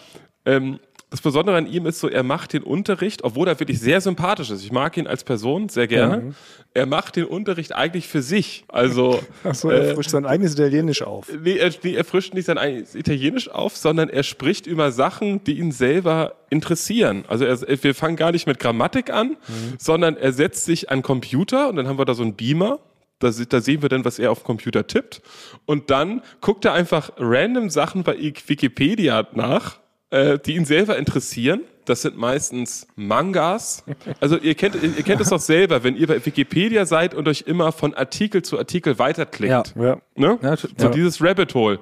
ähm, 0.45 0.79
das 1.15 1.21
Besondere 1.21 1.55
an 1.55 1.65
ihm 1.65 1.85
ist 1.85 2.01
so, 2.01 2.09
er 2.09 2.23
macht 2.23 2.51
den 2.51 2.61
Unterricht, 2.61 3.23
obwohl 3.23 3.47
er 3.47 3.57
wirklich 3.57 3.79
sehr 3.79 4.01
sympathisch 4.01 4.49
ist. 4.49 4.65
Ich 4.65 4.73
mag 4.73 4.97
ihn 4.97 5.07
als 5.07 5.23
Person 5.23 5.69
sehr 5.69 5.87
gerne. 5.87 6.35
Er 6.73 6.85
macht 6.85 7.15
den 7.15 7.23
Unterricht 7.23 7.73
eigentlich 7.73 8.09
für 8.09 8.21
sich. 8.21 8.65
Also, 8.67 9.21
Achso, 9.45 9.69
er 9.69 9.95
frischt 9.95 10.09
sein 10.09 10.25
eigenes 10.25 10.55
Italienisch 10.55 11.03
auf. 11.03 11.31
Nee, 11.41 11.55
er, 11.55 11.71
nee, 11.83 11.93
er 11.93 12.03
frischt 12.03 12.33
nicht 12.33 12.43
sein 12.43 12.57
eigenes 12.57 12.95
Italienisch 12.95 13.49
auf, 13.49 13.77
sondern 13.77 14.09
er 14.09 14.23
spricht 14.23 14.67
über 14.67 14.91
Sachen, 14.91 15.41
die 15.45 15.57
ihn 15.57 15.71
selber 15.71 16.35
interessieren. 16.49 17.23
Also 17.29 17.45
er, 17.45 17.61
wir 17.61 17.95
fangen 17.95 18.17
gar 18.17 18.33
nicht 18.33 18.45
mit 18.45 18.59
Grammatik 18.59 19.09
an, 19.09 19.37
sondern 19.79 20.17
er 20.17 20.33
setzt 20.33 20.65
sich 20.65 20.91
an 20.91 20.97
den 20.97 21.03
Computer 21.03 21.69
und 21.69 21.77
dann 21.77 21.87
haben 21.87 21.97
wir 21.97 22.03
da 22.03 22.13
so 22.13 22.23
einen 22.23 22.35
Beamer. 22.35 22.79
Da, 23.19 23.31
da 23.31 23.61
sehen 23.61 23.81
wir 23.81 23.87
dann, 23.87 24.03
was 24.03 24.19
er 24.19 24.31
auf 24.31 24.39
dem 24.41 24.47
Computer 24.47 24.85
tippt. 24.85 25.21
Und 25.65 25.89
dann 25.91 26.21
guckt 26.41 26.65
er 26.65 26.73
einfach 26.73 27.11
random 27.15 27.69
Sachen 27.69 28.03
bei 28.03 28.17
Wikipedia 28.17 29.25
nach, 29.31 29.79
äh, 30.09 30.37
die 30.45 30.55
ihn 30.55 30.65
selber 30.65 30.97
interessieren. 30.97 31.61
Das 31.85 32.01
sind 32.01 32.17
meistens 32.17 32.87
Mangas. 32.95 33.83
Also 34.19 34.37
ihr 34.37 34.55
kennt, 34.55 34.75
ihr 34.81 35.03
kennt 35.03 35.21
es 35.21 35.29
doch 35.29 35.39
selber, 35.39 35.83
wenn 35.83 35.95
ihr 35.95 36.07
bei 36.07 36.25
Wikipedia 36.25 36.85
seid 36.87 37.13
und 37.13 37.27
euch 37.27 37.43
immer 37.45 37.71
von 37.71 37.93
Artikel 37.93 38.41
zu 38.41 38.57
Artikel 38.57 38.97
weiterklickt. 38.97 39.73
Ja. 39.75 39.83
Ja. 39.83 39.97
Ne? 40.15 40.39
Ja, 40.41 40.57
so 40.57 40.67
ja. 40.79 40.89
dieses 40.89 41.21
Rabbit 41.21 41.53
Hole. 41.53 41.79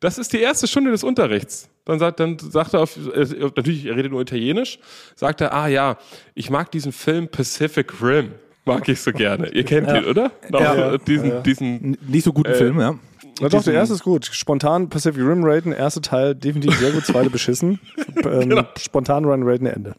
Das 0.00 0.18
ist 0.18 0.32
die 0.34 0.40
erste 0.40 0.66
Stunde 0.66 0.90
des 0.90 1.02
Unterrichts. 1.02 1.70
Dann 1.86 1.98
sagt, 1.98 2.20
dann 2.20 2.38
sagt 2.38 2.74
er 2.74 2.80
auf, 2.80 2.96
äh, 3.14 3.24
natürlich, 3.56 3.86
er 3.86 3.96
redet 3.96 4.12
nur 4.12 4.20
Italienisch, 4.20 4.78
sagt 5.16 5.40
er, 5.40 5.54
ah 5.54 5.66
ja, 5.66 5.96
ich 6.34 6.50
mag 6.50 6.70
diesen 6.70 6.92
Film 6.92 7.26
Pacific 7.28 8.02
Rim. 8.02 8.32
Mag 8.66 8.86
ich 8.90 9.00
so 9.00 9.12
gerne. 9.12 9.48
Ihr 9.48 9.64
kennt 9.64 9.88
ihn, 9.88 10.04
oder? 10.04 10.30
Noch, 10.50 10.60
Ja. 10.60 10.92
äh, 10.92 10.98
diesen, 11.06 11.42
diesen, 11.42 11.82
N- 11.94 11.98
Nicht 12.06 12.24
so 12.24 12.34
guten 12.34 12.54
Film, 12.54 12.78
ja. 12.78 12.98
Na 13.40 13.48
doch, 13.48 13.62
der 13.62 13.74
erste 13.74 13.94
ist 13.94 14.02
gut. 14.02 14.26
Spontan 14.26 14.88
Pacific 14.88 15.20
Rim 15.22 15.44
Raten, 15.44 15.72
erster 15.72 16.02
Teil 16.02 16.34
definitiv 16.34 16.78
sehr 16.78 16.90
gut, 16.92 17.06
zweite 17.06 17.30
beschissen. 17.30 17.80
Ähm, 18.24 18.66
Spontan 18.76 19.24
Run 19.24 19.42
Raten 19.44 19.66
Ende. 19.66 19.94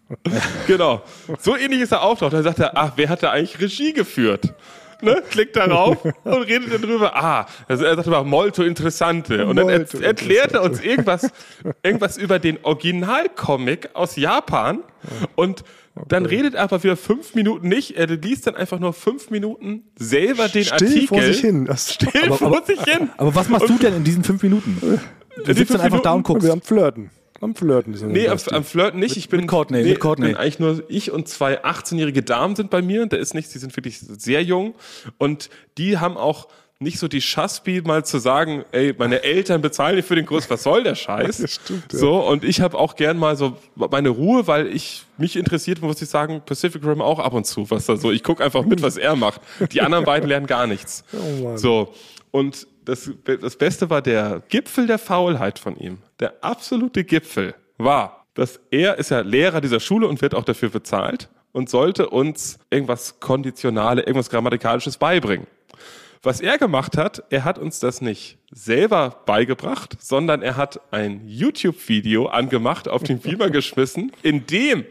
genau. 0.67 1.01
So 1.39 1.55
ähnlich 1.55 1.79
ist 1.79 1.93
er 1.93 2.01
auch 2.03 2.19
noch. 2.19 2.29
Dann 2.29 2.43
sagt 2.43 2.59
er, 2.59 2.75
ach, 2.75 2.93
wer 2.97 3.07
hat 3.07 3.23
da 3.23 3.31
eigentlich 3.31 3.61
Regie 3.61 3.93
geführt? 3.93 4.53
Ne? 5.01 5.21
Klickt 5.29 5.55
darauf 5.55 6.03
und 6.03 6.13
redet 6.43 6.73
dann 6.73 6.81
drüber. 6.81 7.15
Ah, 7.15 7.45
also 7.67 7.85
er 7.85 7.95
sagt 7.95 8.07
immer 8.07 8.23
molto 8.23 8.63
interessante. 8.63 9.45
Und 9.45 9.55
dann 9.55 9.67
Molto 9.67 9.97
er, 9.99 10.05
erklärt 10.07 10.53
er 10.53 10.63
uns 10.63 10.81
irgendwas, 10.81 11.29
irgendwas 11.83 12.17
über 12.17 12.39
den 12.39 12.57
Originalcomic 12.63 13.89
aus 13.93 14.15
Japan. 14.15 14.79
Und 15.35 15.63
dann 16.07 16.25
redet 16.25 16.53
er 16.55 16.63
aber 16.63 16.83
wieder 16.83 16.97
fünf 16.97 17.35
Minuten 17.35 17.67
nicht. 17.67 17.97
Er 17.97 18.07
liest 18.07 18.47
dann 18.47 18.55
einfach 18.55 18.79
nur 18.79 18.93
fünf 18.93 19.29
Minuten 19.31 19.83
selber 19.97 20.47
den 20.47 20.63
Still 20.65 20.87
Artikel. 20.87 21.07
vor 21.07 21.21
sich 21.21 21.39
hin. 21.41 21.65
Das 21.65 21.93
Still 21.95 22.09
Aber- 22.27 22.37
vor 22.37 22.47
aber- 22.47 22.65
sich 22.65 22.81
hin. 22.83 23.09
Aber 23.17 23.33
was 23.35 23.49
machst 23.49 23.69
du 23.69 23.77
denn 23.77 23.95
in 23.95 24.03
diesen 24.03 24.23
fünf 24.23 24.41
Minuten? 24.43 24.99
Du 25.45 25.53
sitzt 25.53 25.73
dann 25.73 25.81
einfach 25.81 26.01
da 26.01 26.11
und 26.11 26.17
Minuten- 26.19 26.33
guckst. 26.33 26.45
wir 26.47 26.53
am 26.53 26.61
Flirten. 26.61 27.09
Am 27.41 27.55
Flirten. 27.55 27.93
sind 27.93 28.13
wir 28.13 28.21
Nee, 28.21 28.27
am, 28.27 28.37
am 28.51 28.63
Flirten 28.63 28.99
nicht. 28.99 29.17
Ich 29.17 29.29
bin, 29.29 29.41
mit 29.41 29.49
Courtney, 29.49 29.83
nee, 29.83 29.89
mit 29.91 29.99
Courtney. 29.99 30.27
bin 30.27 30.37
eigentlich 30.37 30.59
nur 30.59 30.83
ich 30.89 31.11
und 31.11 31.27
zwei 31.27 31.63
18-jährige 31.63 32.23
Damen 32.23 32.55
sind 32.55 32.69
bei 32.69 32.81
mir. 32.81 33.05
Da 33.05 33.17
ist 33.17 33.33
nichts, 33.33 33.51
die 33.51 33.59
sind 33.59 33.75
wirklich 33.75 33.99
sehr 33.99 34.43
jung. 34.43 34.75
Und 35.17 35.49
die 35.77 35.97
haben 35.97 36.17
auch 36.17 36.47
nicht 36.81 36.97
so 36.97 37.09
die 37.09 37.19
Schaspi 37.21 37.81
mal 37.81 38.05
zu 38.05 38.19
sagen, 38.19 38.63
ey, 38.71 38.95
meine 38.97 39.23
Eltern 39.23 39.61
bezahlen 39.61 39.97
nicht 39.97 40.07
für 40.07 40.15
den 40.15 40.25
Kurs, 40.25 40.49
was 40.49 40.63
soll 40.63 40.83
der 40.83 40.95
Scheiß? 40.95 41.37
Das 41.41 41.51
stimmt, 41.55 41.91
ja. 41.91 41.99
So, 41.99 42.25
und 42.25 42.45
ich 42.45 42.61
habe 42.61 42.77
auch 42.77 42.95
gern 42.95 43.17
mal 43.17 43.35
so 43.35 43.57
meine 43.75 44.07
Ruhe, 44.09 44.47
weil 44.47 44.67
ich 44.67 45.03
mich 45.17 45.35
interessiert, 45.35 45.81
muss 45.81 46.01
ich 46.01 46.07
sagen, 46.07 46.41
Pacific 46.45 46.85
Rim 46.85 47.01
auch 47.01 47.19
ab 47.19 47.33
und 47.33 47.45
zu, 47.45 47.69
was 47.69 47.85
da 47.85 47.97
so, 47.97 48.11
ich 48.11 48.23
gucke 48.23 48.41
einfach 48.43 48.63
mit, 48.63 48.81
was 48.81 48.95
er 48.95 49.17
macht. 49.17 49.41
Die 49.73 49.81
anderen 49.81 50.05
beiden 50.05 50.29
lernen 50.29 50.47
gar 50.47 50.67
nichts. 50.67 51.03
Oh 51.11 51.43
Mann. 51.43 51.57
So, 51.57 51.93
und 52.31 52.65
das, 52.89 53.09
das 53.41 53.55
Beste 53.55 53.89
war 53.89 54.01
der 54.01 54.41
Gipfel 54.49 54.87
der 54.87 54.97
Faulheit 54.97 55.59
von 55.59 55.77
ihm. 55.77 55.99
Der 56.19 56.43
absolute 56.43 57.03
Gipfel 57.03 57.55
war, 57.77 58.25
dass 58.33 58.59
er 58.71 58.97
ist 58.97 59.11
ja 59.11 59.21
Lehrer 59.21 59.61
dieser 59.61 59.79
Schule 59.79 60.07
und 60.07 60.21
wird 60.21 60.35
auch 60.35 60.43
dafür 60.43 60.69
bezahlt 60.69 61.29
und 61.51 61.69
sollte 61.69 62.09
uns 62.09 62.59
irgendwas 62.69 63.19
Konditionale, 63.19 64.01
irgendwas 64.01 64.29
Grammatikalisches 64.29 64.97
beibringen. 64.97 65.47
Was 66.21 66.41
er 66.41 66.57
gemacht 66.57 66.97
hat, 66.97 67.23
er 67.29 67.45
hat 67.45 67.57
uns 67.57 67.79
das 67.79 68.01
nicht 68.01 68.39
selber 68.51 69.21
beigebracht, 69.25 69.95
sondern 70.01 70.41
er 70.41 70.57
hat 70.57 70.81
ein 70.91 71.21
YouTube-Video 71.25 72.25
angemacht, 72.25 72.89
auf 72.89 73.03
den 73.03 73.19
Beamer 73.19 73.49
geschmissen, 73.51 74.11
in 74.21 74.45
dem 74.45 74.85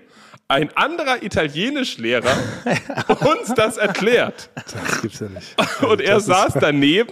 ein 0.50 0.70
anderer 0.76 1.22
Italienischlehrer 1.22 2.30
uns 3.20 3.54
das 3.54 3.76
erklärt. 3.76 4.48
Das 4.54 5.02
gibt's 5.02 5.20
ja 5.20 5.28
nicht. 5.28 5.82
Und 5.82 6.00
er 6.00 6.14
Das 6.14 6.22
ist- 6.22 6.28
saß 6.28 6.54
daneben 6.60 7.10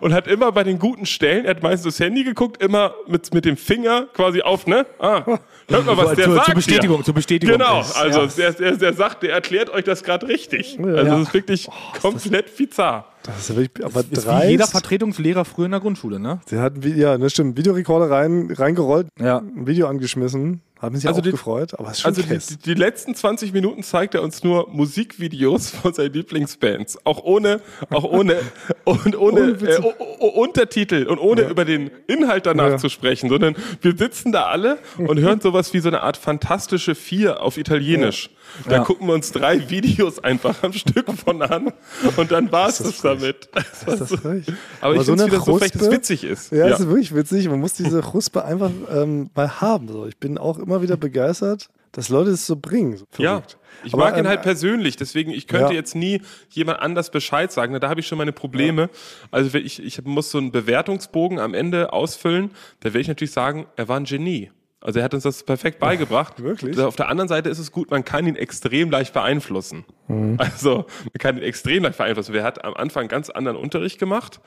und 0.00 0.12
hat 0.12 0.26
immer 0.26 0.50
bei 0.50 0.64
den 0.64 0.80
guten 0.80 1.06
Stellen, 1.06 1.44
er 1.44 1.52
hat 1.52 1.62
meistens 1.62 1.94
das 1.96 2.04
Handy 2.04 2.24
geguckt, 2.24 2.60
immer 2.60 2.94
mit, 3.06 3.32
mit 3.32 3.44
dem 3.44 3.56
Finger 3.56 4.08
quasi 4.12 4.42
auf, 4.42 4.66
ne? 4.66 4.84
Ah, 4.98 5.22
hört 5.68 5.86
mal, 5.86 5.96
was 5.96 6.16
der 6.16 6.24
zur, 6.24 6.34
sagt. 6.34 6.46
zur 6.46 6.54
Bestätigung, 6.56 6.96
hier. 6.96 7.04
zur 7.04 7.14
Bestätigung. 7.14 7.58
Genau, 7.58 7.80
ist. 7.82 7.94
also 7.96 8.22
Ja. 8.22 8.26
der, 8.26 8.52
der, 8.54 8.72
der 8.76 8.94
sagt, 8.94 9.22
der 9.22 9.34
erklärt 9.34 9.70
euch 9.70 9.84
das 9.84 10.02
gerade 10.02 10.26
richtig. 10.26 10.76
Also 10.82 10.96
Ja. 10.96 11.04
das 11.04 11.20
ist 11.28 11.32
wirklich 11.34 11.68
komplett 12.02 12.56
bizarr. 12.56 13.04
Das 13.22 13.38
ist 13.38 13.50
ja 13.50 13.56
wirklich, 13.56 13.86
aber 13.86 14.00
ist 14.00 14.26
dreist. 14.26 14.46
wie 14.46 14.50
jeder 14.50 14.66
Vertretungslehrer 14.66 15.44
früher 15.44 15.66
in 15.66 15.70
der 15.70 15.80
Grundschule, 15.80 16.18
ne? 16.18 16.40
Der 16.50 16.60
hat, 16.60 16.72
ja, 16.84 17.16
das 17.16 17.30
stimmt, 17.32 17.56
Videorekorder 17.56 18.10
rein, 18.10 18.50
reingerollt, 18.52 19.06
Ja. 19.20 19.38
ein 19.38 19.64
Video 19.68 19.86
angeschmissen. 19.86 20.60
Haben 20.80 20.94
sich 20.96 21.08
Also 21.08 21.18
auch 21.20 21.24
die- 21.24 21.30
gefreut, 21.32 21.78
aber 21.78 21.88
es 21.90 21.96
ist 21.96 22.00
schon 22.02 22.08
Also 22.10 22.22
die, 22.22 22.56
die, 22.64 22.74
letzten 22.74 23.14
20 23.14 23.52
Minuten 23.52 23.82
zeigt 23.82 24.14
er 24.14 24.22
uns 24.22 24.44
nur 24.44 24.68
Musikvideos 24.70 25.70
von 25.82 25.92
seinen 25.92 26.12
Lieblingsbands. 26.12 26.98
Auch 27.04 27.22
ohne, 27.24 27.60
auch 27.90 28.04
ohne, 28.04 28.36
und 28.84 29.18
ohne, 29.18 29.40
äh, 29.60 29.80
Untertitel 30.22 31.06
und 31.08 31.18
ohne 31.18 31.42
über 31.48 31.64
den 31.64 31.90
Inhalt 32.06 32.46
danach 32.46 32.70
Ja. 32.70 32.76
zu 32.78 32.88
sprechen, 32.88 33.28
sondern 33.28 33.56
wir 33.80 33.96
sitzen 33.96 34.32
da 34.32 34.44
alle 34.46 34.78
und 34.98 35.18
hören 35.18 35.40
sowas 35.40 35.72
wie 35.74 35.80
so 35.80 35.88
eine 35.88 36.02
Art 36.02 36.16
fantastische 36.16 36.94
Vier 36.94 37.42
auf 37.42 37.56
Italienisch. 37.58 38.30
Da 38.66 38.76
Ja. 38.76 38.84
gucken 38.84 39.06
wir 39.08 39.14
uns 39.14 39.30
drei 39.32 39.68
Videos 39.68 40.18
einfach 40.20 40.62
am 40.62 40.72
Stück 40.72 41.12
von 41.12 41.42
an 41.42 41.72
und 42.16 42.30
dann 42.32 42.50
war 42.50 42.68
es 42.68 42.78
das 42.78 43.00
damit. 43.02 43.48
Das 43.84 43.98
das 43.98 44.14
frech? 44.20 44.46
Aber 44.80 44.94
ich 44.94 45.02
so 45.02 45.16
finde 45.16 45.36
es 45.36 45.44
so 45.44 45.58
dass 45.58 45.70
Kruspe- 45.72 45.90
witzig 45.90 46.24
ist. 46.24 46.52
Ja, 46.52 46.66
es 46.68 46.80
ist 46.80 46.88
wirklich 46.88 47.14
witzig. 47.14 47.48
Man 47.48 47.60
muss 47.60 47.74
diese 47.74 48.00
Chuspe 48.00 48.44
einfach 48.44 48.70
ähm, 48.90 49.28
mal 49.34 49.60
haben. 49.60 49.88
So. 49.88 50.06
Ich 50.06 50.16
bin 50.16 50.38
auch 50.38 50.58
immer 50.68 50.82
wieder 50.82 50.96
begeistert, 51.08 51.68
dass 51.92 52.08
Leute 52.10 52.30
es 52.30 52.46
so 52.46 52.56
bringen. 52.56 52.96
So 52.98 53.06
Ja, 53.22 53.36
verrückt. 53.40 53.58
ich 53.84 53.94
Aber, 53.94 54.04
mag 54.04 54.18
ihn 54.18 54.28
halt 54.28 54.42
persönlich, 54.42 54.96
deswegen, 54.96 55.30
ich 55.30 55.46
könnte 55.46 55.72
ja. 55.72 55.78
jetzt 55.78 55.94
nie 55.94 56.20
jemand 56.50 56.80
anders 56.80 57.10
Bescheid 57.10 57.50
sagen. 57.50 57.78
Da 57.80 57.88
habe 57.88 58.00
ich 58.00 58.06
schon 58.06 58.18
meine 58.18 58.32
Probleme. 58.32 58.90
Also 59.30 59.52
wenn 59.52 59.64
ich, 59.64 59.82
ich 59.82 60.04
muss 60.04 60.30
so 60.30 60.38
einen 60.38 60.52
Bewertungsbogen 60.52 61.38
am 61.38 61.54
Ende 61.54 61.92
ausfüllen, 61.92 62.50
da 62.80 62.88
werde 62.90 63.00
ich 63.00 63.08
natürlich 63.08 63.32
sagen, 63.32 63.66
er 63.76 63.88
war 63.88 63.98
ein 63.98 64.04
Genie. 64.04 64.50
Also 64.80 65.00
er 65.00 65.04
hat 65.04 65.14
uns 65.14 65.24
das 65.24 65.42
perfekt 65.42 65.80
beigebracht. 65.80 66.40
wirklich? 66.40 66.78
Auf 66.78 66.94
der 66.94 67.08
anderen 67.08 67.26
Seite 67.26 67.48
ist 67.48 67.58
es 67.58 67.72
gut, 67.72 67.90
man 67.90 68.04
kann 68.04 68.26
ihn 68.28 68.36
extrem 68.36 68.90
leicht 68.90 69.12
beeinflussen. 69.12 69.84
Mhm. 70.06 70.36
Also 70.38 70.86
man 71.04 71.18
kann 71.18 71.36
ihn 71.36 71.42
extrem 71.42 71.82
leicht 71.82 71.98
beeinflussen. 71.98 72.32
Er 72.34 72.44
hat 72.44 72.64
am 72.64 72.74
Anfang 72.74 73.08
ganz 73.08 73.28
anderen 73.28 73.56
Unterricht 73.56 73.98
gemacht 73.98 74.40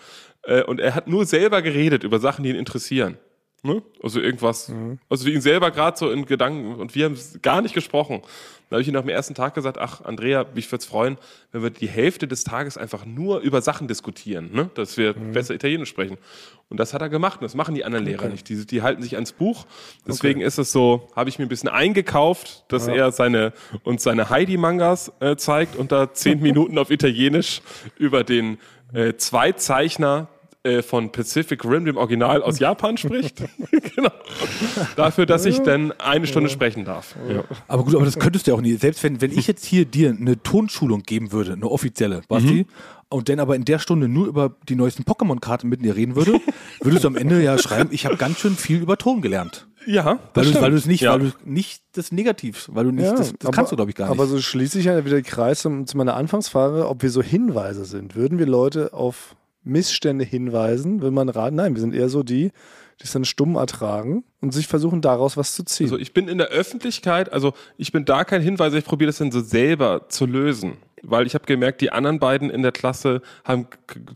äh, 0.43 0.63
und 0.63 0.79
er 0.79 0.95
hat 0.95 1.07
nur 1.07 1.25
selber 1.25 1.61
geredet 1.61 2.03
über 2.05 2.19
Sachen, 2.19 2.43
die 2.43 2.51
ihn 2.51 2.55
interessieren. 2.55 3.17
Ne? 3.63 3.83
Also 4.01 4.19
irgendwas, 4.19 4.69
Mhm. 4.69 4.97
also 5.07 5.27
ihn 5.29 5.39
selber 5.41 5.69
gerade 5.69 5.95
so 5.95 6.09
in 6.09 6.25
Gedanken 6.25 6.75
und 6.75 6.95
wir 6.95 7.05
haben 7.05 7.17
gar 7.43 7.61
nicht 7.61 7.75
gesprochen. 7.75 8.21
Da 8.69 8.75
habe 8.75 8.81
ich 8.81 8.87
ihm 8.87 8.93
nach 8.93 9.01
dem 9.01 9.09
ersten 9.09 9.35
Tag 9.35 9.53
gesagt, 9.53 9.77
ach 9.77 10.01
Andrea, 10.03 10.45
mich 10.55 10.65
würde 10.71 10.79
es 10.81 10.85
freuen, 10.85 11.17
wenn 11.51 11.61
wir 11.61 11.69
die 11.69 11.89
Hälfte 11.89 12.27
des 12.27 12.43
Tages 12.43 12.77
einfach 12.77 13.05
nur 13.05 13.39
über 13.41 13.61
Sachen 13.61 13.87
diskutieren, 13.87 14.49
ne? 14.53 14.69
dass 14.73 14.97
wir 14.97 15.13
Mhm. 15.15 15.33
besser 15.33 15.53
Italienisch 15.53 15.89
sprechen. 15.89 16.17
Und 16.69 16.79
das 16.79 16.93
hat 16.93 17.01
er 17.01 17.09
gemacht 17.09 17.41
und 17.41 17.43
das 17.43 17.53
machen 17.53 17.75
die 17.75 17.83
anderen 17.85 18.05
Lehrer 18.05 18.29
nicht. 18.29 18.47
Die, 18.49 18.65
die 18.65 18.81
halten 18.81 19.03
sich 19.03 19.15
ans 19.15 19.33
Buch. 19.33 19.65
Deswegen 20.07 20.39
ist 20.41 20.57
es 20.57 20.71
so, 20.71 21.09
habe 21.15 21.29
ich 21.29 21.37
mir 21.37 21.45
ein 21.45 21.49
bisschen 21.49 21.69
eingekauft, 21.69 22.63
dass 22.69 22.87
er 22.87 23.11
seine 23.11 23.51
uns 23.83 24.01
seine 24.03 24.29
Heidi-Mangas 24.29 25.11
äh, 25.19 25.35
zeigt 25.35 25.75
und 25.75 25.91
da 25.91 26.13
zehn 26.13 26.39
Minuten 26.41 26.77
auf 26.79 26.89
Italienisch 26.89 27.61
über 27.99 28.23
den 28.23 28.57
äh, 28.93 29.13
Zweizeichner 29.17 30.29
äh, 30.63 30.81
von 30.81 31.11
Pacific 31.11 31.65
Rim, 31.65 31.85
dem 31.85 31.97
Original 31.97 32.43
aus 32.43 32.59
Japan 32.59 32.97
spricht. 32.97 33.43
genau. 33.95 34.11
Dafür, 34.95 35.25
dass 35.25 35.45
ich 35.45 35.59
dann 35.59 35.91
eine 35.93 36.27
Stunde 36.27 36.49
sprechen 36.49 36.85
darf. 36.85 37.15
Ja. 37.29 37.43
Aber 37.67 37.83
gut, 37.83 37.95
aber 37.95 38.05
das 38.05 38.19
könntest 38.19 38.45
du 38.47 38.51
ja 38.51 38.57
auch 38.57 38.61
nie. 38.61 38.75
Selbst 38.75 39.03
wenn, 39.03 39.21
wenn 39.21 39.31
ich 39.31 39.47
jetzt 39.47 39.65
hier 39.65 39.85
dir 39.85 40.09
eine 40.11 40.41
Tonschulung 40.41 41.03
geben 41.03 41.31
würde, 41.31 41.53
eine 41.53 41.67
offizielle, 41.69 42.21
Basti, 42.27 42.67
und 43.09 43.27
dann 43.27 43.39
aber 43.39 43.55
in 43.55 43.65
der 43.65 43.79
Stunde 43.79 44.07
nur 44.07 44.27
über 44.27 44.55
die 44.69 44.75
neuesten 44.75 45.03
Pokémon-Karten 45.03 45.67
mit 45.67 45.83
dir 45.83 45.95
reden 45.95 46.15
würde, 46.15 46.39
würdest 46.81 47.03
du 47.03 47.07
am 47.07 47.15
Ende 47.17 47.41
ja 47.43 47.57
schreiben, 47.57 47.89
ich 47.91 48.05
habe 48.05 48.15
ganz 48.17 48.39
schön 48.39 48.55
viel 48.55 48.81
über 48.81 48.97
Ton 48.97 49.21
gelernt. 49.21 49.67
Ja, 49.87 50.05
Weil 50.05 50.15
das 50.33 50.43
du, 50.43 50.49
stimmt. 50.49 50.61
weil 50.63 50.71
du 50.71 50.77
es 50.77 50.85
nicht, 50.85 51.01
ja. 51.01 51.13
weil 51.13 51.19
du 51.19 51.31
nicht 51.43 51.81
das 51.93 52.11
Negativ, 52.11 52.69
weil 52.71 52.85
du 52.85 52.91
nicht, 52.91 53.05
Ja, 53.05 53.15
das, 53.15 53.33
das 53.33 53.47
aber- 53.47 53.51
kannst 53.51 53.71
du, 53.71 53.75
glaube 53.75 53.89
ich, 53.89 53.97
gar 53.97 54.05
nicht. 54.05 54.11
Aber 54.13 54.27
so 54.27 54.39
schließe 54.39 54.77
ich 54.79 54.85
ja 54.85 55.03
wieder 55.03 55.15
den 55.15 55.25
Kreis 55.25 55.61
zum, 55.61 55.87
zu 55.87 55.97
meiner 55.97 56.15
Anfangsfrage, 56.15 56.87
ob 56.87 57.01
wir 57.01 57.09
so 57.09 57.23
Hinweise 57.23 57.83
sind. 57.85 58.15
Würden 58.15 58.37
wir 58.37 58.45
Leute 58.45 58.93
auf 58.93 59.35
Missstände 59.63 60.25
hinweisen, 60.25 61.01
wenn 61.01 61.13
man 61.13 61.29
raten? 61.29 61.55
Nein, 61.55 61.75
wir 61.75 61.81
sind 61.81 61.93
eher 61.93 62.09
so 62.09 62.23
die, 62.23 62.51
die 62.99 63.03
es 63.03 63.11
dann 63.11 63.25
stumm 63.25 63.55
ertragen 63.55 64.23
und 64.41 64.53
sich 64.53 64.67
versuchen, 64.67 65.01
daraus 65.01 65.37
was 65.37 65.55
zu 65.55 65.63
ziehen. 65.63 65.87
Also 65.87 65.97
ich 65.97 66.13
bin 66.13 66.27
in 66.27 66.37
der 66.37 66.47
Öffentlichkeit, 66.47 67.31
also 67.31 67.53
ich 67.77 67.91
bin 67.91 68.05
da 68.05 68.23
kein 68.23 68.41
Hinweis, 68.41 68.73
ich 68.73 68.85
probiere 68.85 69.09
das 69.09 69.17
dann 69.17 69.31
so 69.31 69.41
selber 69.41 70.07
zu 70.09 70.25
lösen. 70.25 70.77
Weil 71.03 71.25
ich 71.25 71.33
habe 71.33 71.45
gemerkt, 71.45 71.81
die 71.81 71.91
anderen 71.91 72.19
beiden 72.19 72.49
in 72.49 72.61
der 72.61 72.71
Klasse 72.71 73.21
haben, 73.43 73.67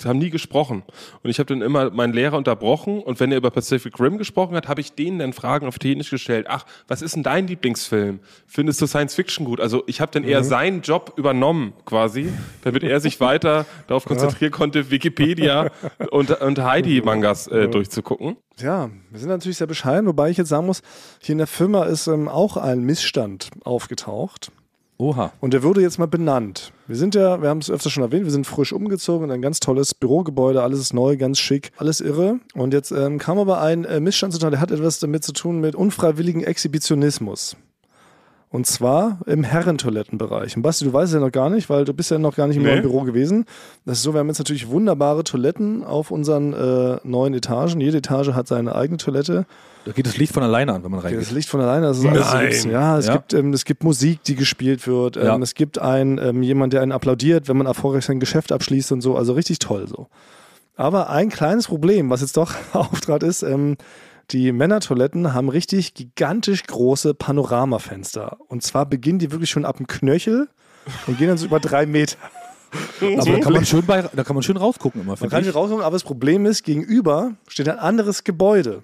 haben 0.03 0.19
nie 0.19 0.29
gesprochen. 0.29 0.83
Und 1.23 1.29
ich 1.29 1.39
habe 1.39 1.47
dann 1.47 1.61
immer 1.61 1.89
meinen 1.89 2.13
Lehrer 2.13 2.37
unterbrochen 2.37 3.01
und 3.01 3.19
wenn 3.19 3.31
er 3.31 3.37
über 3.37 3.51
Pacific 3.51 3.99
Rim 3.99 4.17
gesprochen 4.17 4.55
hat, 4.55 4.67
habe 4.67 4.81
ich 4.81 4.93
denen 4.93 5.19
dann 5.19 5.33
Fragen 5.33 5.67
auf 5.67 5.75
Italienisch 5.75 6.09
gestellt. 6.09 6.47
Ach, 6.49 6.65
was 6.87 7.01
ist 7.01 7.15
denn 7.15 7.23
dein 7.23 7.47
Lieblingsfilm? 7.47 8.19
Findest 8.47 8.81
du 8.81 8.87
Science 8.87 9.15
Fiction 9.15 9.45
gut? 9.45 9.59
Also 9.59 9.83
ich 9.87 10.01
habe 10.01 10.11
dann 10.11 10.23
eher 10.23 10.43
seinen 10.43 10.81
Job 10.81 11.13
übernommen 11.17 11.73
quasi, 11.85 12.31
damit 12.63 12.83
er 12.83 12.99
sich 12.99 13.19
weiter 13.19 13.65
darauf 13.87 14.05
konzentrieren 14.05 14.51
konnte, 14.51 14.91
Wikipedia 14.91 15.71
und, 16.11 16.29
und 16.41 16.59
Heidi-Mangas 16.59 17.47
äh, 17.47 17.67
durchzugucken. 17.67 18.37
Ja, 18.57 18.89
wir 19.09 19.19
sind 19.19 19.29
natürlich 19.29 19.57
sehr 19.57 19.67
bescheiden, 19.67 20.07
wobei 20.07 20.29
ich 20.29 20.37
jetzt 20.37 20.49
sagen 20.49 20.65
muss, 20.65 20.81
hier 21.21 21.33
in 21.33 21.39
der 21.39 21.47
Firma 21.47 21.83
ist 21.85 22.07
ähm, 22.07 22.29
auch 22.29 22.55
ein 22.55 22.83
Missstand 22.83 23.49
aufgetaucht. 23.63 24.51
Oha. 24.97 25.33
Und 25.41 25.53
der 25.53 25.63
wurde 25.63 25.81
jetzt 25.81 25.99
mal 25.99 26.05
benannt. 26.05 26.71
Wir 26.87 26.95
sind 26.95 27.15
ja, 27.15 27.41
wir 27.41 27.49
haben 27.49 27.59
es 27.59 27.69
öfter 27.69 27.89
schon 27.89 28.03
erwähnt, 28.03 28.23
wir 28.23 28.31
sind 28.31 28.47
frisch 28.47 28.71
umgezogen 28.71 29.25
in 29.25 29.31
ein 29.31 29.41
ganz 29.41 29.59
tolles 29.59 29.93
Bürogebäude, 29.93 30.63
alles 30.63 30.79
ist 30.79 30.93
neu, 30.93 31.17
ganz 31.17 31.39
schick, 31.39 31.71
alles 31.77 31.99
irre. 31.99 32.39
Und 32.53 32.73
jetzt 32.73 32.91
ähm, 32.91 33.17
kam 33.17 33.37
aber 33.37 33.61
ein 33.61 33.83
äh, 33.83 33.99
Missstand 33.99 34.33
zutage, 34.33 34.51
der 34.51 34.61
hat 34.61 34.71
etwas 34.71 34.99
damit 34.99 35.23
zu 35.23 35.33
tun 35.33 35.59
mit 35.59 35.75
unfreiwilligen 35.75 36.43
Exhibitionismus. 36.43 37.57
Und 38.55 38.65
zwar 38.65 39.19
im 39.25 39.43
Herrentoilettenbereich. 39.43 40.55
Und 40.55 40.61
Basti, 40.63 40.85
du 40.85 40.93
weißt 40.93 41.07
es 41.09 41.13
ja 41.13 41.19
noch 41.19 41.31
gar 41.31 41.49
nicht, 41.49 41.69
weil 41.69 41.85
du 41.85 41.93
bist 41.93 42.09
ja 42.11 42.17
noch 42.17 42.35
gar 42.35 42.47
nicht 42.47 42.57
im 42.57 42.63
Nee. 42.63 42.69
neuen 42.71 42.81
Büro 42.81 43.01
gewesen. 43.01 43.45
Das 43.85 43.97
ist 43.97 44.03
so, 44.03 44.13
wir 44.13 44.19
haben 44.19 44.27
jetzt 44.27 44.39
natürlich 44.39 44.69
wunderbare 44.69 45.23
Toiletten 45.23 45.83
auf 45.83 46.09
unseren 46.11 46.53
äh, 46.53 46.97
neuen 47.03 47.33
Etagen. 47.33 47.81
Jede 47.81 47.97
Etage 47.97 48.29
hat 48.29 48.47
seine 48.47 48.73
eigene 48.75 48.97
Toilette. 48.97 49.45
Da 49.85 49.91
geht 49.91 50.07
das 50.07 50.17
Licht 50.17 50.33
von 50.33 50.41
alleine 50.41 50.73
an, 50.73 50.83
wenn 50.83 50.89
man 50.91 50.99
reingeht. 51.01 51.21
das 51.21 51.31
Licht 51.31 51.47
von 51.49 51.61
alleine, 51.61 51.85
das 51.87 51.99
ist 51.99 52.05
alles 52.05 52.27
so 52.31 52.33
Nein. 52.37 52.47
witzig. 52.47 52.71
Ja, 52.71 52.97
es, 52.97 53.05
Ja. 53.07 53.13
Gibt, 53.13 53.33
ähm, 53.33 53.53
es 53.53 53.65
gibt 53.65 53.83
Musik, 53.83 54.23
die 54.23 54.35
gespielt 54.35 54.87
wird. 54.87 55.17
Ähm, 55.17 55.23
Ja. 55.25 55.37
Es 55.37 55.53
gibt 55.53 55.77
ein, 55.77 56.17
ähm, 56.17 56.41
jemand, 56.41 56.73
der 56.73 56.81
einen 56.81 56.91
applaudiert, 56.91 57.47
wenn 57.47 57.57
man 57.57 57.67
erfolgreich 57.67 58.05
sein 58.05 58.19
Geschäft 58.19 58.51
abschließt 58.51 58.91
und 58.93 59.01
so. 59.01 59.15
Also 59.15 59.33
richtig 59.33 59.59
toll 59.59 59.87
so. 59.87 60.07
Aber 60.77 61.09
ein 61.09 61.29
kleines 61.29 61.67
Problem, 61.67 62.09
was 62.09 62.21
jetzt 62.21 62.35
doch 62.37 62.53
auftrat, 62.73 63.21
ist, 63.21 63.43
ähm, 63.43 63.77
die 64.31 64.51
Männertoiletten 64.51 65.33
haben 65.33 65.49
richtig 65.49 65.93
gigantisch 65.93 66.63
große 66.63 67.13
Panoramafenster. 67.13 68.37
Und 68.47 68.63
zwar 68.63 68.85
beginnen 68.85 69.19
die 69.19 69.31
wirklich 69.31 69.49
schon 69.49 69.65
ab 69.65 69.77
dem 69.77 69.87
Knöchel 69.87 70.49
und 71.07 71.17
gehen 71.17 71.27
dann 71.27 71.37
so 71.37 71.45
über 71.45 71.59
drei 71.59 71.85
Meter. 71.85 72.17
Aber 73.01 73.31
da 73.31 73.39
kann 73.39 73.53
man 73.53 73.65
schön 73.65 73.85
bei, 73.85 74.01
da 74.01 74.23
kann 74.23 74.35
man 74.35 74.43
schön 74.43 74.57
rausgucken 74.57 75.01
immer. 75.01 75.15
Man 75.19 75.29
kann 75.29 75.43
nicht 75.43 75.55
rauskommen, 75.55 75.83
aber 75.83 75.95
das 75.95 76.03
Problem 76.03 76.45
ist, 76.45 76.63
gegenüber 76.63 77.35
steht 77.47 77.69
ein 77.69 77.79
anderes 77.79 78.25
Gebäude, 78.25 78.83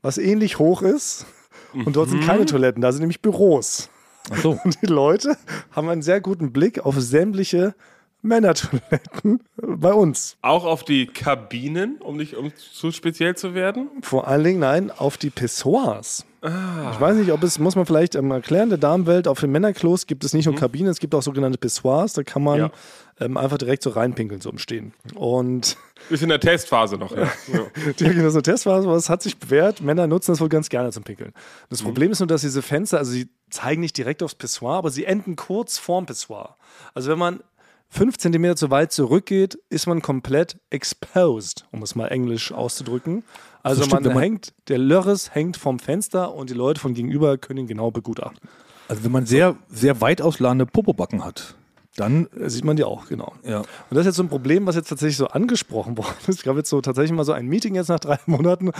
was 0.00 0.18
ähnlich 0.18 0.60
hoch 0.60 0.82
ist. 0.82 1.26
Und 1.72 1.96
dort 1.96 2.10
sind 2.10 2.24
keine 2.24 2.46
Toiletten, 2.46 2.80
da 2.80 2.92
sind 2.92 3.00
nämlich 3.00 3.20
Büros. 3.20 3.90
Ach 4.30 4.36
so. 4.36 4.58
Und 4.62 4.80
die 4.80 4.86
Leute 4.86 5.36
haben 5.72 5.88
einen 5.88 6.02
sehr 6.02 6.20
guten 6.20 6.52
Blick 6.52 6.84
auf 6.84 6.98
sämtliche 7.00 7.74
Männertoiletten 8.22 9.40
bei 9.56 9.92
uns. 9.92 10.36
Auch 10.42 10.64
auf 10.64 10.84
die 10.84 11.06
Kabinen, 11.06 11.96
um 12.00 12.16
nicht 12.16 12.34
um 12.36 12.52
zu 12.56 12.90
speziell 12.92 13.36
zu 13.36 13.54
werden. 13.54 13.88
Vor 14.02 14.26
allen 14.28 14.44
Dingen, 14.44 14.60
nein, 14.60 14.90
auf 14.90 15.16
die 15.16 15.30
Pissoirs. 15.30 16.24
Ich 16.42 17.00
weiß 17.00 17.16
nicht, 17.16 17.32
ob 17.32 17.42
es, 17.42 17.58
muss 17.58 17.74
man 17.74 17.86
vielleicht 17.86 18.14
ähm, 18.14 18.30
erklären, 18.30 18.68
der 18.68 18.78
Damenwelt, 18.78 19.26
auf 19.26 19.40
den 19.40 19.50
Männerklos 19.50 20.06
gibt 20.06 20.22
es 20.22 20.32
nicht 20.32 20.46
nur 20.46 20.54
Kabinen, 20.54 20.88
es 20.88 21.00
gibt 21.00 21.12
auch 21.16 21.22
sogenannte 21.22 21.58
Pissoirs, 21.58 22.12
da 22.12 22.22
kann 22.22 22.44
man 22.44 22.58
Ja. 22.60 22.70
ähm, 23.18 23.36
einfach 23.36 23.58
direkt 23.58 23.82
so 23.82 23.90
reinpinkeln, 23.90 24.40
so 24.40 24.50
im 24.50 24.58
Stehen. 24.58 24.92
Und 25.16 25.76
Ist 26.10 26.22
in 26.22 26.28
der 26.28 26.38
Testphase 26.38 26.98
noch, 26.98 27.10
ja. 27.16 27.24
ja. 27.52 27.92
Direkt 27.98 28.16
in 28.16 28.22
der 28.32 28.42
Testphase, 28.44 28.86
aber 28.86 28.96
es 28.96 29.08
hat 29.10 29.22
sich 29.24 29.38
bewährt. 29.38 29.80
Männer 29.80 30.06
nutzen 30.06 30.30
das 30.32 30.40
wohl 30.40 30.48
ganz 30.48 30.68
gerne 30.68 30.92
zum 30.92 31.02
Pinkeln. 31.02 31.32
Das 31.68 31.80
Mhm. 31.82 31.86
Problem 31.86 32.12
ist 32.12 32.20
nur, 32.20 32.28
dass 32.28 32.42
diese 32.42 32.62
Fenster, 32.62 32.98
also 32.98 33.10
sie 33.10 33.28
zeigen 33.50 33.80
nicht 33.80 33.96
direkt 33.96 34.22
aufs 34.22 34.36
Pissoir, 34.36 34.74
aber 34.76 34.90
sie 34.90 35.04
enden 35.04 35.34
kurz 35.34 35.78
vorm 35.78 36.06
Pissoir. 36.06 36.56
Also 36.94 37.10
wenn 37.10 37.18
man 37.18 37.40
fünf 37.88 38.18
Zentimeter 38.18 38.56
zu 38.56 38.70
weit 38.70 38.92
zurückgeht, 38.92 39.58
ist 39.70 39.86
man 39.86 40.02
komplett 40.02 40.58
exposed, 40.70 41.66
um 41.72 41.82
es 41.82 41.94
mal 41.94 42.08
englisch 42.08 42.52
auszudrücken. 42.52 43.22
Also 43.62 43.82
stimmt, 43.84 44.04
man, 44.04 44.14
man- 44.14 44.22
hängt, 44.22 44.52
der 44.68 44.78
Lörres 44.78 45.34
hängt 45.34 45.56
vom 45.56 45.78
Fenster 45.78 46.34
und 46.34 46.50
die 46.50 46.54
Leute 46.54 46.80
von 46.80 46.94
gegenüber 46.94 47.38
können 47.38 47.60
ihn 47.60 47.66
genau 47.66 47.90
begutachten. 47.90 48.48
Also 48.88 49.02
wenn 49.04 49.12
man 49.12 49.26
sehr, 49.26 49.56
sehr 49.68 50.00
weit 50.00 50.22
ausladende 50.22 50.66
Popobacken 50.66 51.24
hat, 51.24 51.56
dann, 51.96 52.28
Äh, 52.38 52.50
Sieht 52.50 52.64
man 52.64 52.76
die 52.76 52.84
auch, 52.84 53.06
genau. 53.08 53.32
ja. 53.42 53.60
Und 53.60 53.66
das 53.90 54.00
ist 54.00 54.06
jetzt 54.06 54.16
so 54.16 54.22
ein 54.22 54.28
Problem, 54.28 54.66
was 54.66 54.76
jetzt 54.76 54.88
tatsächlich 54.88 55.16
so 55.16 55.28
angesprochen 55.28 55.96
worden 55.98 56.14
ist. 56.20 56.28
Es 56.28 56.42
gab 56.42 56.56
jetzt 56.56 56.68
so 56.68 56.80
tatsächlich 56.80 57.12
mal 57.12 57.24
so 57.24 57.32
ein 57.32 57.46
Meeting 57.46 57.74
jetzt 57.74 57.88
nach 57.88 57.98
drei 57.98 58.18
Monaten. 58.26 58.70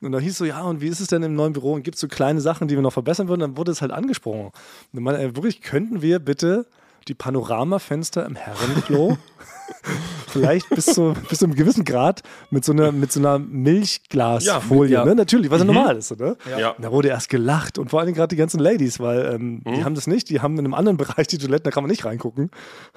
Und 0.00 0.12
da 0.12 0.18
hieß 0.20 0.36
so, 0.38 0.44
ja, 0.44 0.60
und 0.62 0.80
wie 0.80 0.86
ist 0.88 1.00
es 1.00 1.08
denn 1.08 1.22
im 1.24 1.34
neuen 1.34 1.54
Büro? 1.54 1.72
Und 1.72 1.82
gibt 1.82 1.96
es 1.96 2.00
so 2.00 2.06
kleine 2.08 2.40
Sachen, 2.40 2.68
die 2.68 2.76
wir 2.76 2.82
noch 2.82 2.92
verbessern 2.92 3.26
würden? 3.28 3.40
Dann 3.40 3.56
wurde 3.56 3.72
es 3.72 3.80
halt 3.80 3.90
angesprochen. 3.90 4.50
Und 4.92 5.02
man, 5.02 5.16
äh, 5.16 5.34
wirklich, 5.34 5.62
könnten 5.62 6.02
wir 6.02 6.18
bitte 6.20 6.66
die 7.08 7.14
Panoramafenster 7.14 8.24
im 8.26 8.36
Herrenklo 8.36 9.18
vielleicht 10.28 10.68
bis 10.70 10.86
zu, 10.86 11.14
bis 11.28 11.38
zu 11.38 11.46
einem 11.46 11.54
gewissen 11.54 11.84
Grad 11.84 12.22
mit 12.50 12.64
so 12.64 12.72
einer, 12.72 12.92
mit 12.92 13.12
so 13.12 13.20
einer 13.20 13.38
Milchglasfolie, 13.38 14.92
Ja, 14.92 15.04
ne? 15.04 15.14
Natürlich, 15.14 15.50
was 15.50 15.60
ja 15.60 15.64
normal 15.64 15.96
ist, 15.96 16.18
ne? 16.18 16.36
Ja. 16.58 16.74
Da 16.78 16.92
wurde 16.92 17.08
erst 17.08 17.28
gelacht 17.28 17.78
und 17.78 17.90
vor 17.90 18.00
allem 18.00 18.14
gerade 18.14 18.28
die 18.28 18.36
ganzen 18.36 18.60
Ladies, 18.60 19.00
weil 19.00 19.34
ähm, 19.34 19.62
die 19.64 19.84
haben 19.84 19.94
das 19.94 20.06
nicht, 20.06 20.30
die 20.30 20.40
haben 20.40 20.54
in 20.54 20.60
einem 20.60 20.74
anderen 20.74 20.96
Bereich 20.98 21.26
die 21.28 21.38
Toiletten, 21.38 21.64
da 21.64 21.70
kann 21.70 21.82
man 21.82 21.90
nicht 21.90 22.04
reingucken. 22.04 22.50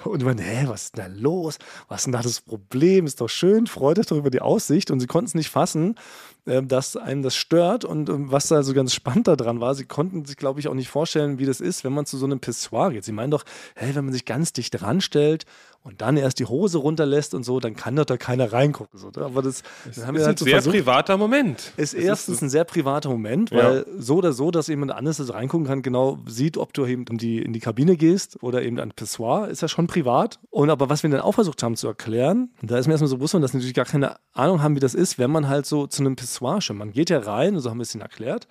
Und 0.03 0.23
man, 0.23 0.37
hä, 0.37 0.65
was 0.67 0.83
ist 0.83 0.97
denn 0.97 1.05
da 1.05 1.19
los? 1.19 1.57
Was 1.87 2.01
ist 2.01 2.05
denn 2.05 2.13
da 2.13 2.21
das 2.21 2.41
Problem? 2.41 3.05
Ist 3.05 3.21
doch 3.21 3.29
schön, 3.29 3.67
freut 3.67 3.99
euch 3.99 4.07
doch 4.07 4.17
über 4.17 4.29
die 4.29 4.41
Aussicht. 4.41 4.91
Und 4.91 4.99
sie 4.99 5.07
konnten 5.07 5.27
es 5.27 5.35
nicht 5.35 5.49
fassen, 5.49 5.95
dass 6.45 6.95
einem 6.97 7.21
das 7.21 7.35
stört. 7.35 7.85
Und 7.85 8.09
ähm, 8.09 8.31
was 8.31 8.47
da 8.47 8.63
so 8.63 8.73
ganz 8.73 8.93
spannend 8.93 9.27
daran 9.27 9.59
war, 9.59 9.75
sie 9.75 9.85
konnten 9.85 10.25
sich, 10.25 10.37
glaube 10.37 10.59
ich, 10.59 10.67
auch 10.67 10.73
nicht 10.73 10.89
vorstellen, 10.89 11.39
wie 11.39 11.45
das 11.45 11.61
ist, 11.61 11.83
wenn 11.83 11.93
man 11.93 12.05
zu 12.05 12.17
so 12.17 12.25
einem 12.25 12.39
Pissoir 12.39 12.91
geht. 12.91 13.03
Sie 13.03 13.11
meinen 13.11 13.31
doch, 13.31 13.43
hey, 13.75 13.93
wenn 13.95 14.05
man 14.05 14.13
sich 14.13 14.25
ganz 14.25 14.53
dicht 14.53 14.81
ranstellt 14.81 15.45
und 15.83 16.01
dann 16.01 16.15
erst 16.15 16.37
die 16.37 16.45
Hose 16.45 16.77
runterlässt 16.77 17.33
und 17.33 17.43
so, 17.43 17.59
dann 17.59 17.75
kann 17.75 17.95
doch 17.95 18.05
da 18.05 18.15
keiner 18.17 18.53
reingucken. 18.53 18.99
So, 18.99 19.09
ne? 19.09 19.25
Aber 19.25 19.41
das, 19.41 19.63
das 19.85 19.97
ist 19.97 20.03
wir 20.03 20.09
ein 20.21 20.25
halt 20.25 20.37
so 20.39 20.45
sehr 20.45 20.53
versucht 20.55 20.75
privater 20.75 21.17
Moment. 21.17 21.73
ist 21.77 21.93
Das 21.95 21.99
erstens 21.99 22.41
ein 22.43 22.49
sehr 22.49 22.65
privater 22.65 23.09
Moment, 23.09 23.49
Ja. 23.49 23.57
weil 23.63 23.85
so 23.97 24.17
oder 24.17 24.31
so, 24.31 24.51
dass 24.51 24.67
jemand 24.67 24.91
anderes 24.91 25.17
das 25.17 25.33
reingucken 25.33 25.65
kann, 25.65 25.81
genau 25.81 26.19
sieht, 26.27 26.57
ob 26.57 26.73
du 26.73 26.85
eben 26.85 27.05
in 27.09 27.17
die, 27.17 27.39
in 27.41 27.51
die 27.53 27.59
Kabine 27.59 27.97
gehst 27.97 28.37
oder 28.43 28.61
eben 28.61 28.79
an 28.79 28.91
Pissoir, 28.91 29.47
ist 29.47 29.61
ja 29.63 29.67
schon 29.67 29.87
privat. 29.87 30.39
Und 30.51 30.69
aber 30.69 30.89
was 30.89 31.01
wir 31.01 31.09
dann 31.09 31.21
auch 31.21 31.33
versucht 31.33 31.63
haben 31.63 31.75
zu 31.75 31.87
erklären, 31.87 32.51
da 32.61 32.77
ist 32.77 32.85
mir 32.85 32.93
erstmal 32.93 33.07
so 33.09 33.17
bewusst, 33.17 33.33
dass 33.33 33.51
sie 33.51 33.57
natürlich 33.57 33.73
gar 33.73 33.85
keine 33.85 34.17
Ahnung 34.33 34.61
haben, 34.61 34.75
wie 34.75 34.79
das 34.79 34.93
ist, 34.93 35.17
wenn 35.17 35.31
man 35.31 35.47
halt 35.47 35.65
so 35.65 35.87
zu 35.87 36.03
einem 36.03 36.15
Pissoir 36.15 36.30
schimmert. 36.37 36.71
Man 36.79 36.91
geht 36.91 37.09
ja 37.09 37.19
rein, 37.19 37.59
so 37.59 37.69
haben 37.69 37.77
wir 37.77 37.83
es 37.83 37.95
ihnen 37.95 38.01
erklärt, 38.01 38.47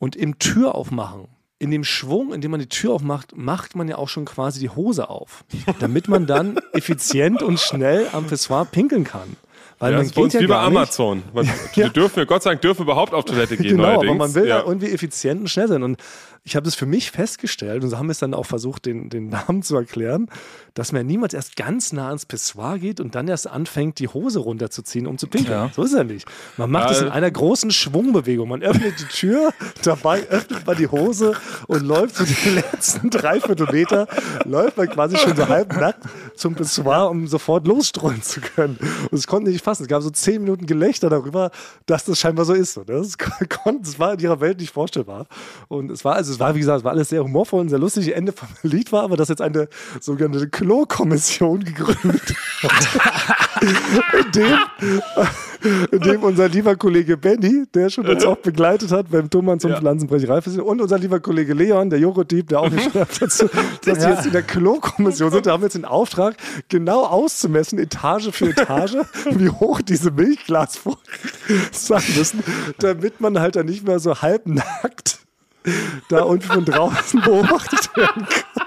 und 0.00 0.16
im 0.16 0.38
Tür 0.38 0.74
aufmachen. 0.74 1.28
In 1.58 1.70
dem 1.70 1.84
Schwung, 1.84 2.34
in 2.34 2.40
dem 2.40 2.50
man 2.50 2.60
die 2.60 2.68
Tür 2.68 2.92
aufmacht, 2.92 3.36
macht 3.36 3.76
man 3.76 3.88
ja 3.88 3.96
auch 3.96 4.08
schon 4.08 4.24
quasi 4.24 4.60
die 4.60 4.70
Hose 4.70 5.08
auf, 5.08 5.44
damit 5.78 6.08
man 6.08 6.26
dann 6.26 6.58
effizient 6.72 7.42
und 7.42 7.60
schnell 7.60 8.08
am 8.12 8.26
Pissoir 8.26 8.64
pinkeln 8.64 9.04
kann. 9.04 9.36
Weil 9.84 9.92
Ja, 9.92 9.98
man 9.98 10.06
das 10.06 10.14
geht 10.14 10.32
ja 10.32 10.40
wie 10.40 10.46
bei 10.46 10.58
Amazon. 10.58 11.22
Man, 11.34 11.46
Wir 11.74 11.90
dürfen, 11.90 12.18
ja 12.20 12.24
Gott 12.24 12.42
sei 12.42 12.50
Dank, 12.50 12.62
dürfen 12.62 12.82
überhaupt 12.82 13.12
auf 13.12 13.26
Toilette 13.26 13.56
gehen 13.58 13.76
genau, 13.76 13.82
neuerdings. 13.94 14.10
aber 14.10 14.18
man 14.18 14.34
will 14.34 14.46
ja. 14.48 14.60
da 14.60 14.66
irgendwie 14.66 14.90
effizient 14.90 15.42
und 15.42 15.48
schnell 15.48 15.68
sein. 15.68 15.82
Und 15.82 15.98
ich 16.46 16.56
habe 16.56 16.64
das 16.64 16.74
für 16.74 16.84
mich 16.86 17.10
festgestellt, 17.10 17.82
und 17.84 17.90
so 17.90 17.96
haben 17.98 18.06
wir 18.06 18.12
es 18.12 18.18
dann 18.18 18.34
auch 18.34 18.44
versucht, 18.46 18.86
den, 18.86 19.08
den 19.10 19.28
Namen 19.30 19.62
zu 19.62 19.76
erklären, 19.76 20.28
dass 20.74 20.90
man 20.92 21.06
niemals 21.06 21.34
erst 21.34 21.56
ganz 21.56 21.92
nah 21.92 22.08
ans 22.08 22.26
Pissoir 22.26 22.78
geht 22.78 22.98
und 23.00 23.14
dann 23.14 23.28
erst 23.28 23.46
anfängt, 23.46 23.98
die 23.98 24.08
Hose 24.08 24.40
runterzuziehen, 24.40 25.06
um 25.06 25.18
zu 25.18 25.26
pinkeln. 25.26 25.52
Ja. 25.52 25.70
So 25.74 25.82
ist 25.84 25.92
er 25.94 26.04
nicht. 26.04 26.26
Man 26.56 26.70
macht 26.70 26.90
es 26.90 27.00
Ja. 27.00 27.06
in 27.06 27.12
einer 27.12 27.30
großen 27.30 27.70
Schwungbewegung. 27.70 28.48
Man 28.48 28.62
öffnet 28.62 28.94
die 28.98 29.04
Tür, 29.04 29.52
dabei 29.84 30.26
öffnet 30.28 30.66
man 30.66 30.76
die 30.76 30.88
Hose 30.88 31.34
und 31.66 31.82
läuft 31.86 32.16
so 32.16 32.24
die 32.24 32.50
letzten 32.50 33.10
dreiviertel 33.10 33.68
Meter, 33.70 34.06
läuft 34.44 34.76
man 34.76 34.88
quasi 34.88 35.16
schon 35.16 35.36
so 35.36 35.48
halb 35.48 35.74
nackt 35.76 36.02
zum 36.36 36.54
Pissoir, 36.54 37.08
um 37.10 37.26
sofort 37.26 37.66
losstrollen 37.66 38.22
zu 38.22 38.40
können. 38.40 38.76
Und 39.10 39.16
es 39.18 39.26
konnte 39.26 39.50
nicht 39.50 39.64
fassen. 39.74 39.82
Es 39.84 39.88
gab 39.88 40.02
so 40.02 40.10
zehn 40.10 40.42
Minuten 40.42 40.66
Gelächter 40.66 41.10
darüber, 41.10 41.50
dass 41.86 42.04
das 42.04 42.18
scheinbar 42.18 42.44
so 42.44 42.52
ist. 42.52 42.78
Das, 42.86 43.18
konnte, 43.62 43.82
das 43.82 43.98
war 43.98 44.14
in 44.14 44.20
ihrer 44.20 44.40
Welt 44.40 44.60
nicht 44.60 44.72
vorstellbar. 44.72 45.26
Und 45.68 45.90
es 45.90 46.04
war, 46.04 46.14
also 46.14 46.32
es 46.32 46.40
war, 46.40 46.54
wie 46.54 46.60
gesagt, 46.60 46.78
es 46.78 46.84
war 46.84 46.92
alles 46.92 47.08
sehr 47.08 47.22
humorvoll 47.22 47.60
und 47.60 47.68
sehr 47.68 47.78
lustig. 47.78 48.14
Ende 48.14 48.32
vom 48.32 48.48
Lied 48.62 48.92
war 48.92 49.02
aber, 49.02 49.16
dass 49.16 49.28
jetzt 49.28 49.42
eine 49.42 49.68
sogenannte 50.00 50.48
Klo-Kommission 50.48 51.64
gegründet 51.64 52.34
in 53.60 54.32
dem, 54.32 54.58
in 55.90 56.00
dem 56.00 56.22
unser 56.22 56.48
lieber 56.48 56.76
Kollege 56.76 57.16
Benny, 57.16 57.64
der 57.72 57.88
schon 57.90 58.06
uns 58.06 58.24
auch 58.24 58.36
begleitet 58.36 58.92
hat 58.92 59.10
beim 59.10 59.30
Thomann 59.30 59.60
zum 59.60 59.70
Ja. 59.70 59.78
Pflanzenbrecherei-Festival 59.78 60.66
und 60.66 60.80
unser 60.80 60.98
lieber 60.98 61.20
Kollege 61.20 61.54
Leon, 61.54 61.90
der 61.90 61.98
Joghurt-Dieb, 61.98 62.48
der 62.48 62.60
auch 62.60 62.70
nicht 62.70 62.92
schreibt 62.92 63.22
dazu, 63.22 63.48
dass 63.84 63.98
die 63.98 64.04
jetzt 64.04 64.26
in 64.26 64.32
der 64.32 64.42
Klo-Kommission 64.42 65.30
sind. 65.30 65.46
Da 65.46 65.52
haben 65.52 65.62
wir 65.62 65.66
jetzt 65.66 65.74
den 65.74 65.84
Auftrag, 65.84 66.36
genau 66.68 67.04
auszumessen, 67.04 67.78
Etage 67.78 68.30
für 68.30 68.50
Etage, 68.50 68.96
wie 69.30 69.48
hoch 69.48 69.80
diese 69.80 70.10
Milchglasfolie 70.10 70.98
sein 71.72 72.02
müssen, 72.16 72.42
damit 72.78 73.20
man 73.20 73.38
halt 73.40 73.56
dann 73.56 73.66
nicht 73.66 73.86
mehr 73.86 73.98
so 73.98 74.20
halbnackt 74.20 75.18
da 76.10 76.22
unten 76.22 76.46
von 76.46 76.64
draußen 76.64 77.20
beobachtet 77.22 77.96
werden 77.96 78.26
kann. 78.26 78.63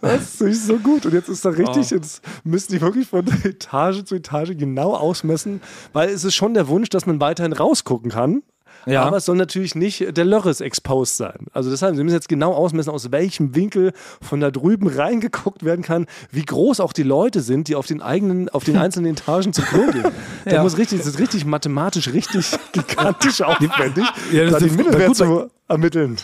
Das 0.00 0.40
ist 0.40 0.66
so 0.66 0.78
gut. 0.78 1.06
Und 1.06 1.12
jetzt 1.14 1.28
ist 1.28 1.44
da 1.44 1.50
richtig, 1.50 1.90
jetzt 1.90 2.22
müssen 2.44 2.72
die 2.72 2.80
wirklich 2.80 3.08
von 3.08 3.26
Etage 3.44 4.04
zu 4.04 4.14
Etage 4.16 4.56
genau 4.56 4.94
ausmessen, 4.94 5.60
weil 5.92 6.08
es 6.10 6.24
ist 6.24 6.34
schon 6.34 6.54
der 6.54 6.68
Wunsch, 6.68 6.88
dass 6.88 7.06
man 7.06 7.20
weiterhin 7.20 7.52
rausgucken 7.52 8.10
kann. 8.10 8.42
Ja. 8.84 9.04
Aber 9.04 9.18
es 9.18 9.26
soll 9.26 9.36
natürlich 9.36 9.76
nicht 9.76 10.16
der 10.16 10.24
Lörres 10.24 10.60
exposed 10.60 11.16
sein. 11.16 11.46
Also 11.52 11.70
deshalb, 11.70 11.94
Sie 11.94 12.02
müssen 12.02 12.16
jetzt 12.16 12.28
genau 12.28 12.52
ausmessen, 12.52 12.90
aus 12.90 13.12
welchem 13.12 13.54
Winkel 13.54 13.92
von 14.20 14.40
da 14.40 14.50
drüben 14.50 14.88
reingeguckt 14.88 15.64
werden 15.64 15.82
kann, 15.82 16.06
wie 16.32 16.44
groß 16.44 16.80
auch 16.80 16.92
die 16.92 17.04
Leute 17.04 17.42
sind, 17.42 17.68
die 17.68 17.76
auf 17.76 17.86
den 17.86 18.02
eigenen, 18.02 18.48
auf 18.48 18.64
den 18.64 18.76
einzelnen 18.76 19.12
Etagen 19.12 19.52
zum 19.52 19.64
Klo 19.66 19.86
gehen. 19.92 20.02
Da 20.44 20.54
Ja. 20.54 20.62
muss 20.64 20.78
richtig, 20.78 20.98
das 20.98 21.06
ist 21.06 21.20
richtig 21.20 21.44
mathematisch, 21.44 22.08
richtig 22.12 22.46
gigantisch 22.72 23.40
aufwendig, 23.42 24.04
Ja, 24.32 24.44
das 24.46 24.54
da 24.54 24.58
die 24.58 24.70
Mittelwert 24.70 25.14
zu 25.14 25.48
ermitteln. 25.68 26.16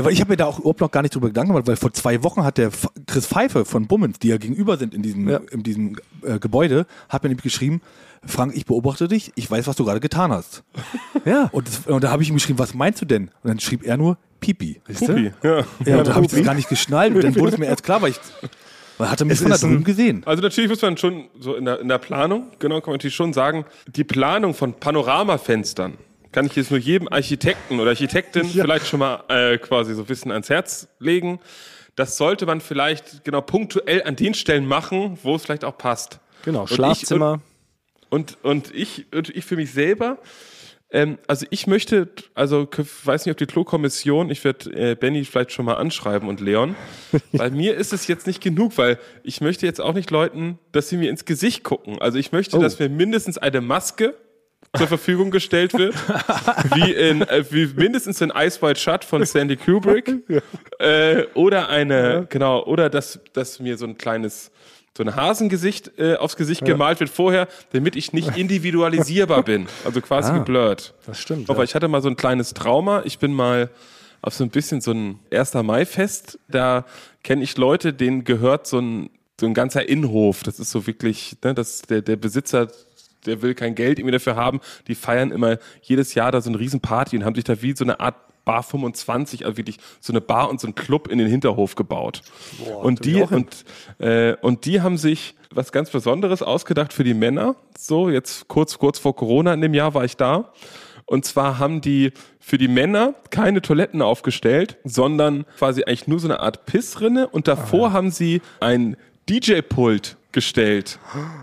Ja, 0.00 0.04
weil 0.06 0.12
ich 0.14 0.20
habe 0.20 0.30
mir 0.32 0.36
da 0.38 0.46
auch 0.46 0.58
überhaupt 0.58 0.80
noch 0.80 0.90
gar 0.90 1.02
nicht 1.02 1.14
drüber 1.14 1.28
Gedanken 1.28 1.52
gemacht, 1.52 1.66
weil 1.66 1.76
vor 1.76 1.92
zwei 1.92 2.22
Wochen 2.22 2.42
hat 2.42 2.56
der 2.58 2.70
Chris 3.06 3.26
Pfeiffer 3.26 3.64
von 3.66 3.86
Bummens, 3.86 4.18
die 4.18 4.28
ja 4.28 4.38
gegenüber 4.38 4.78
sind 4.78 4.94
in 4.94 5.02
diesem, 5.02 5.28
Ja. 5.28 5.40
in 5.50 5.62
diesem 5.62 5.96
äh, 6.22 6.38
Gebäude, 6.38 6.86
hat 7.10 7.22
mir 7.22 7.28
nämlich 7.28 7.42
geschrieben, 7.44 7.82
Frank, 8.24 8.54
ich 8.56 8.64
beobachte 8.66 9.08
dich, 9.08 9.32
ich 9.34 9.50
weiß, 9.50 9.66
was 9.66 9.76
du 9.76 9.84
gerade 9.84 10.00
getan 10.00 10.32
hast. 10.32 10.62
Ja. 11.26 11.50
Und, 11.52 11.68
das, 11.68 11.86
und 11.86 12.02
da 12.02 12.10
habe 12.10 12.22
ich 12.22 12.30
ihm 12.30 12.36
geschrieben, 12.36 12.58
was 12.58 12.72
meinst 12.72 13.02
du 13.02 13.04
denn? 13.04 13.24
Und 13.42 13.48
dann 13.48 13.60
schrieb 13.60 13.82
er 13.84 13.98
nur 13.98 14.16
Pipi. 14.40 14.80
Pupi. 14.84 15.32
Ja. 15.42 15.64
Ja, 15.84 15.98
und 15.98 16.06
da 16.08 16.14
habe 16.14 16.24
ich 16.24 16.30
das 16.30 16.42
gar 16.42 16.54
nicht 16.54 16.70
geschnallt. 16.70 17.14
Und 17.14 17.22
dann 17.22 17.36
wurde 17.36 17.52
es 17.52 17.58
mir 17.58 17.66
erst 17.66 17.82
klar, 17.82 18.00
weil 18.00 18.12
ich, 18.12 18.16
weil 18.96 19.10
hat 19.10 19.20
er 19.20 19.26
mich 19.26 19.34
Es 19.34 19.42
von 19.42 19.50
da 19.50 19.58
drüben 19.58 19.84
gesehen. 19.84 20.22
Also 20.24 20.42
natürlich 20.42 20.70
muss 20.70 20.80
man 20.80 20.96
schon 20.96 21.24
so 21.38 21.54
in 21.56 21.66
der, 21.66 21.78
in 21.80 21.88
der 21.88 21.98
Planung, 21.98 22.46
genau, 22.58 22.76
kann 22.80 22.92
man 22.92 22.94
natürlich 22.94 23.14
schon 23.14 23.34
sagen, 23.34 23.66
die 23.94 24.04
Planung 24.04 24.54
von 24.54 24.72
Panoramafenstern 24.72 25.98
kann 26.32 26.46
ich 26.46 26.54
jetzt 26.56 26.70
nur 26.70 26.80
jedem 26.80 27.08
Architekten 27.08 27.80
oder 27.80 27.90
Architektin 27.90 28.44
vielleicht 28.46 28.86
schon 28.86 29.00
mal 29.00 29.24
äh, 29.28 29.58
quasi 29.58 29.94
so 29.94 30.02
ein 30.02 30.06
bisschen 30.06 30.30
ans 30.32 30.48
Herz 30.48 30.88
legen. 30.98 31.40
Das 31.96 32.16
sollte 32.16 32.46
man 32.46 32.60
vielleicht 32.60 33.24
genau 33.24 33.40
punktuell 33.40 34.02
an 34.04 34.16
den 34.16 34.34
Stellen 34.34 34.66
machen, 34.66 35.18
wo 35.22 35.34
es 35.34 35.42
vielleicht 35.42 35.64
auch 35.64 35.76
passt. 35.76 36.20
Genau, 36.44 36.60
Und 36.62 36.70
ich- 36.70 36.76
Schlafzimmer. 36.76 37.40
Und, 38.08 38.38
und 38.42 38.74
ich, 38.74 39.06
und 39.14 39.28
ich 39.28 39.44
für 39.44 39.54
mich 39.56 39.70
selber, 39.72 40.18
ähm, 40.90 41.18
also 41.28 41.46
ich 41.50 41.68
möchte, 41.68 42.08
also 42.34 42.66
weiß 43.04 43.24
nicht, 43.26 43.32
ob 43.32 43.38
die 43.38 43.46
Klo-Kommission, 43.46 44.30
ich 44.30 44.42
werde 44.42 44.70
äh, 44.72 44.94
Benny 44.96 45.24
vielleicht 45.24 45.52
schon 45.52 45.64
mal 45.64 45.74
anschreiben 45.74 46.28
und 46.28 46.40
Leon, 46.40 46.74
weil 47.32 47.52
mir 47.52 47.76
ist 47.76 47.92
es 47.92 48.08
jetzt 48.08 48.26
nicht 48.26 48.40
genug, 48.42 48.78
weil 48.78 48.98
ich 49.22 49.40
möchte 49.40 49.64
jetzt 49.64 49.80
auch 49.80 49.94
nicht 49.94 50.10
Leuten, 50.10 50.58
dass 50.72 50.88
sie 50.88 50.96
mir 50.96 51.08
ins 51.10 51.24
Gesicht 51.24 51.62
gucken. 51.62 52.00
Also 52.00 52.18
ich 52.18 52.32
möchte, 52.32 52.58
dass 52.58 52.80
mir 52.80 52.88
mindestens 52.88 53.38
eine 53.38 53.60
Maske 53.60 54.16
zur 54.76 54.86
Verfügung 54.86 55.30
gestellt 55.30 55.74
wird, 55.74 55.94
wie 56.74 56.92
in 56.92 57.22
äh, 57.22 57.44
wie 57.50 57.66
mindestens 57.66 58.20
in 58.20 58.30
Ice 58.34 58.62
White 58.62 58.78
Shut 58.78 59.04
von 59.04 59.24
Sandy 59.24 59.56
Kubrick 59.56 60.14
äh, 60.78 61.24
oder 61.34 61.68
eine 61.68 62.26
genau 62.28 62.62
oder 62.64 62.88
dass 62.88 63.18
dass 63.32 63.58
mir 63.60 63.76
so 63.76 63.86
ein 63.86 63.98
kleines 63.98 64.50
so 64.96 65.04
ein 65.04 65.14
Hasengesicht 65.16 65.92
äh, 65.98 66.16
aufs 66.16 66.36
Gesicht 66.36 66.64
gemalt 66.64 67.00
wird 67.00 67.10
vorher, 67.10 67.48
damit 67.72 67.94
ich 67.96 68.12
nicht 68.12 68.36
individualisierbar 68.36 69.42
bin, 69.44 69.66
also 69.84 70.00
quasi 70.00 70.30
Ah, 70.32 70.38
geblurrt. 70.38 70.94
das 71.06 71.18
stimmt, 71.20 71.48
Aber 71.48 71.60
ja. 71.60 71.64
ich 71.64 71.74
hatte 71.74 71.88
mal 71.88 72.02
so 72.02 72.08
ein 72.08 72.16
kleines 72.16 72.54
Trauma. 72.54 73.02
Ich 73.04 73.18
bin 73.18 73.32
mal 73.32 73.70
auf 74.22 74.34
so 74.34 74.44
ein 74.44 74.50
bisschen 74.50 74.80
so 74.80 74.90
ein 74.92 75.18
1. 75.32 75.54
Mai-Fest. 75.54 76.38
Da 76.48 76.84
kenne 77.22 77.42
ich 77.42 77.56
Leute, 77.56 77.92
denen 77.92 78.24
gehört 78.24 78.66
so 78.66 78.78
ein, 78.80 79.10
so 79.40 79.46
ein 79.46 79.54
ganzer 79.54 79.88
Innenhof. 79.88 80.42
Das 80.42 80.58
ist 80.60 80.70
so 80.72 80.86
wirklich, 80.86 81.36
ne, 81.42 81.54
das, 81.54 81.82
der, 81.82 82.02
der 82.02 82.16
Besitzer, 82.16 82.68
der 83.26 83.42
will 83.42 83.54
kein 83.54 83.74
Geld 83.74 83.98
irgendwie 83.98 84.12
dafür 84.12 84.36
haben. 84.36 84.60
Die 84.88 84.94
feiern 84.94 85.30
immer 85.30 85.58
jedes 85.82 86.14
Jahr 86.14 86.32
da 86.32 86.40
so 86.40 86.50
eine 86.50 86.58
Riesenparty 86.58 87.16
und 87.16 87.24
haben 87.24 87.34
sich 87.34 87.44
da 87.44 87.60
wie 87.62 87.74
so 87.76 87.84
eine 87.84 88.00
Art 88.00 88.16
Bar 88.44 88.62
25, 88.62 89.44
also 89.44 89.56
wirklich 89.56 89.76
so 90.00 90.12
eine 90.12 90.20
Bar 90.20 90.50
und 90.50 90.60
so 90.60 90.66
ein 90.66 90.74
Club 90.74 91.08
in 91.08 91.18
den 91.18 91.28
Hinterhof 91.28 91.74
gebaut. 91.74 92.22
und, 92.82 93.04
will 93.04 93.12
die, 93.14 93.22
und, 93.22 93.64
äh, 93.98 94.34
und 94.40 94.64
die 94.64 94.80
haben 94.80 94.96
sich 94.96 95.34
was 95.52 95.72
ganz 95.72 95.90
Besonderes 95.90 96.42
ausgedacht 96.42 96.92
für 96.92 97.04
die 97.04 97.14
Männer. 97.14 97.56
So, 97.76 98.08
jetzt 98.08 98.48
kurz, 98.48 98.78
kurz 98.78 98.98
vor 98.98 99.14
Corona 99.14 99.52
in 99.54 99.60
dem 99.60 99.74
Jahr 99.74 99.94
war 99.94 100.04
ich 100.04 100.16
da. 100.16 100.52
Und 101.06 101.24
zwar 101.24 101.58
haben 101.58 101.80
die 101.80 102.12
für 102.38 102.56
die 102.56 102.68
Männer 102.68 103.14
keine 103.30 103.62
Toiletten 103.62 104.00
aufgestellt, 104.00 104.78
sondern 104.84 105.44
quasi 105.58 105.82
eigentlich 105.82 106.06
nur 106.06 106.20
so 106.20 106.28
eine 106.28 106.40
Art 106.40 106.66
Pissrinne. 106.66 107.28
Und 107.28 107.48
davor 107.48 107.92
haben 107.92 108.10
sie 108.10 108.42
ein 108.60 108.96
DJ-Pult 109.28 110.16
gestellt, 110.32 110.98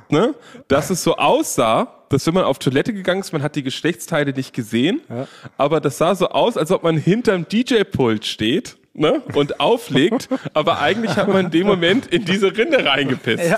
ne? 0.09 0.33
dass 0.67 0.89
es 0.89 1.03
so 1.03 1.17
aussah, 1.17 1.93
dass 2.09 2.25
wenn 2.25 2.33
man 2.33 2.45
auf 2.45 2.59
Toilette 2.59 2.93
gegangen 2.93 3.19
ist, 3.19 3.33
man 3.33 3.43
hat 3.43 3.55
die 3.55 3.63
Geschlechtsteile 3.63 4.31
nicht 4.31 4.53
gesehen, 4.53 5.01
aber 5.57 5.81
das 5.81 5.97
sah 5.97 6.15
so 6.15 6.29
aus, 6.29 6.57
als 6.57 6.71
ob 6.71 6.83
man 6.83 6.97
hinterm 6.97 7.47
DJ-Pult 7.47 8.25
steht. 8.25 8.76
Ne? 8.99 9.21
und 9.35 9.59
auflegt, 9.59 10.27
aber 10.55 10.79
eigentlich 10.81 11.15
hat 11.17 11.27
man 11.27 11.45
in 11.45 11.51
dem 11.51 11.67
Moment 11.67 12.07
in 12.07 12.25
diese 12.25 12.57
Rinde 12.57 12.83
reingepisst. 12.83 13.53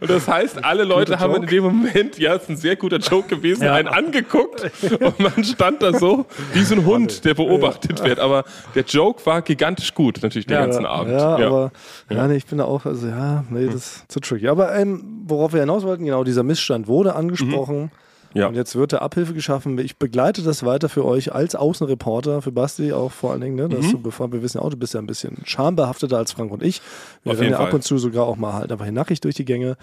Und 0.00 0.08
das 0.08 0.28
heißt, 0.28 0.64
alle 0.64 0.84
Leute 0.84 1.18
haben 1.18 1.34
in 1.34 1.46
dem 1.46 1.64
Moment, 1.64 2.16
ja, 2.16 2.34
ist 2.34 2.48
ein 2.48 2.56
sehr 2.56 2.76
guter 2.76 2.98
Joke 2.98 3.26
gewesen, 3.26 3.66
einen 3.66 3.88
angeguckt 3.88 4.70
und 5.00 5.18
man 5.18 5.42
stand 5.42 5.82
da 5.82 5.98
so 5.98 6.26
wie 6.52 6.62
so 6.62 6.76
ein 6.76 6.86
Hund, 6.86 7.24
der 7.24 7.34
beobachtet 7.34 8.04
wird. 8.04 8.20
Aber 8.20 8.44
der 8.76 8.84
Joke 8.84 9.26
war 9.26 9.42
gigantisch 9.42 9.94
gut, 9.94 10.20
natürlich 10.22 10.46
den 10.46 10.58
ganzen 10.58 10.86
Abend. 10.86 11.12
Ja, 11.12 11.36
aber 11.36 11.72
ja, 12.08 12.28
nee, 12.28 12.36
ich 12.36 12.46
bin 12.46 12.58
da 12.58 12.64
auch, 12.64 12.86
also 12.86 13.08
ja, 13.08 13.44
nee, 13.50 13.66
das 13.66 13.74
ist 13.74 14.12
zu 14.12 14.20
tricky. 14.20 14.46
Aber 14.46 14.76
ähm, 14.76 15.22
worauf 15.26 15.52
wir 15.52 15.60
hinaus 15.60 15.82
wollten, 15.82 16.04
genau, 16.04 16.22
dieser 16.22 16.44
Missstand 16.44 16.86
wurde 16.86 17.16
angesprochen. 17.16 17.90
Ja. 18.34 18.48
Und 18.48 18.54
jetzt 18.54 18.76
wird 18.76 18.92
der 18.92 19.02
Abhilfe 19.02 19.34
geschaffen. 19.34 19.78
Ich 19.78 19.96
begleite 19.96 20.42
das 20.42 20.64
weiter 20.64 20.88
für 20.88 21.04
euch 21.04 21.32
als 21.32 21.54
Außenreporter, 21.54 22.42
für 22.42 22.52
Basti 22.52 22.92
auch 22.92 23.12
vor 23.12 23.32
allen 23.32 23.40
Dingen. 23.40 23.56
Ne, 23.56 23.68
dass 23.68 23.90
du, 23.90 23.98
bevor 23.98 24.30
wir 24.32 24.42
wissen 24.42 24.58
ja 24.58 24.64
auch, 24.64 24.70
du 24.70 24.76
bist 24.76 24.94
ja 24.94 25.00
ein 25.00 25.06
bisschen 25.06 25.38
schambehafteter 25.44 26.18
als 26.18 26.32
Frank 26.32 26.52
und 26.52 26.62
ich. 26.62 26.82
Wir 27.22 27.32
Auf 27.32 27.38
rennen 27.38 27.52
ja 27.52 27.58
ab 27.58 27.72
und 27.72 27.82
zu 27.82 27.98
sogar 27.98 28.26
auch 28.26 28.36
mal 28.36 28.52
halt 28.52 28.70
einfach 28.70 28.90
nackig 28.90 29.20
durch 29.20 29.34
die 29.34 29.44
Gänge. 29.44 29.76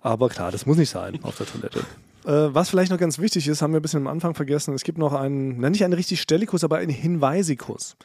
Aber 0.00 0.28
klar, 0.28 0.50
das 0.50 0.66
muss 0.66 0.76
nicht 0.76 0.90
sein 0.90 1.20
auf 1.22 1.36
der 1.36 1.46
Toilette. 1.46 1.80
Äh, 2.24 2.54
was 2.54 2.70
vielleicht 2.70 2.92
noch 2.92 3.00
ganz 3.00 3.18
wichtig 3.18 3.48
ist, 3.48 3.62
haben 3.62 3.72
wir 3.72 3.80
ein 3.80 3.82
bisschen 3.82 4.02
am 4.02 4.06
Anfang 4.06 4.36
vergessen. 4.36 4.72
Es 4.74 4.84
gibt 4.84 4.96
noch 4.96 5.12
einen, 5.12 5.58
nicht 5.58 5.82
einen 5.82 5.92
richtig 5.92 6.20
Stellikus, 6.20 6.62
aber 6.62 6.76
einen 6.76 6.92
Hinweisikus. 6.92 7.96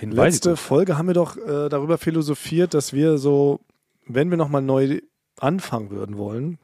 Letzte 0.00 0.56
Folge 0.56 0.96
haben 0.96 1.08
wir 1.08 1.14
doch 1.14 1.36
äh, 1.36 1.68
darüber 1.68 1.98
philosophiert, 1.98 2.72
dass 2.72 2.92
wir 2.92 3.18
so, 3.18 3.58
wenn 4.06 4.30
wir 4.30 4.36
nochmal 4.36 4.62
neu 4.62 5.00
anfangen 5.40 5.90
würden 5.90 6.18
wollen, 6.18 6.58